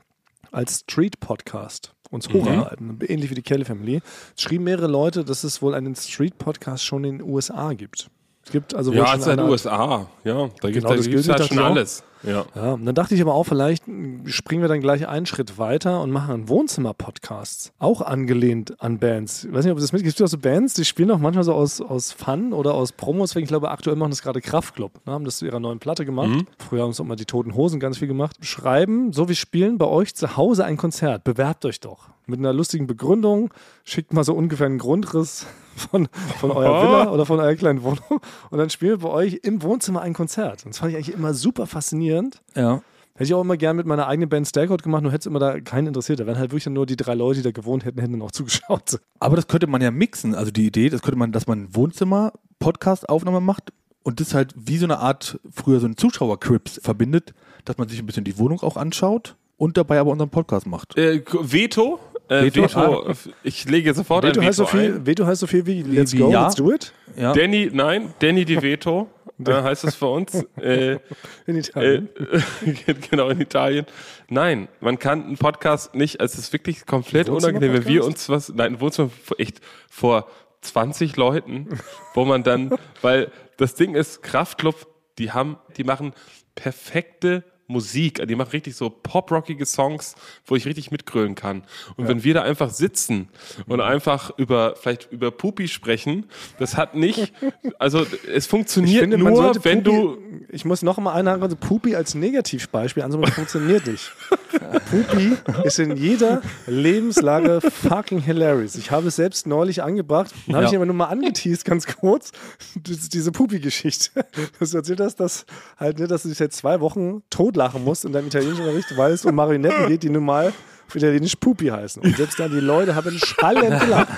als 0.53 0.85
Street-Podcast 0.89 1.95
uns 2.11 2.29
hocharbeiten, 2.29 2.99
ähnlich 3.07 3.31
wie 3.31 3.35
die 3.35 3.43
Kelly 3.43 3.65
Family, 3.65 4.01
schrieben 4.37 4.65
mehrere 4.65 4.89
Leute, 4.89 5.25
dass 5.25 5.45
es 5.45 5.63
wohl 5.63 5.75
einen 5.75 5.95
Street-Podcast 5.95 6.85
schon 6.85 7.05
in 7.05 7.19
den 7.19 7.29
USA 7.29 7.73
gibt. 7.73 8.11
Es 8.45 8.53
gibt 8.53 8.75
also 8.75 8.93
Ja, 8.93 9.15
es 9.15 9.21
ist 9.21 9.27
halt 9.27 9.41
USA. 9.41 10.07
Ja, 10.25 10.49
da 10.61 10.71
gibt 10.71 10.85
Genau, 10.87 10.91
gibt's 10.91 11.09
gilt, 11.09 11.29
halt 11.29 11.47
schon 11.47 11.59
alles. 11.59 12.03
Ja. 12.23 12.45
Ja, 12.55 12.73
und 12.73 12.85
dann 12.85 12.95
dachte 12.95 13.15
ich 13.15 13.23
aber 13.23 13.35
auch, 13.35 13.45
vielleicht 13.45 13.85
springen 14.27 14.61
wir 14.61 14.69
dann 14.69 14.81
gleich 14.81 15.09
einen 15.09 15.25
Schritt 15.25 15.59
weiter 15.59 16.03
und 16.03 16.11
machen 16.11 16.35
einen 16.35 16.49
Wohnzimmer-Podcast. 16.49 17.73
Auch 17.79 18.03
angelehnt 18.03 18.81
an 18.83 18.99
Bands. 18.99 19.45
Ich 19.45 19.53
weiß 19.53 19.65
nicht, 19.65 19.73
ob 19.73 19.79
das 19.79 19.93
mitgibst. 19.93 20.17
Es 20.17 20.19
gibt 20.19 20.29
auch 20.29 20.31
so 20.31 20.39
Bands, 20.39 20.75
die 20.75 20.85
spielen 20.85 21.11
auch 21.11 21.19
manchmal 21.19 21.45
so 21.45 21.55
aus, 21.55 21.81
aus 21.81 22.13
Fun 22.13 22.53
oder 22.53 22.75
aus 22.75 22.93
Promos. 22.93 23.35
Ich 23.37 23.47
glaube, 23.47 23.71
aktuell 23.71 23.97
machen 23.97 24.11
das 24.11 24.23
gerade 24.23 24.41
Kraftklub. 24.41 24.93
Ne? 25.07 25.13
Haben 25.13 25.25
das 25.25 25.39
zu 25.39 25.47
ihrer 25.47 25.61
neuen 25.61 25.79
Platte 25.79 26.05
gemacht. 26.05 26.45
Früher 26.59 26.83
haben 26.83 26.91
es 26.91 27.01
auch 27.01 27.05
mal 27.05 27.17
die 27.17 27.25
Toten 27.25 27.55
Hosen 27.55 27.81
ganz 27.81 27.99
viel 27.99 28.09
gemacht. 28.09 28.37
Schreiben, 28.43 29.13
so 29.13 29.29
wie 29.29 29.35
spielen, 29.35 29.79
bei 29.79 29.87
euch 29.87 30.15
zu 30.15 30.37
Hause 30.37 30.65
ein 30.65 30.77
Konzert. 30.77 31.25
Bewerbt 31.25 31.65
euch 31.65 31.81
doch. 31.81 32.09
Mit 32.31 32.39
einer 32.39 32.53
lustigen 32.53 32.87
Begründung. 32.87 33.53
Schickt 33.85 34.13
mal 34.13 34.25
so 34.25 34.35
ungefähr 34.35 34.67
einen 34.67 34.79
Grundriss 34.79 35.47
von, 35.77 36.09
von 36.39 36.51
eurer 36.51 36.83
Villa 36.83 37.11
oder 37.13 37.27
von 37.27 37.41
eurer 37.41 37.55
kleinen 37.55 37.83
Wohnung. 37.83 38.21
Und 38.51 38.59
dann 38.59 38.71
spielen 38.71 38.93
wir 38.93 39.09
bei 39.09 39.15
euch 39.15 39.41
im 39.43 39.63
Wohnzimmer 39.63 40.03
ein 40.03 40.15
Konzert. 40.15 40.65
Und 40.65 40.75
das 40.75 40.79
fand 40.79 40.93
ich 40.93 40.97
eigentlich 40.97 41.15
immer 41.15 41.35
super 41.35 41.67
faszinierend. 41.67 42.43
Ja. 42.55 42.83
Hätte 43.15 43.25
ich 43.25 43.35
auch 43.35 43.43
immer 43.43 43.59
gern 43.59 43.77
mit 43.77 43.87
meiner 43.87 44.07
eigenen 44.07 44.31
Band 44.31 44.49
Stakeout 44.49 44.79
gemacht, 44.79 45.03
nur 45.03 45.13
hätte 45.13 45.21
es 45.21 45.27
immer 45.27 45.41
da 45.41 45.61
keinen 45.61 45.89
interessiert. 45.89 46.21
Da 46.21 46.27
wären 46.27 46.39
halt 46.39 46.53
wirklich 46.53 46.67
nur 46.67 46.87
die 46.87 46.97
drei 46.97 47.15
Leute, 47.15 47.41
die 47.41 47.45
da 47.45 47.51
gewohnt 47.51 47.85
hätten, 47.85 48.01
hätten 48.01 48.13
dann 48.13 48.23
auch 48.23 48.31
zugeschaut. 48.31 48.99
Aber 49.19 49.37
das 49.37 49.47
könnte 49.47 49.67
man 49.67 49.83
ja 49.83 49.91
mixen. 49.91 50.35
Also 50.35 50.51
die 50.51 50.67
Idee, 50.67 50.89
das 50.89 51.03
könnte 51.03 51.19
man, 51.19 51.31
dass 51.31 51.47
man 51.47 51.75
Wohnzimmer-Podcast-Aufnahme 51.75 53.41
macht 53.41 53.73
und 54.03 54.21
das 54.21 54.33
halt 54.33 54.55
wie 54.57 54.79
so 54.79 54.87
eine 54.87 55.01
Art, 55.01 55.39
früher 55.51 55.81
so 55.81 55.87
ein 55.87 55.97
Zuschauer-Crips 55.97 56.81
verbindet, 56.83 57.35
dass 57.65 57.77
man 57.79 57.89
sich 57.89 57.99
ein 57.99 58.07
bisschen 58.07 58.25
die 58.25 58.39
Wohnung 58.39 58.61
auch 58.61 58.77
anschaut 58.77 59.37
und 59.57 59.77
dabei 59.77 60.01
aber 60.01 60.11
unseren 60.11 60.31
Podcast 60.31 60.67
macht. 60.67 60.97
Äh, 60.97 61.23
Veto? 61.43 62.01
Äh, 62.31 62.45
Veto? 62.45 62.63
Veto. 62.63 63.13
Ich 63.43 63.69
lege 63.69 63.93
sofort 63.93 64.25
Veto 64.25 64.41
ein 64.41 64.47
heißt, 64.47 64.59
so 64.59 64.65
Veto 64.65 64.77
viel, 64.77 64.95
ein. 64.95 65.07
Veto 65.07 65.27
heißt 65.27 65.41
so 65.41 65.47
viel 65.49 65.67
wie 65.67 65.83
Let's 65.83 66.17
go, 66.17 66.31
ja. 66.31 66.45
let's 66.45 66.55
do 66.55 66.73
it. 66.73 66.93
Ja. 67.17 67.33
Danny, 67.33 67.69
nein, 67.73 68.15
Danny 68.21 68.45
Di 68.45 68.63
Veto 68.63 69.09
äh, 69.45 69.53
heißt 69.53 69.83
es 69.83 69.97
für 69.97 70.07
uns. 70.07 70.35
äh, 70.61 70.99
In 71.47 71.57
äh, 71.57 71.59
Italien. 71.59 72.09
genau, 73.11 73.31
in 73.31 73.41
Italien. 73.41 73.85
Nein, 74.29 74.69
man 74.81 75.01
kann 75.01 75.25
einen 75.25 75.39
Podcast 75.39 75.97
nicht, 75.97 76.21
also 76.21 76.35
es 76.35 76.39
ist 76.39 76.53
wirklich 76.53 76.87
komplett 76.87 77.29
unangenehm, 77.29 77.73
wenn 77.73 77.87
wir 77.87 78.05
uns 78.05 78.29
was, 78.29 78.49
nein, 78.51 78.75
ein 78.75 78.81
Wohnzimmer 78.81 79.11
echt 79.39 79.61
vor 79.91 80.29
20 80.61 81.17
Leuten, 81.17 81.69
wo 82.15 82.25
man 82.25 82.45
dann, 82.45 82.71
weil 83.03 83.33
das 83.57 83.75
Ding 83.75 83.97
ist, 83.97 84.23
Kraftklub, 84.23 84.87
die 85.19 85.33
haben, 85.33 85.57
die 85.77 85.85
machen 85.85 86.13
perfekte 86.55 87.43
Musik, 87.71 88.27
die 88.27 88.35
machen 88.35 88.51
richtig 88.51 88.75
so 88.77 88.91
poprockige 88.91 89.65
Songs, 89.65 90.15
wo 90.45 90.57
ich 90.57 90.67
richtig 90.67 90.91
mitgrölen 90.91 91.35
kann. 91.35 91.63
Und 91.97 92.09
wenn 92.09 92.25
wir 92.25 92.35
da 92.35 92.43
einfach 92.43 92.71
sitzen 92.71 93.29
und 93.67 93.81
einfach 93.81 94.31
über, 94.37 94.75
vielleicht 94.77 95.11
über 95.13 95.31
Pupi 95.31 95.69
sprechen, 95.69 96.27
das 96.59 96.77
hat 96.77 96.95
nicht, 96.95 97.33
also 97.79 98.05
es 98.33 98.47
funktioniert 98.47 99.09
man 99.09 99.21
nur, 99.21 99.55
wenn 99.65 99.83
Pupi, 99.83 99.97
du, 99.97 100.19
Ich 100.51 100.65
muss 100.65 100.83
noch 100.83 100.99
mal 100.99 101.13
einhaken, 101.15 101.43
also 101.43 101.57
Pupi 101.57 101.95
als 101.95 102.15
Negativbeispiel 102.15 103.03
das 103.03 103.35
funktioniert 103.35 103.87
nicht. 103.87 104.13
Pupi 104.91 105.37
ist 105.65 105.79
in 105.79 105.97
jeder 105.97 106.43
Lebenslage 106.67 107.61
fucking 107.61 108.21
hilarious. 108.21 108.75
Ich 108.75 108.91
habe 108.91 109.09
es 109.09 109.17
selbst 109.17 109.47
neulich 109.47 109.83
angebracht 109.83 110.33
und 110.47 110.55
habe 110.55 110.65
Ja. 110.65 110.71
ich 110.71 110.77
aber 110.77 110.87
nur 110.87 110.95
mal 110.95 111.07
angeteased, 111.07 111.65
ganz 111.65 111.87
kurz, 111.87 112.33
das 112.77 113.09
diese 113.09 113.33
Pupi-Geschichte. 113.33 114.25
Dass 114.59 114.71
du 114.73 114.79
erzählt 114.79 115.01
hast, 115.01 115.17
dass 115.17 115.47
halt, 115.79 115.99
ne, 115.99 116.07
dass 116.07 116.23
du 116.23 116.29
dich 116.29 116.39
seit 116.39 116.53
zwei 116.53 116.81
Wochen 116.81 117.23
totlachen 117.61 117.85
musst 117.85 118.05
in 118.05 118.13
deinem 118.13 118.27
Italienischunterricht, 118.29 118.97
weil 118.97 119.13
es 119.13 119.25
um 119.25 119.35
Marionetten 119.35 119.87
geht, 119.89 120.03
die 120.03 120.11
nun 120.11 120.25
mal 120.25 120.53
auf 120.89 120.97
Italienisch 120.97 121.37
Pupi 121.37 121.67
heißen. 121.67 122.03
Und 122.03 122.17
selbst 122.17 122.41
dann 122.41 122.51
die 122.51 122.61
Leute 122.61 122.95
haben 122.95 123.17
schallend 123.19 123.81
gelacht. 123.81 124.09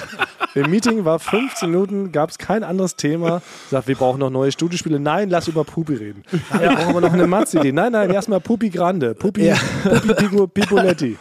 Im 0.55 0.70
Meeting 0.70 1.05
war 1.05 1.18
15 1.18 1.70
Minuten, 1.70 2.12
gab 2.12 2.30
es 2.30 2.38
kein 2.38 2.62
anderes 2.62 2.97
Thema. 2.97 3.43
Sagt, 3.70 3.88
wir 3.88 3.97
brauchen 3.97 4.20
noch 4.20 4.30
neue 4.30 4.53
Studiospiele. 4.53 5.01
Nein, 5.01 5.28
lass 5.30 5.49
über 5.49 5.64
Pupi 5.64 5.95
reden. 5.95 6.22
Ja, 6.53 6.61
wir 6.61 6.68
brauchen 6.70 6.90
aber 6.90 7.01
noch 7.01 7.12
eine 7.12 7.26
Matz-Idee. 7.26 7.72
Nein, 7.72 7.93
nein, 7.93 8.11
erstmal 8.11 8.40
Pupi 8.40 8.70
Grande. 8.70 9.14
Pupi, 9.14 9.53
Pupi 9.82 10.14
Pigo, 10.14 10.47
Pipoletti. 10.47 11.18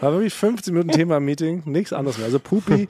War 0.00 0.12
wirklich 0.12 0.34
15 0.34 0.74
Minuten 0.74 0.92
Thema 0.92 1.16
im 1.18 1.24
Meeting, 1.24 1.62
nichts 1.66 1.92
anderes 1.92 2.18
mehr. 2.18 2.26
Also 2.26 2.38
Pupi 2.40 2.88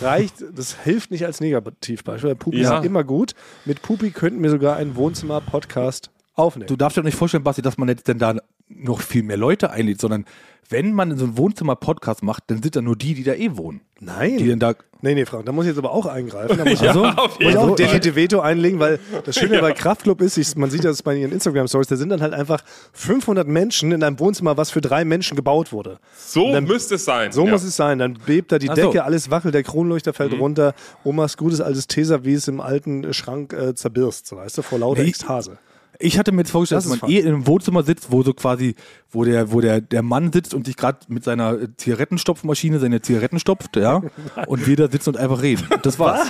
reicht, 0.00 0.34
das 0.54 0.76
hilft 0.82 1.10
nicht 1.10 1.26
als 1.26 1.40
Negativbeispiel. 1.40 2.34
Pupi 2.36 2.60
Ja. 2.62 2.78
ist 2.78 2.84
immer 2.84 3.02
gut. 3.04 3.34
Mit 3.64 3.82
Pupi 3.82 4.10
könnten 4.10 4.42
wir 4.42 4.50
sogar 4.50 4.76
einen 4.76 4.94
Wohnzimmer-Podcast 4.96 6.10
aufnehmen. 6.38 6.66
Du 6.68 6.76
darfst 6.76 6.96
dir 6.96 7.00
doch 7.02 7.06
nicht 7.06 7.16
vorstellen, 7.18 7.44
Basti, 7.44 7.62
dass 7.62 7.78
man 7.78 7.88
jetzt 7.88 8.08
denn 8.08 8.18
da 8.18 8.34
noch 8.68 9.00
viel 9.00 9.22
mehr 9.22 9.36
Leute 9.38 9.70
einlädt, 9.70 10.00
sondern 10.00 10.24
wenn 10.70 10.92
man 10.92 11.16
so 11.16 11.24
einen 11.24 11.38
Wohnzimmer-Podcast 11.38 12.22
macht, 12.22 12.44
dann 12.48 12.62
sind 12.62 12.76
da 12.76 12.82
nur 12.82 12.94
die, 12.94 13.14
die 13.14 13.24
da 13.24 13.32
eh 13.32 13.56
wohnen. 13.56 13.80
Nein. 14.00 14.36
Die 14.36 14.44
denn 14.46 14.58
da. 14.58 14.74
Nee, 15.00 15.14
nee, 15.14 15.24
Frank, 15.24 15.46
da 15.46 15.52
muss 15.52 15.64
ich 15.64 15.70
jetzt 15.70 15.78
aber 15.78 15.92
auch 15.92 16.04
eingreifen. 16.04 16.58
Da 16.58 16.64
muss 16.66 16.80
Ja, 16.82 16.90
ich, 16.92 16.96
auf 16.98 17.28
muss 17.30 17.38
jeden 17.38 17.50
ich 17.50 18.10
auch 18.10 18.16
Veto 18.16 18.40
einlegen, 18.40 18.78
weil 18.78 18.98
das 19.24 19.36
Schöne 19.36 19.60
bei 19.60 19.72
Kraftclub 19.72 20.20
ist, 20.20 20.36
ich, 20.36 20.54
man 20.56 20.68
sieht 20.68 20.84
das 20.84 21.02
bei 21.02 21.14
ihren 21.16 21.32
Instagram-Stories, 21.32 21.86
da 21.88 21.96
sind 21.96 22.10
dann 22.10 22.20
halt 22.20 22.34
einfach 22.34 22.62
500 22.92 23.48
Menschen 23.48 23.92
in 23.92 24.02
einem 24.02 24.18
Wohnzimmer, 24.20 24.58
was 24.58 24.70
für 24.70 24.82
drei 24.82 25.06
Menschen 25.06 25.36
gebaut 25.36 25.72
wurde. 25.72 25.98
so 26.18 26.52
dann- 26.52 26.64
müsste 26.64 26.96
es 26.96 27.04
sein. 27.06 27.32
So 27.32 27.46
ja. 27.46 27.52
muss 27.52 27.62
es 27.62 27.74
sein. 27.76 27.98
Dann 27.98 28.18
bebt 28.26 28.52
da 28.52 28.58
die 28.58 28.68
Ach 28.68 28.76
so. 28.76 28.82
Decke, 28.82 29.04
alles 29.04 29.30
wackelt, 29.30 29.54
der 29.54 29.62
Kronleuchter 29.62 30.12
fällt 30.12 30.32
Mhm. 30.34 30.40
runter. 30.40 30.74
Omas 31.04 31.38
gutes 31.38 31.62
altes 31.62 31.86
Tesa, 31.86 32.24
wie 32.24 32.34
es 32.34 32.46
im 32.46 32.60
alten 32.60 33.14
Schrank 33.14 33.54
äh, 33.54 33.74
zerbirst, 33.74 34.26
so 34.26 34.36
weißt 34.36 34.58
du, 34.58 34.62
vor 34.62 34.78
lauter 34.80 35.02
Nee. 35.02 35.08
Ekstase. 35.08 35.58
Ich 36.00 36.18
hatte 36.18 36.30
mir 36.30 36.42
jetzt 36.42 36.52
vorgestellt, 36.52 36.84
Das 36.84 36.90
dass 36.90 37.02
man 37.02 37.10
eh 37.10 37.18
in 37.18 37.26
einem 37.26 37.46
Wohnzimmer 37.46 37.82
sitzt, 37.82 38.12
wo 38.12 38.22
so 38.22 38.32
quasi, 38.32 38.76
wo 39.10 39.24
der, 39.24 39.50
wo 39.50 39.60
der, 39.60 39.80
der 39.80 40.02
Mann 40.02 40.32
sitzt 40.32 40.54
und 40.54 40.66
sich 40.66 40.76
gerade 40.76 40.98
mit 41.08 41.24
seiner 41.24 41.60
äh, 41.60 41.68
Zigarettenstopfmaschine 41.76 42.78
seine 42.78 43.02
Zigaretten 43.02 43.40
stopft, 43.40 43.76
ja, 43.76 44.02
und 44.46 44.66
wir 44.66 44.76
da 44.76 44.88
sitzen 44.88 45.10
und 45.10 45.16
einfach 45.16 45.42
reden. 45.42 45.66
Das 45.82 45.98
war's. 45.98 46.28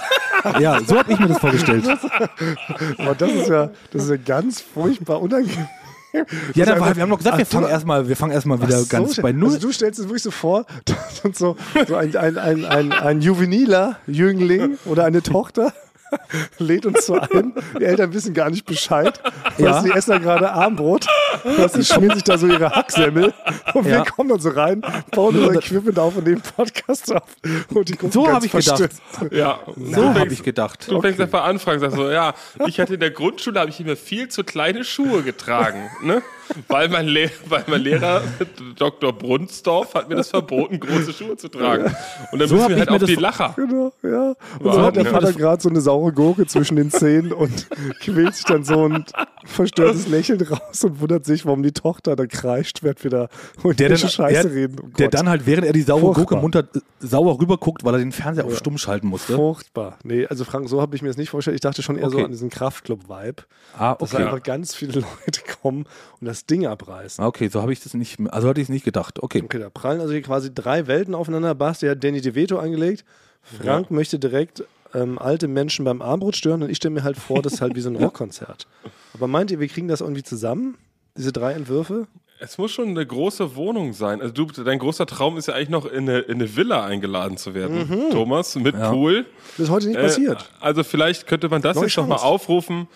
ja, 0.58 0.80
so 0.82 0.98
habe 0.98 1.12
ich 1.12 1.18
mir 1.18 1.28
das 1.28 1.38
vorgestellt. 1.38 1.86
Aber 2.98 3.14
das 3.14 3.30
ist 3.30 3.48
ja, 3.48 3.70
das 3.92 4.04
ist 4.04 4.10
ja 4.10 4.16
ganz 4.16 4.60
furchtbar 4.60 5.20
unangenehm. 5.20 5.68
Ja, 6.54 6.64
dann, 6.64 6.96
wir 6.96 7.02
haben 7.02 7.10
doch 7.10 7.18
gesagt, 7.18 7.36
wir 7.36 7.44
fangen 7.44 7.68
erstmal, 7.68 8.08
wir 8.08 8.16
fangen 8.16 8.32
erstmal 8.32 8.62
wieder 8.62 8.82
ganz 8.86 9.16
schön. 9.16 9.22
bei 9.22 9.32
Null. 9.32 9.48
Also 9.48 9.66
du 9.66 9.72
stellst 9.72 10.00
es 10.00 10.06
wirklich 10.06 10.22
so 10.22 10.30
vor, 10.30 10.64
so 11.34 11.56
ein, 11.94 12.16
ein, 12.16 12.38
ein, 12.38 12.64
ein, 12.64 12.92
ein 12.92 13.20
juveniler 13.20 13.98
Jüngling 14.06 14.78
oder 14.86 15.04
eine 15.04 15.22
Tochter 15.22 15.72
lädt 16.58 16.86
uns 16.86 17.06
so 17.06 17.14
ein. 17.18 17.52
Die 17.78 17.84
Eltern 17.84 18.12
wissen 18.12 18.34
gar 18.34 18.50
nicht 18.50 18.64
Bescheid. 18.66 19.20
Ja. 19.58 19.82
Die 19.82 19.90
essen 19.90 20.10
da 20.12 20.18
gerade 20.18 20.50
Armbrot. 20.52 21.06
Was, 21.56 21.72
die 21.72 21.84
schmieren 21.84 22.14
sich 22.14 22.24
da 22.24 22.38
so 22.38 22.46
ihre 22.46 22.70
Hacksemmel. 22.70 23.32
Und 23.74 23.84
wir 23.84 23.92
Ja. 23.92 24.04
kommen 24.04 24.28
dann 24.30 24.40
so 24.40 24.50
rein, 24.50 24.82
bauen 25.10 25.36
unser 25.36 25.54
Equipment 25.58 25.98
auf 25.98 26.16
und 26.16 26.26
nehmen 26.26 26.42
Podcast 26.56 27.14
auf. 27.14 27.22
Und 27.74 27.88
die 27.88 27.92
gucken 27.94 28.12
So 28.12 28.22
ganz 28.24 28.36
hab 28.36 28.44
ich 28.44 28.52
gedacht. 28.52 28.78
verstört. 28.78 29.32
Ja, 29.32 29.60
So 29.76 30.14
habe 30.14 30.32
ich 30.32 30.42
gedacht. 30.42 30.86
Du 30.90 31.00
fängst 31.00 31.20
einfach 31.20 31.44
an, 31.44 31.58
Frank, 31.58 31.80
sagst 31.80 31.96
so, 31.96 32.10
ja, 32.10 32.34
ich 32.66 32.80
hatte 32.80 32.94
in 32.94 33.00
der 33.00 33.10
Grundschule, 33.10 33.60
habe 33.60 33.70
ich 33.70 33.80
immer 33.80 33.96
viel 33.96 34.28
zu 34.28 34.44
kleine 34.44 34.84
Schuhe 34.84 35.22
getragen, 35.22 35.90
ne? 36.02 36.22
Weil 36.68 36.88
mein, 36.88 37.06
Le 37.06 37.30
weil 37.48 37.64
mein 37.66 37.82
Lehrer, 37.82 38.22
Dr. 38.76 39.12
Brunsdorf, 39.12 39.94
hat 39.94 40.08
mir 40.08 40.16
das 40.16 40.30
verboten, 40.30 40.80
große 40.80 41.12
Schuhe 41.12 41.36
zu 41.36 41.48
tragen. 41.48 41.94
Und 42.32 42.38
dann 42.38 42.48
So 42.48 42.56
müssen 42.56 42.68
wir 42.68 42.76
ich 42.76 42.88
halt 42.88 43.02
auf 43.02 43.08
die 43.08 43.14
Lacher. 43.16 43.52
Genau, 43.56 43.92
ja. 44.02 44.34
Und 44.60 44.72
so 44.72 44.82
hat 44.82 44.96
der 44.96 45.04
Ja. 45.04 45.10
Vater 45.10 45.32
gerade 45.32 45.62
so 45.62 45.68
eine 45.68 45.80
saure 45.80 46.12
Gurke 46.12 46.46
zwischen 46.46 46.76
den 46.76 46.90
Zähnen 46.90 47.32
und 47.32 47.68
quält 48.00 48.34
sich 48.34 48.44
dann 48.44 48.64
so 48.64 48.88
ein 48.88 49.04
verstörtes 49.44 50.08
Lächeln 50.08 50.40
raus 50.42 50.84
und 50.84 51.00
wundert 51.00 51.24
sich, 51.24 51.46
warum 51.46 51.62
die 51.62 51.72
Tochter 51.72 52.16
da 52.16 52.26
kreischt, 52.26 52.82
wird 52.82 53.04
wieder 53.04 53.28
und 53.62 53.78
Der 53.80 53.88
dann, 53.90 53.98
Scheiße 53.98 54.42
der, 54.48 54.52
reden. 54.54 54.76
Oh 54.82 54.86
der 54.98 55.08
dann 55.08 55.28
halt, 55.28 55.46
während 55.46 55.66
er 55.66 55.72
die 55.72 55.82
saure 55.82 56.00
Furchtbar. 56.14 56.24
Gurke 56.24 56.36
munter 56.36 56.60
äh, 56.74 56.80
sauer 57.00 57.40
rüberguckt, 57.40 57.84
weil 57.84 57.94
er 57.94 57.98
den 57.98 58.12
Fernseher 58.12 58.44
auf 58.44 58.56
stumm 58.56 58.78
schalten 58.78 59.06
musste. 59.08 59.34
Furchtbar. 59.34 59.98
Nee, 60.04 60.26
also 60.26 60.44
Frank, 60.44 60.68
so 60.68 60.80
habe 60.80 60.96
ich 60.96 61.02
mir 61.02 61.08
das 61.08 61.16
nicht 61.16 61.30
vorgestellt. 61.30 61.54
Ich 61.56 61.60
dachte 61.60 61.82
schon 61.82 61.96
eher 61.96 62.10
so 62.10 62.16
Okay. 62.18 62.24
an 62.24 62.30
diesen 62.32 62.50
Kraftclub-Vibe, 62.50 63.42
Ah, 63.78 63.94
dass 63.94 64.12
okay. 64.14 64.24
einfach 64.24 64.42
ganz 64.42 64.74
viele 64.74 64.92
Leute 65.26 65.40
kommen 65.62 65.86
und 66.20 66.26
das 66.26 66.46
Ding 66.46 66.66
abreißen. 66.66 67.24
Okay, 67.24 67.48
so 67.48 67.60
habe 67.62 67.72
ich 67.72 67.80
das 67.80 67.94
nicht, 67.94 68.18
also 68.30 68.48
hatte 68.48 68.60
ich 68.60 68.66
es 68.66 68.70
nicht 68.70 68.84
gedacht. 68.84 69.22
Okay. 69.22 69.42
Okay, 69.44 69.58
da 69.58 69.70
prallen 69.70 70.00
also 70.00 70.12
hier 70.12 70.22
quasi 70.22 70.52
drei 70.52 70.86
Welten 70.86 71.14
aufeinander. 71.14 71.54
Basti 71.54 71.86
hat 71.86 72.02
Danny 72.02 72.20
DeVito 72.20 72.58
eingelegt. 72.58 73.04
Frank 73.62 73.90
möchte 73.90 74.18
direkt 74.18 74.64
ähm, 74.94 75.18
alte 75.18 75.48
Menschen 75.48 75.84
beim 75.84 76.02
Armbrot 76.02 76.36
stören 76.36 76.62
und 76.62 76.70
ich 76.70 76.76
stelle 76.78 76.94
mir 76.94 77.02
halt 77.04 77.16
vor, 77.16 77.40
das 77.42 77.54
ist 77.54 77.60
halt 77.60 77.74
wie 77.76 77.80
so 77.80 77.88
ein 77.90 77.96
Rockkonzert. 78.02 78.66
Aber 79.14 79.26
meint 79.28 79.50
ihr, 79.50 79.60
wir 79.60 79.68
kriegen 79.68 79.88
das 79.88 80.00
irgendwie 80.00 80.22
zusammen? 80.22 80.76
Diese 81.16 81.32
drei 81.32 81.52
Entwürfe? 81.52 82.06
Es 82.40 82.56
muss 82.56 82.70
schon 82.70 82.88
eine 82.90 83.04
große 83.04 83.56
Wohnung 83.56 83.92
sein. 83.94 84.20
Also 84.20 84.32
du, 84.32 84.46
dein 84.46 84.78
großer 84.78 85.06
Traum 85.06 85.36
ist 85.38 85.48
ja 85.48 85.54
eigentlich 85.54 85.70
noch 85.70 85.86
in 85.86 86.08
eine, 86.08 86.20
in 86.20 86.34
eine 86.34 86.56
Villa 86.56 86.84
eingeladen 86.84 87.36
zu 87.36 87.52
werden, 87.52 88.10
Thomas, 88.12 88.54
mit 88.54 88.76
Pool. 88.80 89.26
Das 89.56 89.64
ist 89.66 89.70
heute 89.70 89.88
nicht 89.88 89.96
Äh, 89.98 90.02
passiert. 90.02 90.48
also 90.60 90.84
vielleicht 90.84 91.26
könnte 91.26 91.48
man 91.48 91.62
das 91.62 91.74
Neue 91.76 91.86
jetzt 91.86 91.96
noch 91.96 92.06
mal 92.06 92.14
Chance. 92.16 92.26
aufrufen. 92.26 92.86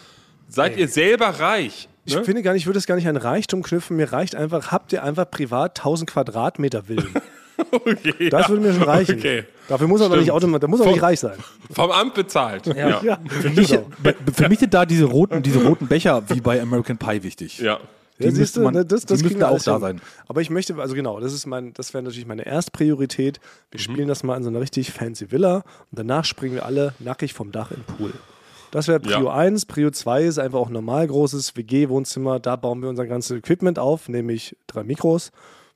Seid 0.48 0.76
ihr 0.76 0.86
selber 0.86 1.26
reich? 1.26 1.88
Ich 2.04 2.16
Ne? 2.16 2.24
finde 2.24 2.42
gar 2.42 2.52
nicht, 2.52 2.62
ich 2.62 2.66
würde 2.66 2.78
es 2.78 2.86
gar 2.86 2.96
nicht 2.96 3.06
an 3.08 3.16
Reichtum 3.16 3.62
knüpfen. 3.62 3.96
Mir 3.96 4.12
reicht 4.12 4.34
einfach, 4.34 4.72
habt 4.72 4.92
ihr 4.92 5.02
einfach 5.04 5.30
privat 5.30 5.78
1000 5.78 6.10
Quadratmeter 6.10 6.84
Villen. 6.84 7.14
Okay, 7.70 8.28
Das 8.30 8.42
ja. 8.42 8.48
würde 8.48 8.62
mir 8.66 8.72
schon 8.72 8.82
reichen. 8.82 9.18
Okay. 9.18 9.44
Dafür 9.68 9.86
muss 9.86 10.00
er 10.00 10.06
aber 10.06 10.14
Stimmt. 10.14 10.22
nicht 10.26 10.32
automatisch, 10.32 10.60
da 10.62 10.68
muss 10.68 10.80
er 10.80 10.86
nicht 10.86 11.02
reich 11.02 11.20
sein. 11.20 11.36
Vom 11.70 11.90
Amt 11.92 12.14
bezahlt. 12.14 12.66
Ja. 12.66 13.00
Ja, 13.02 13.18
Für 13.28 13.50
mich, 13.50 13.68
genau. 13.70 13.86
für 14.34 14.48
mich 14.48 14.58
sind 14.58 14.74
da 14.74 14.84
diese 14.84 15.04
roten, 15.04 15.42
diese 15.42 15.62
roten 15.62 15.86
Becher 15.86 16.22
wie 16.30 16.40
bei 16.40 16.60
American 16.60 16.96
Pie 16.98 17.22
wichtig. 17.22 17.58
ja. 17.58 17.78
Die 18.18 18.24
Ja, 18.24 18.30
müsste 18.30 18.44
siehst 18.44 18.56
du, 18.56 18.62
man- 18.62 18.74
ne, 18.74 18.84
das, 18.84 19.02
die 19.02 19.14
das 19.14 19.22
wir 19.22 19.48
auch 19.50 19.62
da 19.62 19.72
hin. 19.74 19.80
sein. 19.80 20.00
Aber 20.28 20.40
ich 20.40 20.50
möchte, 20.50 20.74
also 20.76 20.94
genau, 20.94 21.20
das 21.20 21.32
ist 21.32 21.46
mein, 21.46 21.72
das 21.74 21.94
wäre 21.94 22.02
natürlich 22.02 22.26
meine 22.26 22.44
Erstpriorität. 22.44 23.38
Wir 23.70 23.78
Mhm. 23.78 23.82
spielen 23.82 24.08
das 24.08 24.22
mal 24.24 24.36
in 24.36 24.42
so 24.42 24.48
einer 24.48 24.60
richtig 24.60 24.90
fancy 24.90 25.30
Villa 25.30 25.56
und 25.56 25.64
danach 25.92 26.24
springen 26.24 26.54
wir 26.56 26.66
alle 26.66 26.94
nackig 26.98 27.32
vom 27.32 27.52
Dach 27.52 27.70
in 27.70 27.78
den 27.78 27.84
Pool. 27.84 28.12
Das 28.72 28.88
wäre 28.88 29.00
Prio 29.00 29.26
Ja. 29.26 29.34
1. 29.34 29.66
Prio 29.66 29.90
2 29.90 30.24
ist 30.24 30.38
einfach 30.38 30.58
auch 30.58 30.68
ein 30.68 30.72
normal 30.72 31.06
großes 31.06 31.56
WG-Wohnzimmer. 31.56 32.40
Da 32.40 32.56
bauen 32.56 32.80
wir 32.82 32.88
unser 32.88 33.06
ganzes 33.06 33.36
Equipment 33.36 33.78
auf, 33.78 34.08
nämlich 34.08 34.56
drei 34.66 34.82
Mikros. 34.82 35.30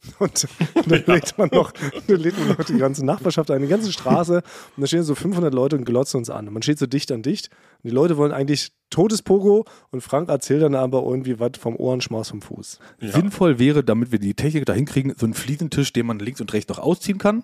Und 0.19 0.47
dann 0.87 1.05
lädt 1.07 1.37
man 1.37 1.51
noch, 1.53 1.73
dann 1.73 2.21
lädt 2.21 2.39
man 2.39 2.49
noch 2.57 2.65
die 2.65 2.79
ganze 2.79 3.05
Nachbarschaft 3.05 3.51
ein, 3.51 3.61
die 3.63 3.69
ganze 3.69 3.93
Straße. 3.93 4.37
Und 4.37 4.81
da 4.81 4.87
stehen 4.87 5.03
so 5.03 5.15
500 5.15 5.53
Leute 5.53 5.77
und 5.77 5.85
glotzen 5.85 6.19
uns 6.19 6.31
an. 6.31 6.47
Und 6.47 6.55
man 6.55 6.63
steht 6.63 6.79
so 6.79 6.87
dicht 6.87 7.11
an 7.13 7.23
dicht. 7.23 7.51
Und 7.83 7.91
die 7.91 7.95
Leute 7.95 8.17
wollen 8.17 8.33
eigentlich 8.33 8.73
totes 8.89 9.23
Pogo. 9.23 9.65
Und 9.91 10.03
Frank 10.03 10.29
erzählt 10.29 10.63
dann 10.63 10.75
aber 10.75 11.03
irgendwie 11.03 11.39
was 11.41 11.53
vom 11.59 11.77
Ohrenschmaus 11.77 12.31
vom 12.31 12.41
Fuß. 12.41 12.79
Sinnvoll 13.01 13.59
wäre, 13.59 13.85
damit 13.85 14.13
wir 14.13 14.19
die 14.19 14.35
Technik 14.35 14.65
dahin 14.67 14.85
kriegen, 14.87 15.13
so 15.19 15.27
einen 15.27 15.35
Fliesentisch, 15.35 15.93
den 15.93 16.07
man 16.07 16.19
links 16.19 16.41
und 16.41 16.53
rechts 16.53 16.69
noch 16.69 16.79
ausziehen 16.79 17.19
kann. 17.19 17.43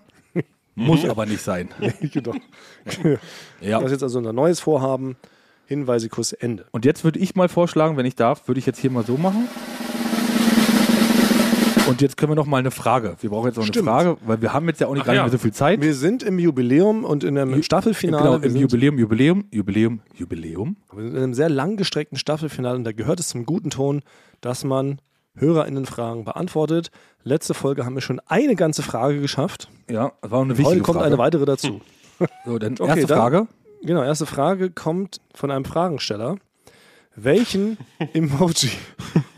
Muss 0.75 1.05
aber 1.05 1.25
nicht 1.25 1.41
sein. 1.41 1.69
genau. 2.01 2.33
Ja. 3.61 3.79
Das 3.79 3.85
ist 3.85 3.91
jetzt 3.91 4.03
also 4.03 4.17
unser 4.19 4.33
neues 4.33 4.59
Vorhaben. 4.59 5.17
Hinweisikus 5.65 6.33
Ende. 6.33 6.65
Und 6.71 6.85
jetzt 6.85 7.03
würde 7.03 7.19
ich 7.19 7.35
mal 7.35 7.49
vorschlagen, 7.49 7.97
wenn 7.97 8.05
ich 8.05 8.15
darf, 8.15 8.47
würde 8.47 8.59
ich 8.59 8.65
jetzt 8.65 8.79
hier 8.79 8.91
mal 8.91 9.05
so 9.05 9.17
machen. 9.17 9.47
Und 11.87 12.01
jetzt 12.01 12.15
können 12.15 12.31
wir 12.31 12.35
noch 12.35 12.45
mal 12.45 12.57
eine 12.57 12.71
Frage. 12.71 13.17
Wir 13.19 13.29
brauchen 13.29 13.47
jetzt 13.47 13.57
noch 13.57 13.65
Stimmt. 13.65 13.87
eine 13.89 13.97
Frage, 14.13 14.17
weil 14.25 14.41
wir 14.41 14.53
haben 14.53 14.67
jetzt 14.67 14.79
ja 14.79 14.87
auch 14.87 14.93
nicht, 14.93 15.01
Ach 15.01 15.05
gar 15.05 15.13
nicht 15.13 15.17
ja. 15.19 15.23
mehr 15.25 15.31
so 15.31 15.37
viel 15.37 15.51
Zeit. 15.51 15.81
Wir 15.81 15.93
sind 15.93 16.23
im 16.23 16.39
Jubiläum 16.39 17.03
und 17.03 17.25
in 17.25 17.37
einem 17.37 17.61
Staffelfinale. 17.61 18.23
Genau, 18.23 18.37
im 18.37 18.55
Jubiläum, 18.55 18.97
Jubiläum, 18.97 19.43
Jubiläum, 19.51 19.99
Jubiläum. 20.15 20.77
wir 20.93 21.03
sind 21.03 21.11
in 21.17 21.23
einem 21.23 21.33
sehr 21.33 21.49
langgestreckten 21.49 22.17
Staffelfinale 22.17 22.77
und 22.77 22.85
da 22.85 22.93
gehört 22.93 23.19
es 23.19 23.27
zum 23.27 23.45
guten 23.45 23.69
Ton, 23.69 24.01
dass 24.39 24.63
man 24.63 24.99
HörerInnen-Fragen 25.35 26.23
beantwortet. 26.23 26.89
Letzte 27.23 27.53
Folge 27.53 27.85
haben 27.85 27.95
wir 27.95 28.01
schon 28.01 28.21
eine 28.27 28.55
ganze 28.55 28.81
Frage 28.81 29.19
geschafft. 29.19 29.67
Ja, 29.89 30.13
das 30.21 30.31
war 30.31 30.41
eine 30.41 30.51
wichtige 30.57 30.69
Heute 30.69 30.81
kommt 30.83 30.95
Frage. 30.99 31.07
eine 31.07 31.17
weitere 31.17 31.45
dazu. 31.45 31.81
So, 32.45 32.57
dann 32.59 32.73
Okay, 32.79 32.87
erste 32.87 33.07
dann- 33.07 33.17
Frage. 33.17 33.47
Genau, 33.85 34.01
erste 34.01 34.25
Frage 34.25 34.71
kommt 34.71 35.19
von 35.35 35.51
einem 35.51 35.65
Fragensteller. 35.65 36.37
Welchen 37.15 37.77
Emoji 38.13 38.71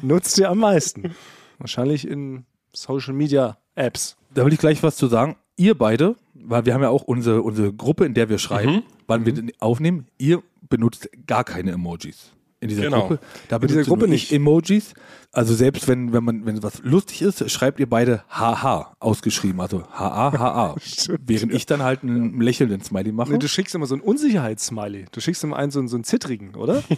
nutzt 0.03 0.37
ihr 0.37 0.49
am 0.49 0.59
meisten? 0.59 1.15
Wahrscheinlich 1.57 2.07
in 2.07 2.45
Social 2.71 3.13
Media 3.13 3.57
Apps. 3.73 4.17
Da 4.35 4.45
will 4.45 4.53
ich 4.53 4.59
gleich 4.59 4.83
was 4.83 4.97
zu 4.97 5.07
sagen. 5.07 5.35
Ihr 5.57 5.75
beide, 5.75 6.15
weil 6.35 6.65
wir 6.65 6.75
haben 6.75 6.83
ja 6.83 6.89
auch 6.89 7.03
unsere, 7.03 7.41
unsere 7.41 7.73
Gruppe, 7.73 8.05
in 8.05 8.13
der 8.13 8.29
wir 8.29 8.37
schreiben, 8.37 8.83
wann 9.07 9.25
wir 9.25 9.33
den 9.33 9.51
aufnehmen, 9.59 10.07
ihr 10.19 10.43
benutzt 10.69 11.09
gar 11.25 11.43
keine 11.43 11.71
Emojis. 11.71 12.31
In 12.66 12.70
dieser 12.70 12.84
Genau. 12.84 13.01
Gruppe. 13.07 13.20
Da 13.49 13.59
dieser 13.59 13.68
benutzt 13.74 13.89
Gruppe 13.89 14.07
nicht. 14.07 14.32
Emojis. 14.32 14.93
Also 15.32 15.53
selbst 15.53 15.88
wenn, 15.89 16.13
wenn 16.13 16.24
man, 16.24 16.45
wenn 16.45 16.63
was 16.63 16.82
lustig 16.84 17.22
ist, 17.22 17.49
schreibt 17.51 17.80
ihr 17.82 17.89
beide 17.89 18.24
HH 18.30 18.95
ausgeschrieben. 18.99 19.59
Also 19.59 19.84
HA, 19.91 20.32
HA. 20.32 20.76
Während 21.26 21.53
ich 21.53 21.66
dann 21.66 21.84
halt 21.84 22.03
einen 22.03 22.39
lächelnden 22.39 22.82
Smiley 22.82 23.11
mache. 23.11 23.34
Nee, 23.34 23.39
du 23.39 23.47
schickst 23.49 23.76
immer 23.76 23.86
so 23.86 23.95
einen 23.95 24.01
Unsicherheitssmiley. 24.01 25.05
Du 25.11 25.20
schickst 25.20 25.43
immer 25.43 25.57
einen 25.57 25.72
so, 25.72 25.80
einen- 25.80 25.88
so 25.89 25.97
einen 25.97 26.03
zittrigen, 26.05 26.55
oder? 26.55 26.84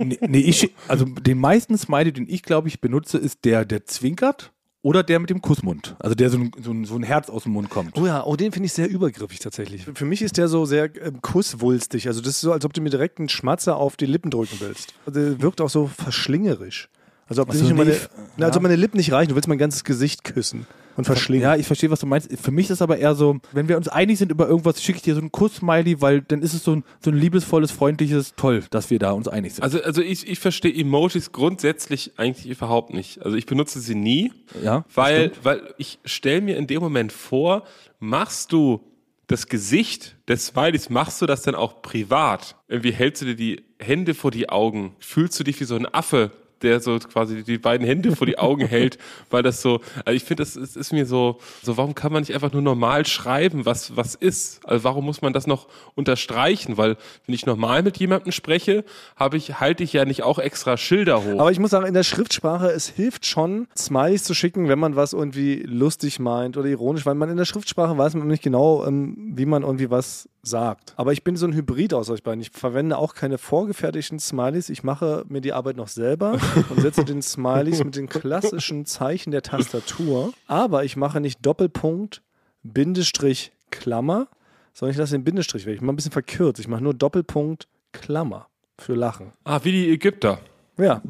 Nee, 0.00 0.16
nee 0.28 0.38
ich, 0.38 0.72
also 0.86 1.04
den 1.04 1.38
meisten 1.40 1.76
Smiley, 1.76 2.12
den 2.12 2.26
ich 2.28 2.42
glaube 2.44 2.68
ich 2.68 2.80
benutze, 2.80 3.18
ist 3.18 3.44
der, 3.44 3.64
der 3.64 3.84
zwinkert 3.84 4.52
oder 4.82 5.02
der 5.02 5.18
mit 5.18 5.30
dem 5.30 5.42
Kussmund. 5.42 5.96
Also 5.98 6.14
der 6.14 6.30
so 6.30 6.38
ein, 6.38 6.52
so 6.62 6.70
ein, 6.72 6.84
so 6.84 6.94
ein 6.94 7.02
Herz 7.02 7.30
aus 7.30 7.44
dem 7.44 7.52
Mund 7.52 7.70
kommt. 7.70 7.98
Oh 7.98 8.06
ja, 8.06 8.24
oh, 8.24 8.36
den 8.36 8.52
finde 8.52 8.66
ich 8.66 8.72
sehr 8.72 8.88
übergriffig 8.88 9.40
tatsächlich. 9.40 9.84
Für 9.94 10.04
mich 10.04 10.22
ist 10.22 10.36
der 10.36 10.48
so 10.48 10.64
sehr 10.64 10.94
ähm, 11.04 11.20
kusswulstig. 11.20 12.06
Also 12.06 12.20
das 12.20 12.30
ist 12.30 12.40
so, 12.40 12.52
als 12.52 12.64
ob 12.64 12.72
du 12.72 12.80
mir 12.80 12.90
direkt 12.90 13.18
einen 13.18 13.28
Schmatzer 13.28 13.76
auf 13.76 13.96
die 13.96 14.06
Lippen 14.06 14.30
drücken 14.30 14.56
willst. 14.60 14.94
Also 15.04 15.20
der 15.20 15.42
wirkt 15.42 15.60
auch 15.60 15.70
so 15.70 15.86
verschlingerisch. 15.86 16.88
Also 17.26 17.42
ob, 17.42 17.50
Ach 17.50 17.54
so, 17.54 17.60
nicht 17.60 17.74
nur 17.74 17.84
meine, 17.84 17.96
nee, 17.96 18.06
na, 18.36 18.46
als 18.46 18.56
ob 18.56 18.62
meine 18.62 18.76
Lippen 18.76 18.96
nicht 18.96 19.12
reichen. 19.12 19.30
Du 19.30 19.34
willst 19.34 19.48
mein 19.48 19.58
ganzes 19.58 19.84
Gesicht 19.84 20.24
küssen 20.24 20.66
und 20.98 21.04
verschlingen. 21.04 21.44
Ja, 21.44 21.54
ich 21.54 21.66
verstehe, 21.66 21.90
was 21.90 22.00
du 22.00 22.06
meinst. 22.06 22.28
Für 22.40 22.50
mich 22.50 22.66
ist 22.66 22.72
es 22.72 22.82
aber 22.82 22.98
eher 22.98 23.14
so, 23.14 23.38
wenn 23.52 23.68
wir 23.68 23.76
uns 23.76 23.86
einig 23.86 24.18
sind 24.18 24.32
über 24.32 24.48
irgendwas, 24.48 24.82
schicke 24.82 24.96
ich 24.96 25.02
dir 25.02 25.14
so 25.14 25.20
einen 25.20 25.30
Kuss-Smiley, 25.30 26.00
weil 26.00 26.22
dann 26.22 26.42
ist 26.42 26.54
es 26.54 26.64
so 26.64 26.72
ein, 26.72 26.84
so 26.98 27.10
ein 27.10 27.16
liebesvolles, 27.16 27.70
freundliches, 27.70 28.34
toll, 28.36 28.64
dass 28.70 28.90
wir 28.90 28.98
da 28.98 29.12
uns 29.12 29.28
einig 29.28 29.54
sind. 29.54 29.62
Also, 29.62 29.80
also 29.80 30.02
ich, 30.02 30.28
ich 30.28 30.40
verstehe 30.40 30.74
Emojis 30.74 31.30
grundsätzlich 31.30 32.12
eigentlich 32.16 32.48
überhaupt 32.50 32.92
nicht. 32.92 33.22
Also 33.22 33.36
ich 33.36 33.46
benutze 33.46 33.78
sie 33.78 33.94
nie, 33.94 34.32
Ja, 34.60 34.84
weil, 34.92 35.30
weil 35.44 35.72
ich 35.78 36.00
stelle 36.04 36.40
mir 36.40 36.56
in 36.56 36.66
dem 36.66 36.80
Moment 36.80 37.12
vor, 37.12 37.62
machst 38.00 38.52
du 38.52 38.80
das 39.28 39.46
Gesicht 39.46 40.16
des 40.26 40.46
Smileys, 40.46 40.90
machst 40.90 41.22
du 41.22 41.26
das 41.26 41.42
dann 41.42 41.54
auch 41.54 41.80
privat? 41.80 42.56
Irgendwie 42.66 42.92
hältst 42.92 43.22
du 43.22 43.26
dir 43.26 43.36
die 43.36 43.62
Hände 43.78 44.14
vor 44.14 44.32
die 44.32 44.48
Augen? 44.48 44.96
Fühlst 44.98 45.38
du 45.38 45.44
dich 45.44 45.60
wie 45.60 45.64
so 45.64 45.76
ein 45.76 45.86
Affe, 45.86 46.32
der 46.62 46.80
so 46.80 46.98
quasi 46.98 47.42
die 47.42 47.58
beiden 47.58 47.86
Hände 47.86 48.14
vor 48.14 48.26
die 48.26 48.38
Augen 48.38 48.66
hält, 48.66 48.98
weil 49.30 49.42
das 49.42 49.62
so, 49.62 49.80
also 50.04 50.16
ich 50.16 50.24
finde, 50.24 50.42
das 50.42 50.56
ist, 50.56 50.76
ist 50.76 50.92
mir 50.92 51.06
so, 51.06 51.38
so, 51.62 51.76
warum 51.76 51.94
kann 51.94 52.12
man 52.12 52.22
nicht 52.22 52.34
einfach 52.34 52.52
nur 52.52 52.62
normal 52.62 53.06
schreiben, 53.06 53.66
was, 53.66 53.96
was 53.96 54.14
ist? 54.14 54.66
Also 54.66 54.84
warum 54.84 55.04
muss 55.04 55.22
man 55.22 55.32
das 55.32 55.46
noch 55.46 55.68
unterstreichen? 55.94 56.76
Weil 56.76 56.96
wenn 57.26 57.34
ich 57.34 57.46
normal 57.46 57.82
mit 57.82 57.98
jemandem 57.98 58.32
spreche, 58.32 58.84
habe 59.16 59.36
ich, 59.36 59.60
halte 59.60 59.84
ich 59.84 59.92
ja 59.92 60.04
nicht 60.04 60.22
auch 60.22 60.38
extra 60.38 60.76
Schilder 60.76 61.24
hoch. 61.24 61.40
Aber 61.40 61.50
ich 61.52 61.58
muss 61.58 61.70
sagen, 61.70 61.86
in 61.86 61.94
der 61.94 62.02
Schriftsprache, 62.02 62.68
es 62.68 62.88
hilft 62.88 63.26
schon, 63.26 63.66
Smileys 63.76 64.24
zu 64.24 64.34
schicken, 64.34 64.68
wenn 64.68 64.78
man 64.78 64.96
was 64.96 65.12
irgendwie 65.12 65.62
lustig 65.62 66.18
meint 66.18 66.56
oder 66.56 66.68
ironisch, 66.68 67.06
weil 67.06 67.14
man 67.14 67.30
in 67.30 67.36
der 67.36 67.44
Schriftsprache 67.44 67.96
weiß 67.96 68.14
man 68.14 68.28
nicht 68.28 68.42
genau, 68.42 68.84
ähm, 68.86 69.32
wie 69.34 69.46
man 69.46 69.62
irgendwie 69.62 69.90
was 69.90 70.28
sagt. 70.42 70.94
Aber 70.96 71.12
ich 71.12 71.24
bin 71.24 71.36
so 71.36 71.46
ein 71.46 71.52
Hybrid 71.52 71.94
aus 71.94 72.10
euch 72.10 72.22
beiden. 72.22 72.40
Ich 72.40 72.50
verwende 72.50 72.98
auch 72.98 73.14
keine 73.14 73.38
vorgefertigten 73.38 74.18
Smileys. 74.18 74.68
Ich 74.68 74.82
mache 74.82 75.24
mir 75.28 75.40
die 75.40 75.52
Arbeit 75.52 75.76
noch 75.76 75.88
selber 75.88 76.38
und 76.70 76.80
setze 76.80 77.04
den 77.04 77.22
Smileys 77.22 77.82
mit 77.84 77.96
den 77.96 78.08
klassischen 78.08 78.86
Zeichen 78.86 79.30
der 79.30 79.42
Tastatur. 79.42 80.32
Aber 80.46 80.84
ich 80.84 80.96
mache 80.96 81.20
nicht 81.20 81.44
Doppelpunkt, 81.44 82.22
Bindestrich, 82.62 83.52
Klammer, 83.70 84.28
sondern 84.72 84.92
ich 84.92 84.98
lasse 84.98 85.12
den 85.12 85.24
Bindestrich 85.24 85.66
weg. 85.66 85.76
Ich 85.76 85.80
mache 85.80 85.92
ein 85.92 85.96
bisschen 85.96 86.12
verkürzt. 86.12 86.60
Ich 86.60 86.68
mache 86.68 86.82
nur 86.82 86.94
Doppelpunkt, 86.94 87.66
Klammer 87.92 88.48
für 88.78 88.94
Lachen. 88.94 89.32
ah, 89.44 89.60
wie 89.62 89.72
die 89.72 89.90
Ägypter. 89.90 90.38
Ja, 90.76 91.02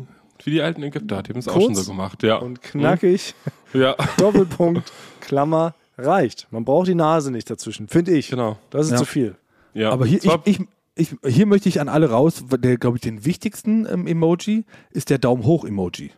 Wie 0.44 0.50
die 0.52 0.62
alten 0.62 0.82
Ägypter, 0.82 1.22
die 1.22 1.30
haben 1.32 1.38
es 1.40 1.48
auch 1.48 1.60
schon 1.60 1.74
so 1.74 1.84
gemacht, 1.90 2.22
ja. 2.22 2.36
und 2.36 2.62
knackig. 2.62 3.34
ja, 3.74 3.94
Doppelpunkt, 4.16 4.90
Klammer, 5.20 5.74
reicht. 5.98 6.46
Man 6.50 6.64
braucht 6.64 6.86
die 6.88 6.94
Nase 6.94 7.30
nicht 7.30 7.50
dazwischen, 7.50 7.88
finde 7.88 8.12
ich. 8.12 8.30
genau. 8.30 8.56
Das 8.70 8.86
ist 8.86 8.92
Ja. 8.92 8.96
zu 8.98 9.04
viel. 9.04 9.36
Ja. 9.74 9.90
aber 9.90 10.06
hier, 10.06 10.24
ich, 10.24 10.30
ich, 10.44 10.60
ich, 10.98 11.14
hier 11.26 11.46
möchte 11.46 11.68
ich 11.68 11.80
an 11.80 11.88
alle 11.88 12.10
raus, 12.10 12.44
der, 12.50 12.76
glaube 12.76 12.96
ich, 12.96 13.00
den 13.00 13.24
wichtigsten 13.24 13.86
ähm, 13.86 14.06
Emoji 14.06 14.64
ist 14.90 15.10
der 15.10 15.18
Daumen 15.18 15.44
hoch 15.44 15.64
Emoji. 15.64 16.10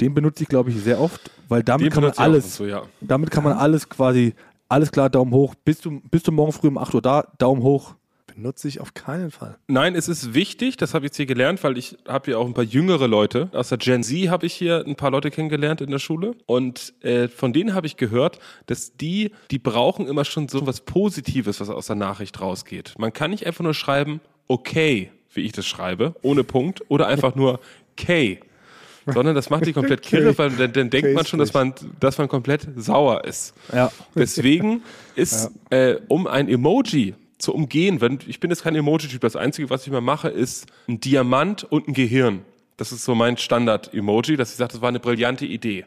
Den 0.00 0.12
benutze 0.12 0.42
ich, 0.42 0.48
glaube 0.48 0.70
ich, 0.70 0.76
sehr 0.82 1.00
oft, 1.00 1.30
weil 1.48 1.62
damit 1.62 1.86
Den 1.86 1.92
kann 1.92 2.02
man 2.02 2.12
alles, 2.12 2.56
zu, 2.56 2.66
ja. 2.66 2.82
damit 3.00 3.30
kann 3.30 3.44
man 3.44 3.52
alles 3.52 3.88
quasi, 3.88 4.34
alles 4.68 4.90
klar, 4.90 5.08
Daumen 5.08 5.32
hoch. 5.32 5.54
Bist 5.64 5.84
du, 5.84 6.00
bist 6.10 6.26
du 6.26 6.32
morgen 6.32 6.52
früh 6.52 6.68
um 6.68 6.78
8 6.78 6.94
Uhr 6.94 7.02
da? 7.02 7.28
Daumen 7.38 7.62
hoch. 7.62 7.94
Benutze 8.34 8.66
ich 8.66 8.80
auf 8.80 8.94
keinen 8.94 9.30
Fall. 9.30 9.58
Nein, 9.68 9.94
es 9.94 10.08
ist 10.08 10.34
wichtig, 10.34 10.76
das 10.76 10.92
habe 10.92 11.04
ich 11.04 11.10
jetzt 11.10 11.16
hier 11.18 11.26
gelernt, 11.26 11.62
weil 11.62 11.78
ich 11.78 11.96
habe 12.08 12.24
hier 12.26 12.38
auch 12.40 12.46
ein 12.46 12.54
paar 12.54 12.64
jüngere 12.64 13.06
Leute. 13.06 13.48
Aus 13.52 13.68
der 13.68 13.78
Gen 13.78 14.02
Z 14.02 14.28
habe 14.28 14.44
ich 14.46 14.54
hier 14.54 14.84
ein 14.84 14.96
paar 14.96 15.12
Leute 15.12 15.30
kennengelernt 15.30 15.80
in 15.80 15.90
der 15.90 16.00
Schule. 16.00 16.34
Und 16.46 16.94
äh, 17.04 17.28
von 17.28 17.52
denen 17.52 17.74
habe 17.74 17.86
ich 17.86 17.96
gehört, 17.96 18.40
dass 18.66 18.96
die, 18.96 19.30
die 19.52 19.60
brauchen 19.60 20.08
immer 20.08 20.24
schon 20.24 20.48
so 20.48 20.66
was 20.66 20.80
Positives, 20.80 21.60
was 21.60 21.70
aus 21.70 21.86
der 21.86 21.96
Nachricht 21.96 22.40
rausgeht. 22.40 22.94
Man 22.98 23.12
kann 23.12 23.30
nicht 23.30 23.46
einfach 23.46 23.62
nur 23.62 23.74
schreiben, 23.74 24.20
okay, 24.48 25.12
wie 25.32 25.42
ich 25.42 25.52
das 25.52 25.66
schreibe, 25.66 26.16
ohne 26.22 26.42
Punkt, 26.42 26.82
oder 26.88 27.06
einfach 27.06 27.36
nur 27.36 27.60
K. 27.96 28.40
Sondern 29.06 29.34
das 29.34 29.50
macht 29.50 29.66
die 29.66 29.74
komplett 29.74 30.02
kirre, 30.02 30.36
weil 30.38 30.50
dann, 30.50 30.72
dann 30.72 30.90
denkt 30.90 31.12
man 31.12 31.26
schon, 31.26 31.38
dass 31.38 31.52
man, 31.52 31.74
dass 32.00 32.16
man 32.16 32.26
komplett 32.26 32.66
sauer 32.76 33.24
ist. 33.24 33.54
Ja. 33.72 33.92
Deswegen 34.14 34.82
ist, 35.14 35.50
äh, 35.68 35.96
um 36.08 36.26
ein 36.26 36.48
Emoji 36.48 37.14
zu 37.44 37.54
umgehen, 37.54 38.00
wenn, 38.00 38.18
ich 38.26 38.40
bin 38.40 38.50
jetzt 38.50 38.64
kein 38.64 38.74
Emoji-Typ, 38.74 39.20
das 39.20 39.36
Einzige, 39.36 39.70
was 39.70 39.86
ich 39.86 39.92
mal 39.92 40.00
mache, 40.00 40.28
ist 40.28 40.66
ein 40.88 40.98
Diamant 41.00 41.64
und 41.64 41.86
ein 41.88 41.94
Gehirn. 41.94 42.42
Das 42.76 42.90
ist 42.90 43.04
so 43.04 43.14
mein 43.14 43.36
Standard-Emoji, 43.36 44.36
dass 44.36 44.50
ich 44.50 44.56
sage, 44.56 44.72
das 44.72 44.80
war 44.82 44.88
eine 44.88 44.98
brillante 45.00 45.46
Idee. 45.46 45.86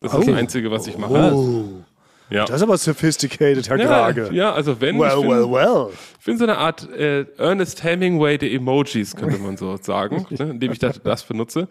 Das 0.00 0.12
ist 0.12 0.18
Okay. 0.18 0.30
das 0.30 0.38
Einzige, 0.38 0.70
was 0.70 0.86
ich 0.86 0.96
mache. 0.96 1.32
Oh, 1.34 1.64
Ja. 2.30 2.44
das 2.44 2.56
ist 2.56 2.62
aber 2.62 2.76
sophisticated, 2.78 3.68
Herr 3.68 3.78
ja, 3.78 3.86
Grage. 3.86 4.28
ja, 4.32 4.52
also 4.52 4.80
wenn 4.80 4.98
Well, 5.00 5.08
ich, 5.16 5.20
bin, 5.22 5.30
well, 5.30 5.50
well. 5.50 5.88
ich 6.20 6.24
bin 6.26 6.36
so 6.38 6.44
eine 6.44 6.58
Art 6.58 6.88
äh, 6.92 7.22
Ernest 7.38 7.82
Hemingway 7.82 8.36
der 8.38 8.52
Emojis, 8.52 9.16
könnte 9.16 9.38
man 9.38 9.56
so 9.56 9.76
sagen, 9.80 10.26
ne, 10.30 10.50
indem 10.50 10.70
ich 10.72 10.78
das, 10.78 11.00
das 11.02 11.24
benutze. 11.24 11.66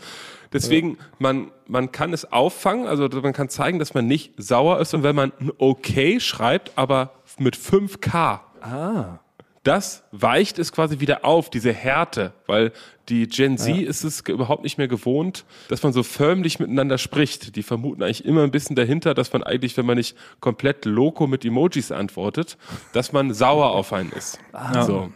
Deswegen, 0.51 0.97
man, 1.19 1.51
man 1.67 1.91
kann 1.91 2.11
es 2.11 2.29
auffangen, 2.31 2.87
also 2.87 3.07
man 3.21 3.33
kann 3.33 3.49
zeigen, 3.49 3.79
dass 3.79 3.93
man 3.93 4.07
nicht 4.07 4.33
sauer 4.37 4.79
ist 4.79 4.93
und 4.93 5.03
wenn 5.03 5.15
man 5.15 5.31
ein 5.39 5.51
Okay 5.59 6.19
schreibt, 6.19 6.71
aber 6.75 7.11
mit 7.37 7.55
5K, 7.55 8.39
Ah. 8.59 9.19
Das 9.67 10.03
weicht 10.11 10.59
es 10.59 10.71
quasi 10.71 10.99
wieder 10.99 11.25
auf, 11.25 11.49
diese 11.49 11.73
Härte, 11.73 12.33
weil 12.45 12.71
die 13.09 13.27
Gen 13.27 13.57
Z 13.57 13.77
ist 13.81 14.03
es 14.03 14.21
überhaupt 14.21 14.63
nicht 14.63 14.77
mehr 14.77 14.87
gewohnt, 14.87 15.45
dass 15.69 15.83
man 15.83 15.93
so 15.93 16.03
förmlich 16.03 16.59
miteinander 16.59 16.97
spricht. 16.97 17.55
Die 17.55 17.63
vermuten 17.63 18.03
eigentlich 18.03 18.25
immer 18.25 18.43
ein 18.43 18.51
bisschen 18.51 18.75
dahinter, 18.75 19.13
dass 19.13 19.31
man 19.33 19.43
eigentlich, 19.43 19.77
wenn 19.77 19.85
man 19.85 19.97
nicht 19.97 20.17
komplett 20.39 20.85
loco 20.85 21.27
mit 21.27 21.45
Emojis 21.45 21.91
antwortet, 21.91 22.57
dass 22.93 23.13
man 23.13 23.33
sauer 23.33 23.71
auf 23.71 23.93
einen 23.93 24.11
ist. 24.11 24.39
So. 24.85 25.09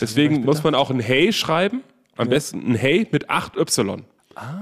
Deswegen 0.00 0.44
muss 0.44 0.62
man 0.62 0.74
auch 0.74 0.90
ein 0.90 1.00
Hey 1.00 1.32
schreiben, 1.32 1.82
am 2.16 2.28
besten 2.28 2.72
ein 2.72 2.74
Hey 2.74 3.06
mit 3.10 3.30
8 3.30 3.56
Y. 3.56 4.04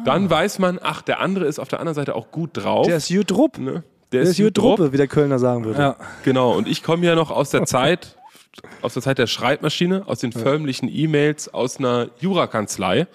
Dann 0.05 0.29
weiß 0.29 0.59
man, 0.59 0.79
ach, 0.83 1.03
der 1.03 1.21
andere 1.21 1.47
ist 1.47 1.59
auf 1.59 1.69
der 1.69 1.81
anderen 1.81 1.95
Seite 1.95 2.15
auch 2.15 2.31
gut 2.31 2.51
drauf. 2.55 2.87
Der 2.87 2.97
ist 2.97 3.09
Jutrupp. 3.09 3.59
ne? 3.59 3.85
Der 4.13 4.23
ist 4.23 4.39
Jutruppe, 4.39 4.93
wie 4.93 4.97
der 4.97 5.07
Kölner 5.07 5.39
sagen 5.39 5.65
würde. 5.65 5.81
Ja. 5.81 5.97
Genau, 6.25 6.53
und 6.57 6.67
ich 6.67 6.83
komme 6.83 7.07
ja 7.07 7.15
noch 7.15 7.31
aus 7.31 7.51
der 7.51 7.65
Zeit, 7.65 8.17
aus 8.83 8.95
der 8.95 9.03
Zeit 9.03 9.19
der 9.19 9.27
Schreibmaschine, 9.27 10.05
aus 10.07 10.21
den 10.21 10.33
förmlichen 10.33 10.89
E-Mails 10.89 11.53
aus 11.53 11.79
einer 11.79 12.11
Jurakanzlei. 12.21 13.07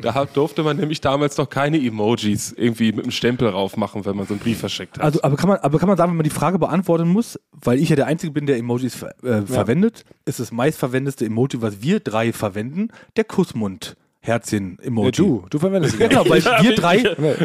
Da 0.00 0.24
durfte 0.24 0.62
man 0.62 0.78
nämlich 0.78 1.00
damals 1.00 1.36
noch 1.36 1.48
keine 1.48 1.78
Emojis 1.78 2.52
irgendwie 2.52 2.92
mit 2.92 3.04
einem 3.04 3.10
Stempel 3.10 3.50
drauf 3.50 3.76
machen, 3.76 4.04
wenn 4.04 4.16
man 4.16 4.26
so 4.26 4.34
einen 4.34 4.40
Brief 4.40 4.58
verschickt 4.58 4.96
hat. 4.96 5.04
Also, 5.04 5.22
aber 5.22 5.36
kann 5.36 5.48
man, 5.48 5.58
aber 5.58 5.78
kann 5.78 5.88
man 5.88 5.98
sagen, 5.98 6.12
wenn 6.12 6.16
man 6.16 6.24
die 6.24 6.30
Frage 6.30 6.58
beantworten 6.58 7.08
muss, 7.08 7.38
weil 7.52 7.78
ich 7.78 7.90
ja 7.90 7.96
der 7.96 8.06
Einzige 8.06 8.32
bin, 8.32 8.46
der 8.46 8.56
Emojis 8.56 8.94
ver 8.94 9.14
äh, 9.22 9.42
verwendet, 9.42 10.04
ist 10.24 10.40
das 10.40 10.52
meistverwendeste 10.52 11.26
Emoji, 11.26 11.60
was 11.60 11.82
wir 11.82 12.00
drei 12.00 12.32
verwenden, 12.32 12.88
der 13.16 13.24
Kussmund. 13.24 13.96
Herzchen-Emoji. 14.22 15.06
Ja, 15.06 15.10
du, 15.12 15.44
du 15.48 15.58
verwendest 15.58 15.94
ihn. 16.00 16.08
Genau, 16.08 16.28
weil 16.28 16.40
Ja, 16.42 16.62
wir 16.62 16.74
drei, 16.74 16.98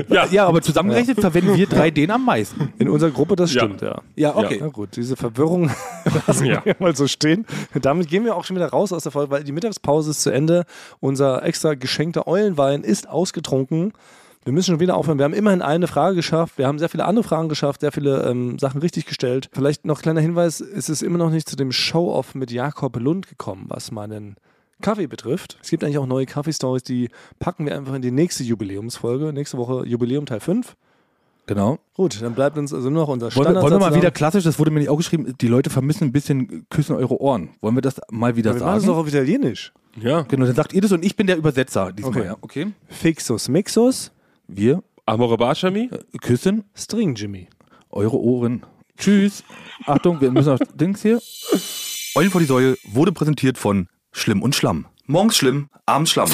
ja. 0.10 0.26
ja. 0.26 0.48
aber 0.48 0.62
zusammengerechnet 0.62 1.20
verwenden 1.20 1.56
wir 1.56 1.68
drei 1.68 1.90
den 1.90 2.12
am 2.12 2.26
meisten. 2.26 2.74
In 2.78 2.90
unserer 2.90 3.12
Gruppe, 3.12 3.36
das 3.36 3.52
stimmt, 3.52 3.82
ja. 3.82 4.02
Ja, 4.16 4.36
okay. 4.36 4.58
Na 4.62 4.68
gut, 4.68 4.96
diese 4.96 5.16
Verwirrung 5.16 5.72
lassen 6.28 6.46
Ja. 6.46 6.64
wir 6.66 6.76
mal 6.80 6.96
so 6.96 7.08
stehen. 7.08 7.46
Damit 7.82 8.10
gehen 8.10 8.26
wir 8.26 8.36
auch 8.36 8.44
schon 8.44 8.56
wieder 8.58 8.68
raus 8.70 8.92
aus 8.92 9.04
der 9.04 9.12
Folge, 9.12 9.32
weil 9.32 9.44
die 9.44 9.52
Mittagspause 9.54 10.12
ist 10.12 10.22
zu 10.22 10.32
Ende. 10.32 10.66
Unser 11.00 11.44
extra 11.44 11.76
geschenkter 11.76 12.28
Eulenwein 12.28 12.84
ist 12.84 13.08
ausgetrunken. 13.10 13.94
Wir 14.44 14.54
müssen 14.54 14.72
schon 14.74 14.80
wieder 14.80 14.96
aufhören. 14.96 15.18
Wir 15.18 15.26
haben 15.26 15.34
immerhin 15.34 15.64
eine 15.64 15.88
Frage 15.88 16.16
geschafft. 16.18 16.58
Wir 16.60 16.68
haben 16.68 16.78
sehr 16.78 16.90
viele 16.90 17.06
andere 17.06 17.24
Fragen 17.24 17.50
geschafft, 17.50 17.82
sehr 17.82 17.92
viele 17.92 18.30
ähm, 18.30 18.60
Sachen 18.60 18.80
richtig 18.80 19.08
gestellt. 19.08 19.50
Vielleicht 19.54 19.86
noch 19.86 20.02
kleiner 20.04 20.22
Hinweis: 20.22 20.60
Es 20.60 20.88
ist 20.88 21.02
immer 21.02 21.18
noch 21.18 21.32
nicht 21.32 21.50
zu 21.50 21.56
dem 21.56 21.72
Show-Off 21.72 22.36
mit 22.36 22.52
Jakob 22.52 22.96
Lund 23.00 23.28
gekommen, 23.28 23.66
was 23.70 23.90
meinen 23.92 24.36
Kaffee 24.82 25.08
betrifft. 25.08 25.58
Es 25.62 25.70
gibt 25.70 25.84
eigentlich 25.84 25.98
auch 25.98 26.06
neue 26.06 26.26
Kaffee-Stories, 26.26 26.84
die 26.84 27.10
packen 27.40 27.66
wir 27.66 27.76
einfach 27.78 27.94
in 27.94 28.02
die 28.02 28.12
nächste 28.12 28.44
Jubiläumsfolge. 28.44 29.32
Nächste 29.34 29.58
Woche 29.58 29.86
Jubiläum 29.88 30.26
Teil 30.26 30.40
5. 30.40 30.76
Genau. 31.48 31.78
Gut, 31.94 32.22
dann 32.22 32.34
bleibt 32.34 32.58
uns 32.58 32.74
also 32.74 32.90
nur 32.90 33.04
noch 33.04 33.08
unser 33.10 33.28
Wollen 33.28 33.36
wir, 33.36 33.42
Standard. 33.44 33.64
wollen 33.64 33.74
wir 33.74 33.80
mal 33.92 33.96
wieder 33.96 34.10
klassisch, 34.10 34.44
das 34.44 34.58
wurde 34.58 34.72
mir 34.72 34.80
nicht 34.80 34.90
auch 34.90 34.98
geschrieben, 34.98 35.36
die 35.40 35.48
Leute 35.48 35.70
vermissen 35.70 36.06
ein 36.06 36.12
bisschen 36.12 36.66
Küssen 36.72 36.96
eure 36.96 37.22
Ohren. 37.22 37.50
Wollen 37.62 37.76
wir 37.76 37.82
das 37.84 38.02
mal 38.10 38.36
wieder 38.36 38.56
Wir 38.56 38.62
machen 38.62 38.74
das 38.76 38.84
doch 38.84 38.88
sagen? 38.96 39.00
auf 39.02 39.08
Italienisch. 39.08 39.72
ja. 39.96 40.24
Genau, 40.24 40.46
dann 40.48 40.56
sagt 40.56 40.74
ihr 40.74 40.82
das 40.82 40.92
und 40.92 41.06
ich 41.06 41.16
bin 41.16 41.28
der 41.28 41.38
Übersetzer 41.38 41.94
diesmal. 41.94 42.18
Okay. 42.18 42.26
Ja. 42.26 42.38
okay. 42.42 42.68
Fixus 42.88 43.48
mixus, 43.48 44.12
Wir 44.48 44.82
Amore 45.06 45.38
Bashami? 45.38 45.92
küssen 46.20 46.64
String 46.76 47.14
Jimmy. 47.14 47.48
eure 47.92 48.18
Ohren. 48.20 48.66
Tschüss. 48.98 49.44
Achtung, 49.86 50.20
wir 50.22 50.32
müssen 50.32 50.50
auf 50.54 50.60
Dings 50.74 51.04
hier. 51.04 51.22
Eulen 52.16 52.32
vor 52.32 52.42
die 52.42 52.48
Säule 52.48 52.76
wurde 52.86 53.12
präsentiert 53.12 53.58
von 53.60 53.88
Schlimm 54.18 54.42
und 54.42 54.56
Schlamm. 54.56 54.86
Morgens 55.08 55.36
schlimm, 55.36 55.70
abends 55.86 56.12
Schlamm. 56.12 56.30